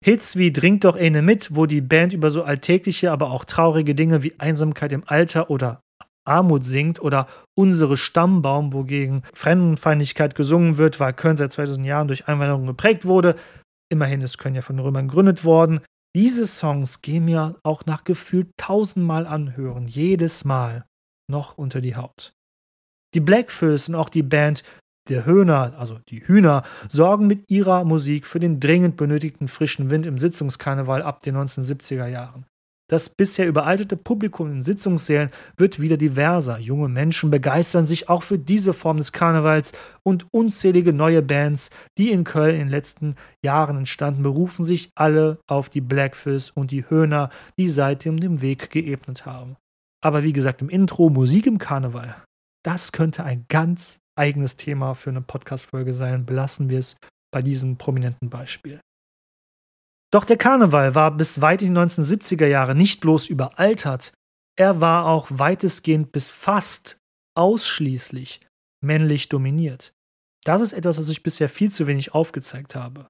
Hits 0.04 0.36
wie 0.36 0.52
Drink 0.52 0.82
doch 0.82 0.96
eine 0.96 1.22
mit, 1.22 1.56
wo 1.56 1.66
die 1.66 1.80
Band 1.80 2.12
über 2.12 2.30
so 2.30 2.42
alltägliche, 2.42 3.10
aber 3.10 3.30
auch 3.30 3.44
traurige 3.44 3.94
Dinge 3.94 4.22
wie 4.22 4.38
Einsamkeit 4.38 4.92
im 4.92 5.04
Alter 5.06 5.48
oder 5.48 5.80
Armut 6.26 6.64
singt 6.64 7.00
oder 7.00 7.26
Unsere 7.56 7.96
Stammbaum, 7.96 8.72
wogegen 8.72 9.22
Fremdenfeindlichkeit 9.32 10.34
gesungen 10.34 10.76
wird, 10.76 10.98
weil 10.98 11.12
Köln 11.12 11.36
seit 11.36 11.52
2000 11.52 11.86
Jahren 11.86 12.08
durch 12.08 12.26
Einwanderung 12.26 12.66
geprägt 12.66 13.06
wurde. 13.06 13.36
Immerhin 13.90 14.22
ist 14.22 14.38
Köln 14.38 14.56
ja 14.56 14.62
von 14.62 14.78
Römern 14.78 15.08
gegründet 15.08 15.44
worden. 15.44 15.80
Diese 16.16 16.46
Songs 16.46 17.00
gehen 17.00 17.24
mir 17.26 17.56
auch 17.62 17.86
nach 17.86 18.04
gefühlt 18.04 18.48
tausendmal 18.56 19.26
anhören, 19.26 19.86
jedes 19.86 20.44
Mal 20.44 20.84
noch 21.30 21.56
unter 21.56 21.80
die 21.80 21.96
Haut. 21.96 22.34
Die 23.14 23.20
Blackfoes 23.20 23.88
und 23.88 23.94
auch 23.94 24.08
die 24.08 24.22
Band 24.22 24.64
der 25.08 25.26
Höhner, 25.26 25.74
also 25.78 25.98
die 26.08 26.26
Hühner, 26.26 26.62
sorgen 26.88 27.26
mit 27.26 27.50
ihrer 27.50 27.84
Musik 27.84 28.26
für 28.26 28.40
den 28.40 28.60
dringend 28.60 28.96
benötigten 28.96 29.48
frischen 29.48 29.90
Wind 29.90 30.06
im 30.06 30.18
Sitzungskarneval 30.18 31.02
ab 31.02 31.22
den 31.22 31.36
1970er 31.36 32.06
Jahren. 32.06 32.46
Das 32.90 33.08
bisher 33.08 33.48
überaltete 33.48 33.96
Publikum 33.96 34.50
in 34.50 34.62
Sitzungssälen 34.62 35.30
wird 35.56 35.80
wieder 35.80 35.96
diverser. 35.96 36.58
Junge 36.58 36.88
Menschen 36.88 37.30
begeistern 37.30 37.86
sich 37.86 38.10
auch 38.10 38.22
für 38.22 38.38
diese 38.38 38.74
Form 38.74 38.98
des 38.98 39.12
Karnevals 39.12 39.72
und 40.02 40.26
unzählige 40.32 40.92
neue 40.92 41.22
Bands, 41.22 41.70
die 41.96 42.10
in 42.10 42.24
Köln 42.24 42.54
in 42.54 42.60
den 42.60 42.68
letzten 42.68 43.14
Jahren 43.42 43.78
entstanden, 43.78 44.22
berufen 44.22 44.66
sich 44.66 44.90
alle 44.94 45.38
auf 45.46 45.70
die 45.70 45.80
Blackfish 45.80 46.52
und 46.54 46.72
die 46.72 46.88
Höhner, 46.90 47.30
die 47.58 47.70
seitdem 47.70 48.20
den 48.20 48.42
Weg 48.42 48.68
geebnet 48.68 49.24
haben. 49.24 49.56
Aber 50.02 50.22
wie 50.22 50.34
gesagt, 50.34 50.60
im 50.60 50.68
Intro 50.68 51.08
Musik 51.08 51.46
im 51.46 51.56
Karneval. 51.56 52.14
Das 52.62 52.92
könnte 52.92 53.24
ein 53.24 53.46
ganz 53.48 53.98
eigenes 54.16 54.56
Thema 54.56 54.94
für 54.94 55.10
eine 55.10 55.20
Podcast-Folge 55.20 55.92
sein. 55.92 56.26
Belassen 56.26 56.70
wir 56.70 56.78
es 56.78 56.96
bei 57.32 57.42
diesem 57.42 57.76
prominenten 57.76 58.30
Beispiel. 58.30 58.80
Doch 60.12 60.24
der 60.24 60.36
Karneval 60.36 60.94
war 60.94 61.10
bis 61.10 61.40
weit 61.40 61.62
in 61.62 61.74
die 61.74 61.80
1970er 61.80 62.46
Jahre 62.46 62.74
nicht 62.74 63.00
bloß 63.00 63.28
überaltert, 63.28 64.14
er 64.56 64.80
war 64.80 65.06
auch 65.06 65.26
weitestgehend 65.30 66.12
bis 66.12 66.30
fast 66.30 66.98
ausschließlich 67.36 68.40
männlich 68.80 69.28
dominiert. 69.28 69.92
Das 70.44 70.60
ist 70.60 70.72
etwas, 70.72 70.98
was 70.98 71.08
ich 71.08 71.22
bisher 71.22 71.48
viel 71.48 71.72
zu 71.72 71.86
wenig 71.86 72.14
aufgezeigt 72.14 72.76
habe. 72.76 73.08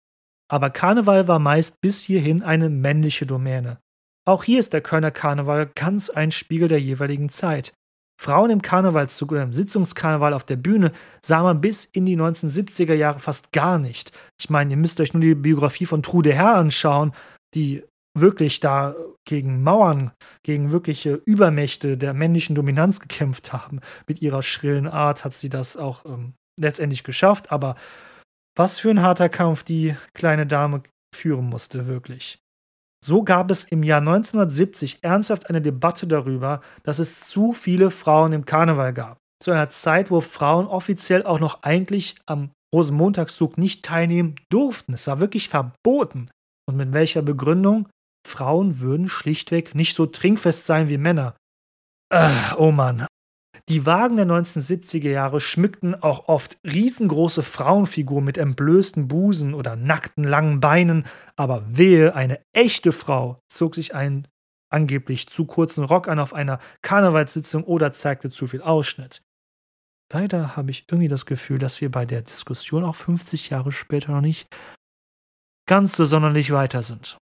Aber 0.48 0.70
Karneval 0.70 1.28
war 1.28 1.38
meist 1.38 1.80
bis 1.80 2.02
hierhin 2.02 2.42
eine 2.42 2.70
männliche 2.70 3.26
Domäne. 3.26 3.80
Auch 4.26 4.44
hier 4.44 4.60
ist 4.60 4.72
der 4.72 4.80
Kölner 4.80 5.10
Karneval 5.10 5.70
ganz 5.74 6.08
ein 6.08 6.30
Spiegel 6.30 6.68
der 6.68 6.80
jeweiligen 6.80 7.28
Zeit. 7.28 7.74
Frauen 8.24 8.50
im 8.50 8.62
Karnevalszug 8.62 9.32
oder 9.32 9.42
im 9.42 9.52
Sitzungskarneval 9.52 10.32
auf 10.32 10.44
der 10.44 10.56
Bühne 10.56 10.92
sah 11.22 11.42
man 11.42 11.60
bis 11.60 11.84
in 11.84 12.06
die 12.06 12.16
1970er 12.16 12.94
Jahre 12.94 13.18
fast 13.18 13.52
gar 13.52 13.78
nicht. 13.78 14.12
Ich 14.40 14.48
meine, 14.48 14.70
ihr 14.70 14.78
müsst 14.78 14.98
euch 14.98 15.12
nur 15.12 15.20
die 15.20 15.34
Biografie 15.34 15.84
von 15.84 16.02
Trude 16.02 16.32
Herr 16.32 16.54
anschauen, 16.54 17.12
die 17.54 17.84
wirklich 18.16 18.60
da 18.60 18.94
gegen 19.26 19.62
Mauern, 19.62 20.12
gegen 20.42 20.72
wirkliche 20.72 21.20
Übermächte 21.26 21.98
der 21.98 22.14
männlichen 22.14 22.54
Dominanz 22.54 22.98
gekämpft 22.98 23.52
haben. 23.52 23.80
Mit 24.06 24.22
ihrer 24.22 24.42
schrillen 24.42 24.88
Art 24.88 25.26
hat 25.26 25.34
sie 25.34 25.50
das 25.50 25.76
auch 25.76 26.06
ähm, 26.06 26.32
letztendlich 26.58 27.04
geschafft, 27.04 27.52
aber 27.52 27.76
was 28.56 28.78
für 28.78 28.88
ein 28.88 29.02
harter 29.02 29.28
Kampf 29.28 29.64
die 29.64 29.96
kleine 30.14 30.46
Dame 30.46 30.82
führen 31.14 31.46
musste, 31.50 31.86
wirklich. 31.86 32.38
So 33.04 33.22
gab 33.22 33.50
es 33.50 33.64
im 33.64 33.82
Jahr 33.82 33.98
1970 33.98 35.00
ernsthaft 35.02 35.50
eine 35.50 35.60
Debatte 35.60 36.06
darüber, 36.06 36.62
dass 36.84 36.98
es 36.98 37.20
zu 37.28 37.52
viele 37.52 37.90
Frauen 37.90 38.32
im 38.32 38.46
Karneval 38.46 38.94
gab. 38.94 39.18
Zu 39.42 39.50
einer 39.50 39.68
Zeit, 39.68 40.10
wo 40.10 40.22
Frauen 40.22 40.66
offiziell 40.66 41.22
auch 41.22 41.38
noch 41.38 41.62
eigentlich 41.64 42.14
am 42.24 42.50
Rosenmontagszug 42.74 43.58
nicht 43.58 43.84
teilnehmen 43.84 44.36
durften. 44.50 44.94
Es 44.94 45.06
war 45.06 45.20
wirklich 45.20 45.50
verboten. 45.50 46.30
Und 46.66 46.78
mit 46.78 46.94
welcher 46.94 47.20
Begründung? 47.20 47.90
Frauen 48.26 48.80
würden 48.80 49.08
schlichtweg 49.08 49.74
nicht 49.74 49.94
so 49.96 50.06
trinkfest 50.06 50.64
sein 50.64 50.88
wie 50.88 50.96
Männer. 50.96 51.34
Äh, 52.10 52.30
oh 52.56 52.72
Mann, 52.72 53.06
die 53.70 53.86
Wagen 53.86 54.16
der 54.16 54.26
1970er 54.26 55.08
Jahre 55.08 55.40
schmückten 55.40 55.94
auch 55.94 56.28
oft 56.28 56.58
riesengroße 56.64 57.42
Frauenfiguren 57.42 58.24
mit 58.24 58.36
entblößten 58.36 59.08
Busen 59.08 59.54
oder 59.54 59.74
nackten 59.74 60.22
langen 60.24 60.60
Beinen, 60.60 61.06
aber 61.36 61.64
wehe, 61.66 62.14
eine 62.14 62.40
echte 62.52 62.92
Frau 62.92 63.40
zog 63.48 63.74
sich 63.74 63.94
einen 63.94 64.28
angeblich 64.70 65.28
zu 65.28 65.46
kurzen 65.46 65.84
Rock 65.84 66.08
an 66.08 66.18
auf 66.18 66.34
einer 66.34 66.58
Karnevalssitzung 66.82 67.64
oder 67.64 67.92
zeigte 67.92 68.28
zu 68.28 68.46
viel 68.46 68.60
Ausschnitt. 68.60 69.22
Leider 70.12 70.56
habe 70.56 70.70
ich 70.70 70.84
irgendwie 70.90 71.08
das 71.08 71.24
Gefühl, 71.24 71.58
dass 71.58 71.80
wir 71.80 71.90
bei 71.90 72.04
der 72.04 72.22
Diskussion 72.22 72.84
auch 72.84 72.96
50 72.96 73.50
Jahre 73.50 73.72
später 73.72 74.12
noch 74.12 74.20
nicht 74.20 74.46
ganz 75.66 75.96
so 75.96 76.04
sonderlich 76.04 76.52
weiter 76.52 76.82
sind. 76.82 77.16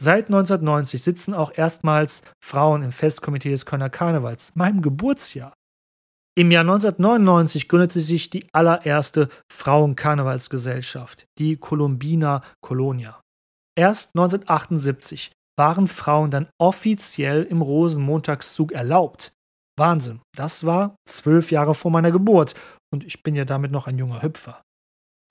Seit 0.00 0.26
1990 0.26 1.02
sitzen 1.02 1.32
auch 1.32 1.52
erstmals 1.54 2.22
Frauen 2.44 2.82
im 2.82 2.92
Festkomitee 2.92 3.50
des 3.50 3.64
Kölner 3.64 3.88
Karnevals, 3.88 4.54
meinem 4.54 4.82
Geburtsjahr. 4.82 5.54
Im 6.34 6.50
Jahr 6.50 6.62
1999 6.62 7.68
gründete 7.68 8.00
sich 8.00 8.30
die 8.30 8.46
allererste 8.54 9.28
Frauenkarnevalsgesellschaft, 9.52 11.26
die 11.38 11.56
Columbina 11.56 12.42
Colonia. 12.62 13.20
Erst 13.78 14.16
1978 14.16 15.32
waren 15.58 15.88
Frauen 15.88 16.30
dann 16.30 16.48
offiziell 16.58 17.42
im 17.42 17.60
Rosenmontagszug 17.60 18.72
erlaubt. 18.72 19.32
Wahnsinn. 19.78 20.20
Das 20.34 20.64
war 20.64 20.96
zwölf 21.06 21.50
Jahre 21.50 21.74
vor 21.74 21.90
meiner 21.90 22.12
Geburt 22.12 22.54
und 22.90 23.04
ich 23.04 23.22
bin 23.22 23.34
ja 23.34 23.44
damit 23.44 23.70
noch 23.70 23.86
ein 23.86 23.98
junger 23.98 24.22
Hüpfer. 24.22 24.62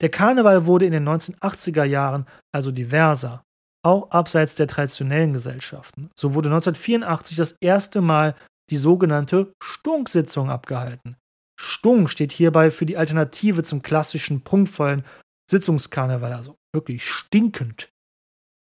Der 0.00 0.08
Karneval 0.08 0.66
wurde 0.66 0.86
in 0.86 0.92
den 0.92 1.08
1980er 1.08 1.84
Jahren 1.84 2.26
also 2.52 2.70
diverser, 2.70 3.42
auch 3.84 4.10
abseits 4.10 4.54
der 4.54 4.68
traditionellen 4.68 5.32
Gesellschaften. 5.32 6.10
So 6.16 6.34
wurde 6.34 6.48
1984 6.48 7.36
das 7.36 7.56
erste 7.60 8.00
Mal 8.00 8.36
die 8.72 8.78
sogenannte 8.78 9.52
Stunksitzung 9.62 10.50
abgehalten. 10.50 11.16
Stunk 11.60 12.08
steht 12.08 12.32
hierbei 12.32 12.70
für 12.70 12.86
die 12.86 12.96
Alternative 12.96 13.62
zum 13.62 13.82
klassischen 13.82 14.42
prunkvollen 14.42 15.04
Sitzungskarneval, 15.50 16.32
also 16.32 16.56
wirklich 16.74 17.06
stinkend. 17.06 17.90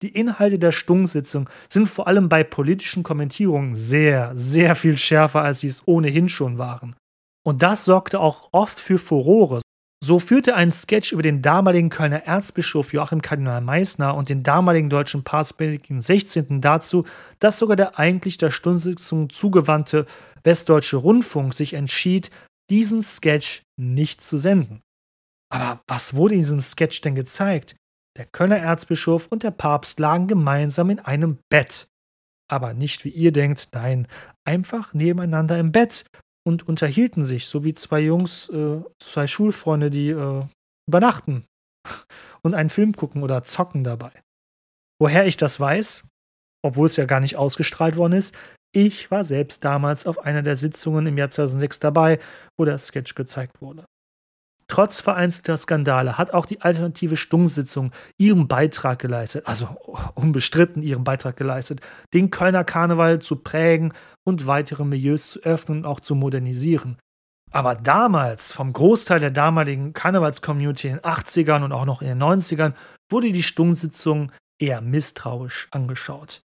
Die 0.03 0.09
Inhalte 0.09 0.59
der 0.59 0.73
Stunksitzung 0.73 1.49
sind 1.69 1.87
vor 1.87 2.07
allem 2.07 2.27
bei 2.27 2.43
politischen 2.43 3.03
Kommentierungen 3.03 3.75
sehr, 3.75 4.33
sehr 4.35 4.75
viel 4.75 4.97
schärfer, 4.97 5.43
als 5.43 5.61
sie 5.61 5.67
es 5.67 5.87
ohnehin 5.87 6.27
schon 6.27 6.57
waren. 6.57 6.95
Und 7.45 7.61
das 7.63 7.85
sorgte 7.85 8.19
auch 8.19 8.49
oft 8.51 8.79
für 8.79 8.99
Furore. 8.99 9.61
So 10.03 10.17
führte 10.17 10.55
ein 10.55 10.71
Sketch 10.71 11.11
über 11.11 11.21
den 11.21 11.43
damaligen 11.43 11.89
Kölner 11.89 12.25
Erzbischof 12.25 12.91
Joachim 12.91 13.21
Kardinal 13.21 13.61
Meissner 13.61 14.15
und 14.15 14.29
den 14.29 14.41
damaligen 14.41 14.89
deutschen 14.89 15.23
Papst 15.23 15.57
Benedikt 15.57 15.89
XVI. 15.89 16.59
dazu, 16.59 17.05
dass 17.37 17.59
sogar 17.59 17.75
der 17.75 17.99
eigentlich 17.99 18.39
der 18.39 18.49
Stundensitzung 18.49 19.29
zugewandte 19.29 20.07
Westdeutsche 20.43 20.97
Rundfunk 20.97 21.53
sich 21.53 21.75
entschied, 21.75 22.31
diesen 22.71 23.03
Sketch 23.03 23.61
nicht 23.77 24.23
zu 24.23 24.37
senden. 24.37 24.81
Aber 25.53 25.81
was 25.87 26.15
wurde 26.15 26.33
in 26.33 26.39
diesem 26.39 26.61
Sketch 26.61 27.01
denn 27.01 27.13
gezeigt? 27.13 27.75
Der 28.17 28.25
Kölner 28.25 28.57
Erzbischof 28.57 29.27
und 29.27 29.43
der 29.43 29.51
Papst 29.51 29.99
lagen 29.99 30.27
gemeinsam 30.27 30.89
in 30.89 30.99
einem 30.99 31.37
Bett. 31.49 31.87
Aber 32.49 32.73
nicht 32.73 33.05
wie 33.05 33.09
ihr 33.09 33.31
denkt, 33.31 33.69
nein, 33.73 34.07
einfach 34.45 34.95
nebeneinander 34.95 35.59
im 35.59 35.71
Bett 35.71 36.05
und 36.43 36.67
unterhielten 36.67 37.23
sich, 37.23 37.47
so 37.47 37.63
wie 37.63 37.73
zwei 37.73 37.99
Jungs, 38.01 38.49
äh, 38.49 38.81
zwei 38.99 39.27
Schulfreunde, 39.27 39.89
die 39.89 40.09
äh, 40.09 40.43
übernachten 40.87 41.45
und 42.43 42.55
einen 42.55 42.69
Film 42.69 42.95
gucken 42.95 43.23
oder 43.23 43.43
zocken 43.43 43.83
dabei. 43.83 44.11
Woher 44.99 45.25
ich 45.25 45.37
das 45.37 45.59
weiß, 45.59 46.05
obwohl 46.63 46.87
es 46.87 46.95
ja 46.95 47.05
gar 47.05 47.19
nicht 47.19 47.35
ausgestrahlt 47.35 47.95
worden 47.95 48.13
ist, 48.13 48.35
ich 48.73 49.11
war 49.11 49.23
selbst 49.23 49.65
damals 49.65 50.05
auf 50.05 50.19
einer 50.19 50.43
der 50.43 50.55
Sitzungen 50.55 51.05
im 51.07 51.17
Jahr 51.17 51.29
2006 51.29 51.79
dabei, 51.79 52.19
wo 52.57 52.65
der 52.65 52.77
Sketch 52.77 53.15
gezeigt 53.15 53.61
wurde. 53.61 53.85
Trotz 54.71 55.01
vereinzelter 55.01 55.57
Skandale 55.57 56.17
hat 56.17 56.33
auch 56.33 56.45
die 56.45 56.61
alternative 56.61 57.17
Stunksitzung 57.17 57.91
ihren 58.17 58.47
Beitrag 58.47 58.99
geleistet, 58.99 59.45
also 59.45 59.67
unbestritten 60.15 60.81
ihren 60.81 61.03
Beitrag 61.03 61.35
geleistet, 61.35 61.81
den 62.13 62.31
Kölner 62.31 62.63
Karneval 62.63 63.19
zu 63.19 63.35
prägen 63.35 63.91
und 64.23 64.47
weitere 64.47 64.85
Milieus 64.85 65.31
zu 65.31 65.41
öffnen 65.41 65.79
und 65.79 65.85
auch 65.85 65.99
zu 65.99 66.15
modernisieren. 66.15 66.97
Aber 67.51 67.75
damals, 67.75 68.53
vom 68.53 68.71
Großteil 68.71 69.19
der 69.19 69.31
damaligen 69.31 69.91
Karnevals-Community 69.91 70.87
in 70.87 70.93
den 70.95 71.03
80ern 71.03 71.65
und 71.65 71.73
auch 71.73 71.83
noch 71.83 72.01
in 72.01 72.07
den 72.07 72.23
90ern, 72.23 72.71
wurde 73.09 73.33
die 73.33 73.43
Stunksitzung 73.43 74.31
eher 74.57 74.79
misstrauisch 74.79 75.67
angeschaut. 75.71 76.43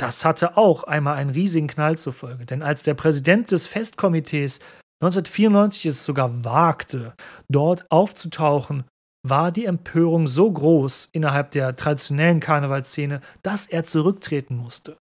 Das 0.00 0.24
hatte 0.24 0.56
auch 0.56 0.82
einmal 0.82 1.14
einen 1.14 1.30
riesigen 1.30 1.68
Knall 1.68 1.96
zur 1.96 2.12
Folge, 2.12 2.44
denn 2.44 2.64
als 2.64 2.82
der 2.82 2.94
Präsident 2.94 3.52
des 3.52 3.68
Festkomitees 3.68 4.58
1994 5.02 5.86
es 5.86 6.04
sogar 6.04 6.44
wagte, 6.44 7.14
dort 7.48 7.90
aufzutauchen, 7.90 8.84
war 9.26 9.50
die 9.50 9.64
Empörung 9.64 10.26
so 10.26 10.50
groß 10.50 11.08
innerhalb 11.12 11.50
der 11.52 11.74
traditionellen 11.74 12.40
Karnevalszene, 12.40 13.20
dass 13.42 13.66
er 13.66 13.84
zurücktreten 13.84 14.56
musste. 14.56 14.98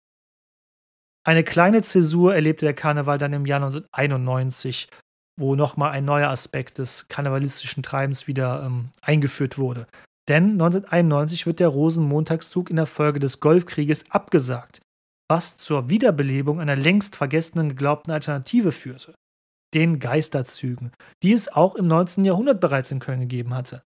Eine 1.25 1.43
kleine 1.43 1.83
Zäsur 1.83 2.33
erlebte 2.33 2.65
der 2.65 2.73
Karneval 2.73 3.17
dann 3.17 3.33
im 3.33 3.45
Jahr 3.45 3.61
1991, 3.61 4.89
wo 5.39 5.55
nochmal 5.55 5.91
ein 5.91 6.05
neuer 6.05 6.29
Aspekt 6.29 6.79
des 6.79 7.07
karnevalistischen 7.07 7.81
Treibens 7.81 8.27
wieder 8.27 8.63
ähm, 8.65 8.89
eingeführt 9.01 9.57
wurde. 9.57 9.87
Denn 10.27 10.53
1991 10.53 11.45
wird 11.45 11.59
der 11.59 11.69
Rosenmontagszug 11.69 12.69
in 12.69 12.77
der 12.77 12.85
Folge 12.87 13.19
des 13.19 13.39
Golfkrieges 13.39 14.09
abgesagt, 14.09 14.81
was 15.29 15.57
zur 15.57 15.89
Wiederbelebung 15.89 16.59
einer 16.59 16.75
längst 16.75 17.15
vergessenen 17.15 17.69
geglaubten 17.69 18.11
Alternative 18.11 18.71
führte 18.71 19.13
den 19.73 19.99
Geisterzügen, 19.99 20.91
die 21.21 21.33
es 21.33 21.47
auch 21.47 21.75
im 21.75 21.87
19. 21.87 22.25
Jahrhundert 22.25 22.59
bereits 22.59 22.91
in 22.91 22.99
Köln 22.99 23.21
gegeben 23.21 23.53
hatte. 23.53 23.83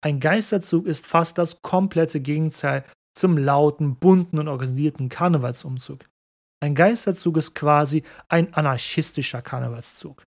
Ein 0.00 0.20
Geisterzug 0.20 0.86
ist 0.86 1.06
fast 1.06 1.38
das 1.38 1.60
komplette 1.62 2.20
Gegenteil 2.20 2.84
zum 3.14 3.36
lauten, 3.36 3.96
bunten 3.96 4.38
und 4.38 4.48
organisierten 4.48 5.08
Karnevalsumzug. 5.08 6.04
Ein 6.60 6.74
Geisterzug 6.74 7.36
ist 7.36 7.54
quasi 7.54 8.04
ein 8.28 8.54
anarchistischer 8.54 9.42
Karnevalszug. 9.42 10.22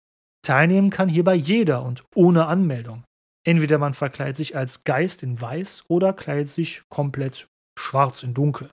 Teilnehmen 0.44 0.90
kann 0.90 1.10
hierbei 1.10 1.36
jeder 1.36 1.84
und 1.84 2.04
ohne 2.16 2.48
Anmeldung. 2.48 3.04
Entweder 3.46 3.78
man 3.78 3.94
verkleidet 3.94 4.38
sich 4.38 4.56
als 4.56 4.84
Geist 4.84 5.24
in 5.24 5.40
Weiß 5.40 5.86
oder 5.88 6.14
kleidet 6.14 6.50
sich 6.50 6.84
komplett 6.90 7.48
schwarz 7.78 8.24
in 8.24 8.34
Dunkel. 8.34 8.70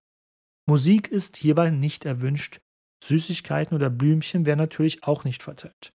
Musik 0.68 1.08
ist 1.08 1.36
hierbei 1.36 1.70
nicht 1.70 2.04
erwünscht, 2.04 2.58
Süßigkeiten 3.04 3.76
oder 3.76 3.90
Blümchen 3.90 4.46
werden 4.46 4.58
natürlich 4.58 5.04
auch 5.04 5.24
nicht 5.24 5.42
verteilt. 5.42 5.92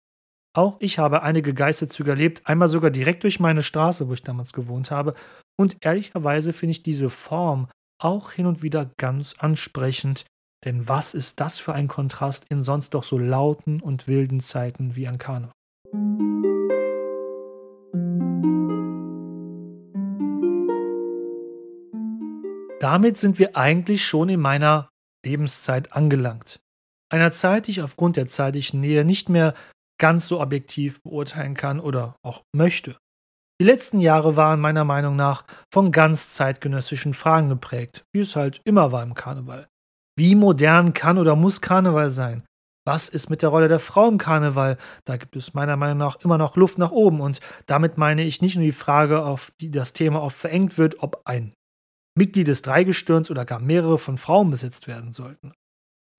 Auch 0.56 0.76
ich 0.80 0.98
habe 0.98 1.22
einige 1.22 1.54
Geisterzüge 1.54 2.10
erlebt, 2.10 2.42
einmal 2.44 2.68
sogar 2.68 2.90
direkt 2.90 3.22
durch 3.22 3.38
meine 3.38 3.62
Straße, 3.62 4.08
wo 4.08 4.14
ich 4.14 4.22
damals 4.22 4.52
gewohnt 4.52 4.90
habe. 4.90 5.14
Und 5.56 5.76
ehrlicherweise 5.80 6.52
finde 6.52 6.72
ich 6.72 6.82
diese 6.82 7.10
Form 7.10 7.68
auch 8.00 8.32
hin 8.32 8.46
und 8.46 8.62
wieder 8.62 8.90
ganz 8.96 9.34
ansprechend. 9.38 10.24
Denn 10.64 10.88
was 10.88 11.14
ist 11.14 11.40
das 11.40 11.58
für 11.58 11.74
ein 11.74 11.86
Kontrast 11.86 12.46
in 12.48 12.62
sonst 12.62 12.94
doch 12.94 13.04
so 13.04 13.18
lauten 13.18 13.80
und 13.80 14.08
wilden 14.08 14.40
Zeiten 14.40 14.96
wie 14.96 15.06
an 15.06 15.18
Karneval? 15.18 15.52
Damit 22.80 23.16
sind 23.16 23.38
wir 23.38 23.56
eigentlich 23.56 24.04
schon 24.04 24.28
in 24.28 24.40
meiner 24.40 24.88
Lebenszeit 25.24 25.92
angelangt. 25.92 26.60
Einer 27.10 27.32
Zeit, 27.32 27.66
die 27.66 27.72
ich 27.72 27.82
aufgrund 27.82 28.16
der 28.16 28.28
zeitlichen 28.28 28.80
Nähe 28.80 29.04
nicht 29.04 29.28
mehr 29.28 29.54
ganz 29.98 30.28
so 30.28 30.40
objektiv 30.40 31.02
beurteilen 31.02 31.54
kann 31.54 31.80
oder 31.80 32.16
auch 32.22 32.42
möchte. 32.54 32.96
Die 33.60 33.66
letzten 33.66 34.00
Jahre 34.00 34.36
waren 34.36 34.60
meiner 34.60 34.84
Meinung 34.84 35.16
nach 35.16 35.44
von 35.72 35.90
ganz 35.90 36.30
zeitgenössischen 36.30 37.12
Fragen 37.12 37.48
geprägt, 37.48 38.04
wie 38.12 38.20
es 38.20 38.36
halt 38.36 38.60
immer 38.64 38.92
war 38.92 39.02
im 39.02 39.14
Karneval. 39.14 39.66
Wie 40.16 40.34
modern 40.34 40.94
kann 40.94 41.18
oder 41.18 41.34
muss 41.34 41.60
Karneval 41.60 42.10
sein? 42.10 42.44
Was 42.86 43.08
ist 43.08 43.28
mit 43.28 43.42
der 43.42 43.50
Rolle 43.50 43.68
der 43.68 43.80
Frau 43.80 44.08
im 44.08 44.16
Karneval? 44.16 44.78
Da 45.04 45.16
gibt 45.16 45.36
es 45.36 45.54
meiner 45.54 45.76
Meinung 45.76 45.98
nach 45.98 46.16
immer 46.24 46.38
noch 46.38 46.56
Luft 46.56 46.78
nach 46.78 46.90
oben 46.92 47.20
und 47.20 47.40
damit 47.66 47.98
meine 47.98 48.22
ich 48.22 48.40
nicht 48.40 48.56
nur 48.56 48.64
die 48.64 48.72
Frage, 48.72 49.24
auf 49.24 49.50
die 49.60 49.70
das 49.70 49.92
Thema 49.92 50.22
oft 50.22 50.38
verengt 50.38 50.78
wird, 50.78 51.02
ob 51.02 51.22
ein 51.24 51.52
Mitglied 52.16 52.48
des 52.48 52.62
Dreigestirns 52.62 53.30
oder 53.30 53.44
gar 53.44 53.60
mehrere 53.60 53.98
von 53.98 54.18
Frauen 54.18 54.50
besetzt 54.50 54.86
werden 54.86 55.12
sollten. 55.12 55.52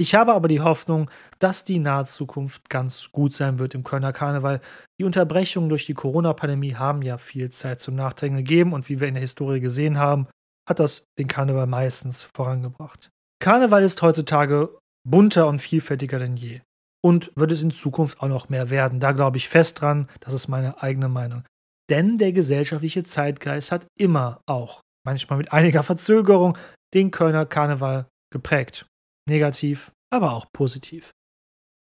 Ich 0.01 0.15
habe 0.15 0.33
aber 0.33 0.47
die 0.47 0.61
Hoffnung, 0.61 1.11
dass 1.39 1.65
die 1.65 1.77
nahe 1.77 2.05
Zukunft 2.05 2.69
ganz 2.69 3.11
gut 3.11 3.33
sein 3.33 3.59
wird 3.59 3.75
im 3.75 3.83
Kölner 3.83 4.13
Karneval. 4.13 4.61
Die 4.97 5.03
Unterbrechungen 5.03 5.67
durch 5.67 5.85
die 5.85 5.93
Corona-Pandemie 5.93 6.75
haben 6.75 7.01
ja 7.01 7.17
viel 7.17 7.49
Zeit 7.49 7.81
zum 7.81 7.95
Nachdenken 7.95 8.37
gegeben 8.37 8.71
und 8.71 8.87
wie 8.87 9.01
wir 9.01 9.09
in 9.09 9.15
der 9.15 9.21
Historie 9.21 9.59
gesehen 9.59 9.97
haben, 9.97 10.27
hat 10.65 10.79
das 10.79 11.03
den 11.17 11.27
Karneval 11.27 11.67
meistens 11.67 12.23
vorangebracht. 12.33 13.09
Karneval 13.39 13.83
ist 13.83 14.01
heutzutage 14.01 14.69
bunter 15.05 15.47
und 15.47 15.61
vielfältiger 15.61 16.17
denn 16.17 16.37
je. 16.37 16.61
Und 17.03 17.33
wird 17.35 17.51
es 17.51 17.61
in 17.61 17.71
Zukunft 17.71 18.21
auch 18.21 18.29
noch 18.29 18.47
mehr 18.47 18.69
werden. 18.69 19.01
Da 19.01 19.11
glaube 19.11 19.35
ich 19.35 19.49
fest 19.49 19.81
dran, 19.81 20.07
das 20.21 20.33
ist 20.33 20.47
meine 20.47 20.81
eigene 20.81 21.09
Meinung. 21.09 21.43
Denn 21.89 22.17
der 22.17 22.31
gesellschaftliche 22.31 23.03
Zeitgeist 23.03 23.73
hat 23.73 23.85
immer 23.97 24.39
auch, 24.45 24.79
manchmal 25.05 25.39
mit 25.39 25.51
einiger 25.51 25.83
Verzögerung, 25.83 26.57
den 26.93 27.11
Kölner 27.11 27.45
Karneval 27.45 28.07
geprägt 28.31 28.85
negativ, 29.29 29.91
aber 30.09 30.33
auch 30.33 30.51
positiv. 30.51 31.13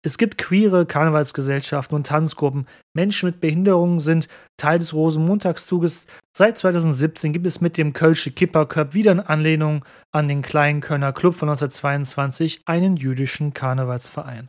Es 0.06 0.18
gibt 0.18 0.38
queere 0.38 0.86
Karnevalsgesellschaften 0.86 1.96
und 1.96 2.06
Tanzgruppen. 2.06 2.66
Menschen 2.94 3.26
mit 3.28 3.40
Behinderungen 3.40 3.98
sind 3.98 4.28
Teil 4.56 4.78
des 4.78 4.94
Rosenmontagszuges. 4.94 6.06
Seit 6.32 6.58
2017 6.58 7.32
gibt 7.32 7.44
es 7.44 7.60
mit 7.60 7.76
dem 7.76 7.92
Kölsche 7.92 8.30
Kipperköp 8.30 8.94
wieder 8.94 9.10
in 9.10 9.18
Anlehnung 9.18 9.84
an 10.12 10.28
den 10.28 10.42
kleinen 10.42 10.80
Kölner 10.80 11.12
Club 11.12 11.34
von 11.34 11.48
1922 11.48 12.62
einen 12.66 12.96
jüdischen 12.96 13.52
Karnevalsverein. 13.52 14.48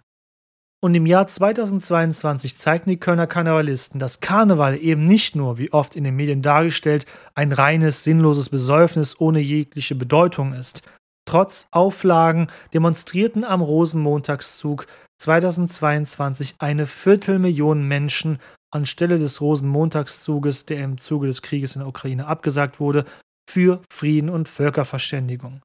Und 0.80 0.94
im 0.94 1.08
Jahr 1.08 1.26
2022 1.26 2.56
zeigten 2.56 2.92
die 2.92 3.00
Kölner 3.00 3.26
Karnevalisten, 3.26 4.00
dass 4.00 4.20
Karneval 4.20 4.78
eben 4.78 5.06
nicht 5.06 5.36
nur, 5.36 5.58
wie 5.58 5.74
oft 5.74 5.96
in 5.96 6.04
den 6.04 6.16
Medien 6.16 6.44
dargestellt, 6.44 7.08
ein 7.34 7.52
reines, 7.52 8.04
sinnloses 8.04 8.50
Besäufnis 8.50 9.20
ohne 9.20 9.40
jegliche 9.40 9.96
Bedeutung 9.96 10.54
ist, 10.54 10.84
Trotz 11.28 11.68
Auflagen 11.72 12.48
demonstrierten 12.74 13.44
am 13.44 13.62
Rosenmontagszug 13.62 14.88
2022 15.22 16.56
eine 16.60 16.88
Viertelmillion 16.88 17.86
Menschen 17.86 18.40
anstelle 18.72 19.20
des 19.20 19.42
Rosenmontagszuges, 19.42 20.66
der 20.66 20.84
im 20.84 20.98
Zuge 20.98 21.28
des 21.28 21.42
Krieges 21.42 21.76
in 21.76 21.80
der 21.80 21.90
Ukraine 21.90 22.28
abgesagt 22.28 22.80
wurde, 22.80 23.06
für 23.50 23.82
Frieden 23.92 24.30
und 24.30 24.48
Völkerverständigung. 24.48 25.62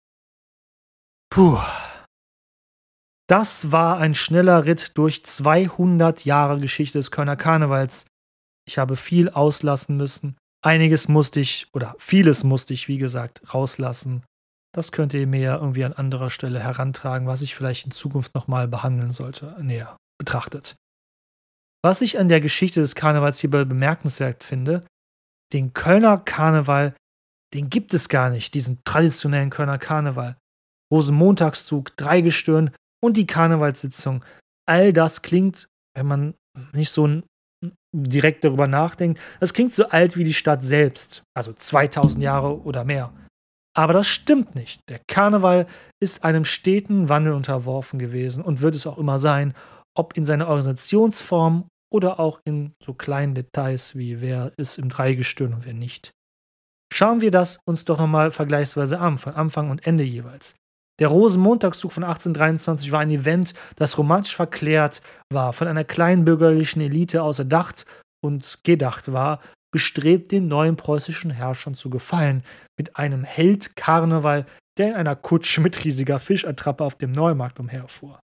Puh. 1.31 1.59
Das 3.29 3.71
war 3.71 3.99
ein 3.99 4.17
schneller 4.17 4.65
Ritt 4.65 4.99
durch 4.99 5.25
200 5.25 6.25
Jahre 6.25 6.59
Geschichte 6.59 6.99
des 6.99 7.13
Kölner 7.13 7.37
Karnevals. 7.37 8.05
Ich 8.67 8.79
habe 8.79 8.97
viel 8.97 9.29
auslassen 9.31 9.97
müssen. 9.97 10.37
Einiges 10.61 11.07
musste 11.09 11.39
ich, 11.39 11.69
oder 11.73 11.95
vieles 11.99 12.43
musste 12.43 12.75
ich, 12.75 12.89
wie 12.89 12.99
gesagt, 12.99 13.55
rauslassen. 13.55 14.25
Das 14.75 14.91
könnt 14.91 15.13
ihr 15.15 15.27
mir 15.27 15.41
ja 15.41 15.57
irgendwie 15.57 15.85
an 15.85 15.93
anderer 15.93 16.31
Stelle 16.31 16.61
herantragen, 16.61 17.27
was 17.27 17.43
ich 17.43 17.55
vielleicht 17.55 17.85
in 17.85 17.93
Zukunft 17.93 18.35
nochmal 18.35 18.69
behandeln 18.69 19.11
sollte, 19.11 19.57
näher 19.61 19.97
betrachtet. 20.19 20.77
Was 21.85 22.01
ich 22.01 22.19
an 22.19 22.29
der 22.29 22.41
Geschichte 22.41 22.81
des 22.81 22.95
Karnevals 22.95 23.41
hierbei 23.41 23.65
bemerkenswert 23.65 24.45
finde, 24.45 24.87
den 25.53 25.75
Kölner 25.75 26.19
Karneval, 26.19 26.95
den 27.53 27.69
gibt 27.69 27.93
es 27.93 28.09
gar 28.09 28.31
nicht, 28.31 28.55
diesen 28.55 28.81
traditionellen 28.85 29.51
Kölner 29.51 29.79
Karneval. 29.79 30.37
Rosenmontagszug, 30.93 31.97
Dreigestirn 31.97 32.71
und 33.03 33.17
die 33.17 33.27
Karnevalssitzung. 33.27 34.25
All 34.67 34.93
das 34.93 35.23
klingt, 35.23 35.67
wenn 35.95 36.07
man 36.07 36.35
nicht 36.73 36.91
so 36.91 37.23
direkt 37.95 38.45
darüber 38.45 38.67
nachdenkt, 38.67 39.21
das 39.41 39.55
klingt 39.55 39.75
so 39.75 39.89
alt 39.89 40.17
wie 40.17 40.25
die 40.25 40.35
Stadt 40.35 40.65
selbst, 40.65 41.23
also 41.35 41.53
2000 41.53 42.23
Jahre 42.23 42.63
oder 42.63 42.85
mehr. 42.85 43.13
Aber 43.75 43.93
das 43.93 44.07
stimmt 44.07 44.55
nicht. 44.55 44.83
Der 44.89 45.01
Karneval 45.09 45.67
ist 46.01 46.25
einem 46.25 46.45
steten 46.45 47.09
Wandel 47.09 47.33
unterworfen 47.33 47.99
gewesen 47.99 48.43
und 48.43 48.61
wird 48.61 48.75
es 48.75 48.87
auch 48.87 48.99
immer 48.99 49.19
sein, 49.19 49.55
ob 49.95 50.17
in 50.17 50.25
seiner 50.25 50.49
Organisationsform 50.49 51.69
oder 51.93 52.21
auch 52.21 52.41
in 52.45 52.75
so 52.83 52.95
kleinen 52.95 53.35
Details 53.35 53.97
wie 53.97 54.21
wer 54.21 54.53
ist 54.57 54.79
im 54.79 54.89
Dreigestirn 54.89 55.55
und 55.55 55.67
wer 55.67 55.75
nicht. 55.75 56.13
Schauen 56.93 57.21
wir 57.21 57.31
das 57.31 57.59
uns 57.65 57.85
doch 57.85 57.99
nochmal 57.99 58.31
vergleichsweise 58.31 59.01
an, 59.01 59.17
von 59.17 59.35
Anfang 59.35 59.71
und 59.71 59.87
Ende 59.87 60.05
jeweils. 60.05 60.57
Der 61.01 61.09
Rosenmontagszug 61.09 61.93
von 61.93 62.05
1823 62.05 62.93
war 62.93 63.01
ein 63.01 63.11
Event, 63.11 63.55
das 63.77 63.97
romantisch 63.97 64.37
verklärt 64.37 65.01
war, 65.33 65.53
von 65.55 65.67
einer 65.69 65.85
kleinbürgerlichen 65.85 66.83
Elite 66.83 67.23
außerdacht 67.23 67.87
und 68.23 68.63
gedacht 68.63 69.13
war, 69.13 69.41
bestrebt 69.73 70.31
den 70.31 70.49
neuen 70.49 70.77
preußischen 70.77 71.31
Herrschern 71.31 71.75
zu 71.75 71.91
gefallen, 71.91 72.45
mit 72.79 72.97
einem 72.97 73.25
Held 73.25 73.75
Karneval, 73.75 74.47
der 74.79 74.89
in 74.91 74.95
einer 74.95 75.17
Kutsche 75.17 75.61
mit 75.61 75.85
riesiger 75.85 76.19
Fischattrappe 76.19 76.85
auf 76.85 76.97
dem 76.97 77.13
Neumarkt 77.13 77.59
umherfuhr. 77.59 78.21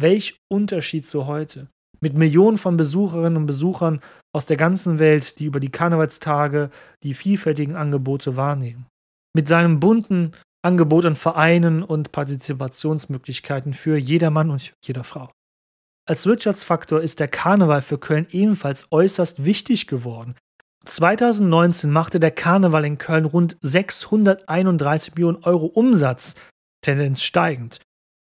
Welch 0.00 0.36
Unterschied 0.52 1.06
zu 1.06 1.26
heute. 1.26 1.68
Mit 2.00 2.14
Millionen 2.14 2.58
von 2.58 2.76
Besucherinnen 2.76 3.36
und 3.36 3.46
Besuchern 3.46 4.00
aus 4.34 4.46
der 4.46 4.56
ganzen 4.56 4.98
Welt, 4.98 5.38
die 5.38 5.46
über 5.46 5.60
die 5.60 5.70
Karnevalstage 5.70 6.70
die 7.02 7.14
vielfältigen 7.14 7.76
Angebote 7.76 8.36
wahrnehmen. 8.36 8.86
Mit 9.34 9.48
seinem 9.48 9.80
bunten 9.80 10.32
Angebot 10.64 11.04
an 11.04 11.16
Vereinen 11.16 11.82
und 11.82 12.12
Partizipationsmöglichkeiten 12.12 13.74
für 13.74 13.96
jedermann 13.96 14.50
und 14.50 14.72
jeder 14.84 15.04
Frau. 15.04 15.30
Als 16.06 16.26
Wirtschaftsfaktor 16.26 17.00
ist 17.00 17.20
der 17.20 17.28
Karneval 17.28 17.80
für 17.80 17.98
Köln 17.98 18.26
ebenfalls 18.30 18.86
äußerst 18.90 19.44
wichtig 19.44 19.86
geworden. 19.86 20.34
2019 20.84 21.90
machte 21.90 22.20
der 22.20 22.30
Karneval 22.30 22.84
in 22.84 22.98
Köln 22.98 23.24
rund 23.24 23.56
631 23.60 25.14
Millionen 25.14 25.42
Euro 25.44 25.66
Umsatz, 25.66 26.34
Tendenz 26.82 27.22
steigend. 27.22 27.80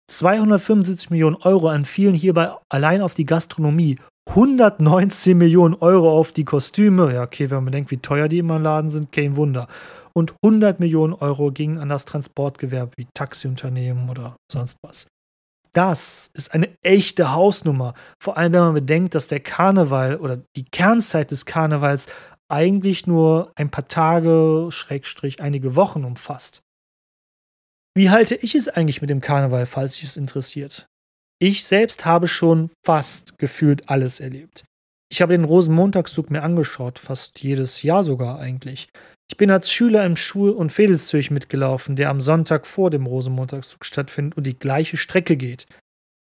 275 0.09 1.09
Millionen 1.09 1.37
Euro 1.37 1.69
entfielen 1.69 2.13
hierbei 2.13 2.51
allein 2.69 3.01
auf 3.01 3.13
die 3.13 3.25
Gastronomie, 3.25 3.97
119 4.29 5.37
Millionen 5.37 5.75
Euro 5.75 6.11
auf 6.11 6.31
die 6.31 6.45
Kostüme, 6.45 7.13
ja 7.13 7.23
okay, 7.23 7.49
wenn 7.49 7.57
man 7.57 7.65
bedenkt, 7.65 7.91
wie 7.91 7.97
teuer 7.97 8.27
die 8.27 8.39
immer 8.39 8.57
im 8.57 8.63
Laden 8.63 8.89
sind, 8.89 9.11
kein 9.11 9.35
Wunder. 9.35 9.67
Und 10.13 10.33
100 10.43 10.79
Millionen 10.79 11.13
Euro 11.13 11.51
gingen 11.51 11.79
an 11.79 11.89
das 11.89 12.05
Transportgewerbe 12.05 12.91
wie 12.97 13.07
Taxiunternehmen 13.13 14.09
oder 14.09 14.35
sonst 14.51 14.77
was. 14.81 15.07
Das 15.73 16.29
ist 16.33 16.53
eine 16.53 16.69
echte 16.81 17.31
Hausnummer. 17.31 17.93
Vor 18.21 18.37
allem, 18.37 18.51
wenn 18.51 18.61
man 18.61 18.73
bedenkt, 18.73 19.15
dass 19.15 19.27
der 19.27 19.39
Karneval 19.39 20.17
oder 20.17 20.41
die 20.57 20.65
Kernzeit 20.65 21.31
des 21.31 21.45
Karnevals 21.45 22.07
eigentlich 22.51 23.07
nur 23.07 23.51
ein 23.55 23.71
paar 23.71 23.87
Tage, 23.87 24.67
Schrägstrich, 24.71 25.41
einige 25.41 25.75
Wochen 25.75 26.03
umfasst. 26.03 26.61
Wie 27.95 28.09
halte 28.09 28.35
ich 28.35 28.55
es 28.55 28.69
eigentlich 28.69 29.01
mit 29.01 29.09
dem 29.09 29.21
Karneval, 29.21 29.65
falls 29.65 29.95
sich 29.95 30.03
es 30.03 30.17
interessiert? 30.17 30.85
Ich 31.41 31.65
selbst 31.65 32.05
habe 32.05 32.27
schon 32.27 32.69
fast 32.85 33.39
gefühlt 33.39 33.89
alles 33.89 34.19
erlebt. 34.19 34.63
Ich 35.11 35.21
habe 35.21 35.33
den 35.33 35.43
Rosenmontagszug 35.43 36.29
mir 36.29 36.43
angeschaut, 36.43 36.99
fast 36.99 37.41
jedes 37.43 37.83
Jahr 37.83 38.03
sogar 38.03 38.39
eigentlich. 38.39 38.87
Ich 39.29 39.37
bin 39.37 39.51
als 39.51 39.71
Schüler 39.71 40.05
im 40.05 40.15
Schul- 40.15 40.51
und 40.51 40.71
Fädelszürch 40.71 41.31
mitgelaufen, 41.31 41.95
der 41.95 42.09
am 42.09 42.21
Sonntag 42.21 42.67
vor 42.67 42.89
dem 42.89 43.05
Rosenmontagszug 43.05 43.83
stattfindet 43.83 44.37
und 44.37 44.45
die 44.45 44.57
gleiche 44.57 44.97
Strecke 44.97 45.35
geht. 45.35 45.67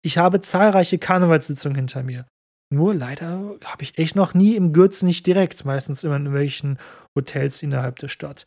Ich 0.05 0.19
habe 0.19 0.41
zahlreiche 0.41 0.99
Karnevalssitzungen 0.99 1.77
hinter 1.77 2.03
mir. 2.03 2.27
Nur 2.73 2.95
leider 2.95 3.55
habe 3.65 3.83
ich 3.83 3.97
echt 3.97 4.17
noch 4.17 4.35
nie 4.35 4.57
im 4.57 4.73
Gürz 4.73 5.03
nicht 5.03 5.27
direkt, 5.27 5.65
meistens 5.65 6.03
immer 6.03 6.17
in 6.17 6.23
irgendwelchen 6.27 6.79
Hotels 7.15 7.63
innerhalb 7.63 7.99
der 8.01 8.09
Stadt. 8.09 8.47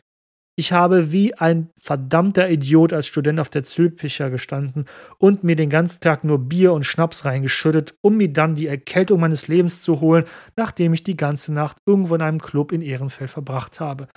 Ich 0.60 0.74
habe 0.74 1.14
wie 1.14 1.34
ein 1.36 1.70
verdammter 1.82 2.50
Idiot 2.50 2.92
als 2.92 3.08
Student 3.08 3.40
auf 3.40 3.50
der 3.50 3.64
Zülpicher 3.64 4.30
gestanden 4.30 4.88
und 5.18 5.42
mir 5.42 5.56
den 5.56 5.70
ganzen 5.70 6.02
Tag 6.02 6.26
nur 6.26 6.38
Bier 6.38 6.74
und 6.74 6.86
Schnaps 6.86 7.24
reingeschüttet, 7.24 7.94
um 8.02 8.18
mir 8.18 8.34
dann 8.34 8.56
die 8.56 8.68
Erkältung 8.68 9.22
meines 9.22 9.48
Lebens 9.48 9.82
zu 9.82 10.02
holen, 10.02 10.26
nachdem 10.58 10.94
ich 10.94 11.04
die 11.04 11.16
ganze 11.16 11.54
Nacht 11.54 11.78
irgendwo 11.86 12.14
in 12.16 12.22
einem 12.22 12.42
Club 12.42 12.74
in 12.74 12.82
Ehrenfeld 12.82 13.30
verbracht 13.30 13.80
habe. 13.80 14.10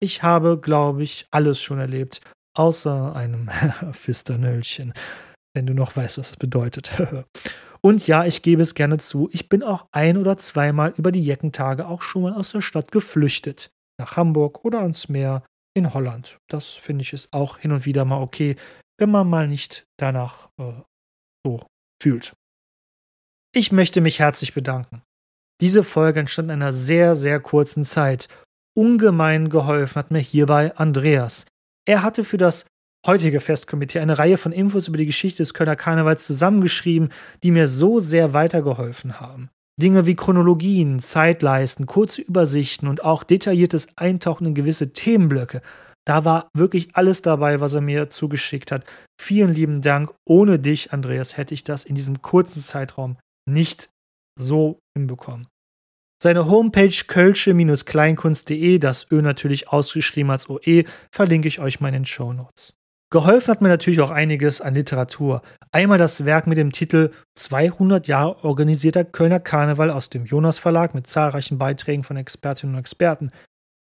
Ich 0.00 0.22
habe, 0.22 0.58
glaube 0.58 1.02
ich, 1.02 1.26
alles 1.30 1.60
schon 1.60 1.78
erlebt, 1.78 2.22
außer 2.56 3.14
einem 3.14 3.50
Fisternöllchen, 3.92 4.94
wenn 5.52 5.66
du 5.66 5.74
noch 5.74 5.94
weißt, 5.96 6.16
was 6.16 6.30
es 6.30 6.36
bedeutet. 6.38 6.92
Und 7.84 8.06
ja, 8.06 8.24
ich 8.24 8.40
gebe 8.40 8.62
es 8.62 8.74
gerne 8.74 8.96
zu, 8.96 9.28
ich 9.32 9.50
bin 9.50 9.62
auch 9.62 9.88
ein 9.92 10.16
oder 10.16 10.38
zweimal 10.38 10.94
über 10.96 11.12
die 11.12 11.22
Jeckentage 11.22 11.86
auch 11.86 12.00
schon 12.00 12.22
mal 12.22 12.32
aus 12.32 12.52
der 12.52 12.62
Stadt 12.62 12.90
geflüchtet. 12.90 13.70
Nach 14.00 14.16
Hamburg 14.16 14.64
oder 14.64 14.80
ans 14.80 15.10
Meer 15.10 15.44
in 15.76 15.92
Holland. 15.92 16.38
Das 16.48 16.70
finde 16.70 17.02
ich 17.02 17.12
ist 17.12 17.34
auch 17.34 17.58
hin 17.58 17.72
und 17.72 17.84
wieder 17.84 18.06
mal 18.06 18.22
okay, 18.22 18.56
wenn 18.98 19.10
man 19.10 19.28
mal 19.28 19.48
nicht 19.48 19.84
danach 19.98 20.48
äh, 20.58 20.72
so 21.44 21.66
fühlt. 22.02 22.32
Ich 23.54 23.70
möchte 23.70 24.00
mich 24.00 24.18
herzlich 24.18 24.54
bedanken. 24.54 25.02
Diese 25.60 25.84
Folge 25.84 26.20
entstand 26.20 26.50
in 26.50 26.62
einer 26.62 26.72
sehr, 26.72 27.14
sehr 27.14 27.38
kurzen 27.38 27.84
Zeit. 27.84 28.28
Ungemein 28.74 29.50
geholfen 29.50 29.96
hat 29.96 30.10
mir 30.10 30.20
hierbei 30.20 30.74
Andreas. 30.76 31.44
Er 31.86 32.02
hatte 32.02 32.24
für 32.24 32.38
das 32.38 32.64
heutige 33.06 33.40
Festkomitee 33.40 34.00
eine 34.00 34.18
Reihe 34.18 34.36
von 34.36 34.52
Infos 34.52 34.88
über 34.88 34.96
die 34.96 35.06
Geschichte 35.06 35.42
des 35.42 35.54
Kölner 35.54 35.76
Karnevals 35.76 36.26
zusammengeschrieben, 36.26 37.10
die 37.42 37.50
mir 37.50 37.68
so 37.68 38.00
sehr 38.00 38.32
weitergeholfen 38.32 39.20
haben. 39.20 39.50
Dinge 39.80 40.06
wie 40.06 40.14
Chronologien, 40.14 41.00
Zeitleisten, 41.00 41.86
kurze 41.86 42.22
Übersichten 42.22 42.88
und 42.88 43.02
auch 43.02 43.24
detailliertes 43.24 43.88
Eintauchen 43.96 44.46
in 44.46 44.54
gewisse 44.54 44.92
Themenblöcke. 44.92 45.62
Da 46.06 46.24
war 46.24 46.48
wirklich 46.54 46.94
alles 46.94 47.22
dabei, 47.22 47.60
was 47.60 47.74
er 47.74 47.80
mir 47.80 48.10
zugeschickt 48.10 48.70
hat. 48.70 48.84
Vielen 49.20 49.52
lieben 49.52 49.82
Dank. 49.82 50.12
Ohne 50.28 50.58
dich, 50.58 50.92
Andreas, 50.92 51.36
hätte 51.36 51.54
ich 51.54 51.64
das 51.64 51.84
in 51.84 51.94
diesem 51.94 52.22
kurzen 52.22 52.62
Zeitraum 52.62 53.16
nicht 53.48 53.90
so 54.38 54.78
hinbekommen. 54.96 55.48
Seine 56.22 56.48
Homepage 56.48 56.88
kölsche-kleinkunst.de, 56.88 58.78
das 58.78 59.06
Ö 59.10 59.22
natürlich 59.22 59.68
ausgeschrieben 59.68 60.30
als 60.30 60.48
OE, 60.48 60.84
verlinke 61.12 61.48
ich 61.48 61.60
euch 61.60 61.80
mal 61.80 61.88
in 61.88 61.94
den 61.94 62.06
Show 62.06 62.32
Notes. 62.32 62.74
Geholfen 63.14 63.52
hat 63.52 63.60
mir 63.60 63.68
natürlich 63.68 64.00
auch 64.00 64.10
einiges 64.10 64.60
an 64.60 64.74
Literatur. 64.74 65.40
Einmal 65.70 65.98
das 65.98 66.24
Werk 66.24 66.48
mit 66.48 66.58
dem 66.58 66.72
Titel 66.72 67.12
200 67.36 68.08
Jahre 68.08 68.42
organisierter 68.42 69.04
Kölner 69.04 69.38
Karneval 69.38 69.92
aus 69.92 70.10
dem 70.10 70.24
Jonas 70.24 70.58
Verlag 70.58 70.96
mit 70.96 71.06
zahlreichen 71.06 71.56
Beiträgen 71.56 72.02
von 72.02 72.16
Expertinnen 72.16 72.74
und 72.74 72.80
Experten. 72.80 73.30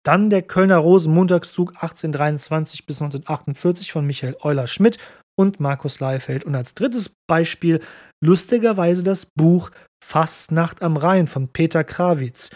Dann 0.02 0.30
der 0.30 0.40
Kölner 0.40 0.78
Rosenmontagszug 0.78 1.72
1823 1.74 2.86
bis 2.86 3.02
1948 3.02 3.92
von 3.92 4.06
Michael 4.06 4.34
Euler-Schmidt 4.40 4.96
und 5.38 5.60
Markus 5.60 6.00
Leifeld. 6.00 6.46
Und 6.46 6.54
als 6.54 6.72
drittes 6.72 7.14
Beispiel 7.28 7.80
lustigerweise 8.24 9.02
das 9.04 9.26
Buch 9.26 9.70
Fastnacht 10.02 10.80
am 10.80 10.96
Rhein 10.96 11.26
von 11.26 11.48
Peter 11.48 11.84
Krawitz. 11.84 12.48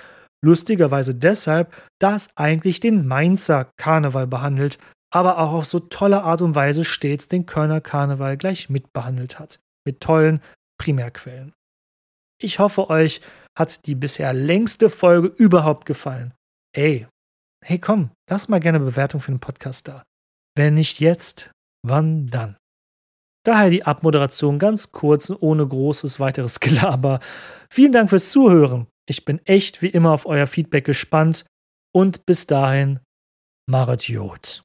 Lustigerweise 0.43 1.15
deshalb, 1.15 1.71
da 2.01 2.17
es 2.17 2.29
eigentlich 2.35 2.81
den 2.81 3.07
Mainzer 3.07 3.71
Karneval 3.77 4.27
behandelt, 4.27 4.79
aber 5.13 5.39
auch 5.39 5.53
auf 5.53 5.67
so 5.67 5.79
tolle 5.79 6.23
Art 6.23 6.41
und 6.41 6.55
Weise 6.55 6.85
stets 6.85 7.29
den 7.29 7.47
Kölner 7.47 7.81
Karneval 7.81 8.37
gleich 8.37 8.71
mitbehandelt 8.71 9.39
hat. 9.39 9.61
Mit 9.85 10.01
tollen 10.01 10.41
Primärquellen. 10.79 11.53
Ich 12.41 12.59
hoffe, 12.59 12.91
euch 12.91 13.21
hat 13.57 13.87
die 13.87 13.95
bisher 13.95 14.33
längste 14.33 14.91
Folge 14.91 15.29
überhaupt 15.29 15.87
gefallen. 15.87 16.35
Ey, 16.75 17.07
hey 17.65 17.79
komm, 17.79 18.11
lass 18.29 18.49
mal 18.49 18.59
gerne 18.59 18.81
Bewertung 18.81 19.21
für 19.21 19.31
den 19.31 19.41
Podcast 19.41 19.87
da. 19.87 20.03
Wenn 20.57 20.75
nicht 20.75 20.99
jetzt, 20.99 21.53
wann 21.87 22.29
dann? 22.29 22.57
Daher 23.45 23.71
die 23.71 23.85
Abmoderation 23.85 24.59
ganz 24.59 24.93
kurz 24.93 25.31
und 25.31 25.43
ohne 25.43 25.67
großes 25.67 26.21
weiteres 26.21 26.61
Gelaber. 26.61 27.21
Vielen 27.71 27.93
Dank 27.93 28.11
fürs 28.11 28.31
Zuhören. 28.31 28.87
Ich 29.07 29.25
bin 29.25 29.45
echt 29.45 29.83
wie 29.83 29.89
immer 29.89 30.13
auf 30.13 30.27
euer 30.27 30.47
Feedback 30.47 30.85
gespannt 30.85 31.45
und 31.95 32.25
bis 32.25 32.47
dahin, 32.47 33.01
Maret 33.69 34.09
Jod. 34.09 34.63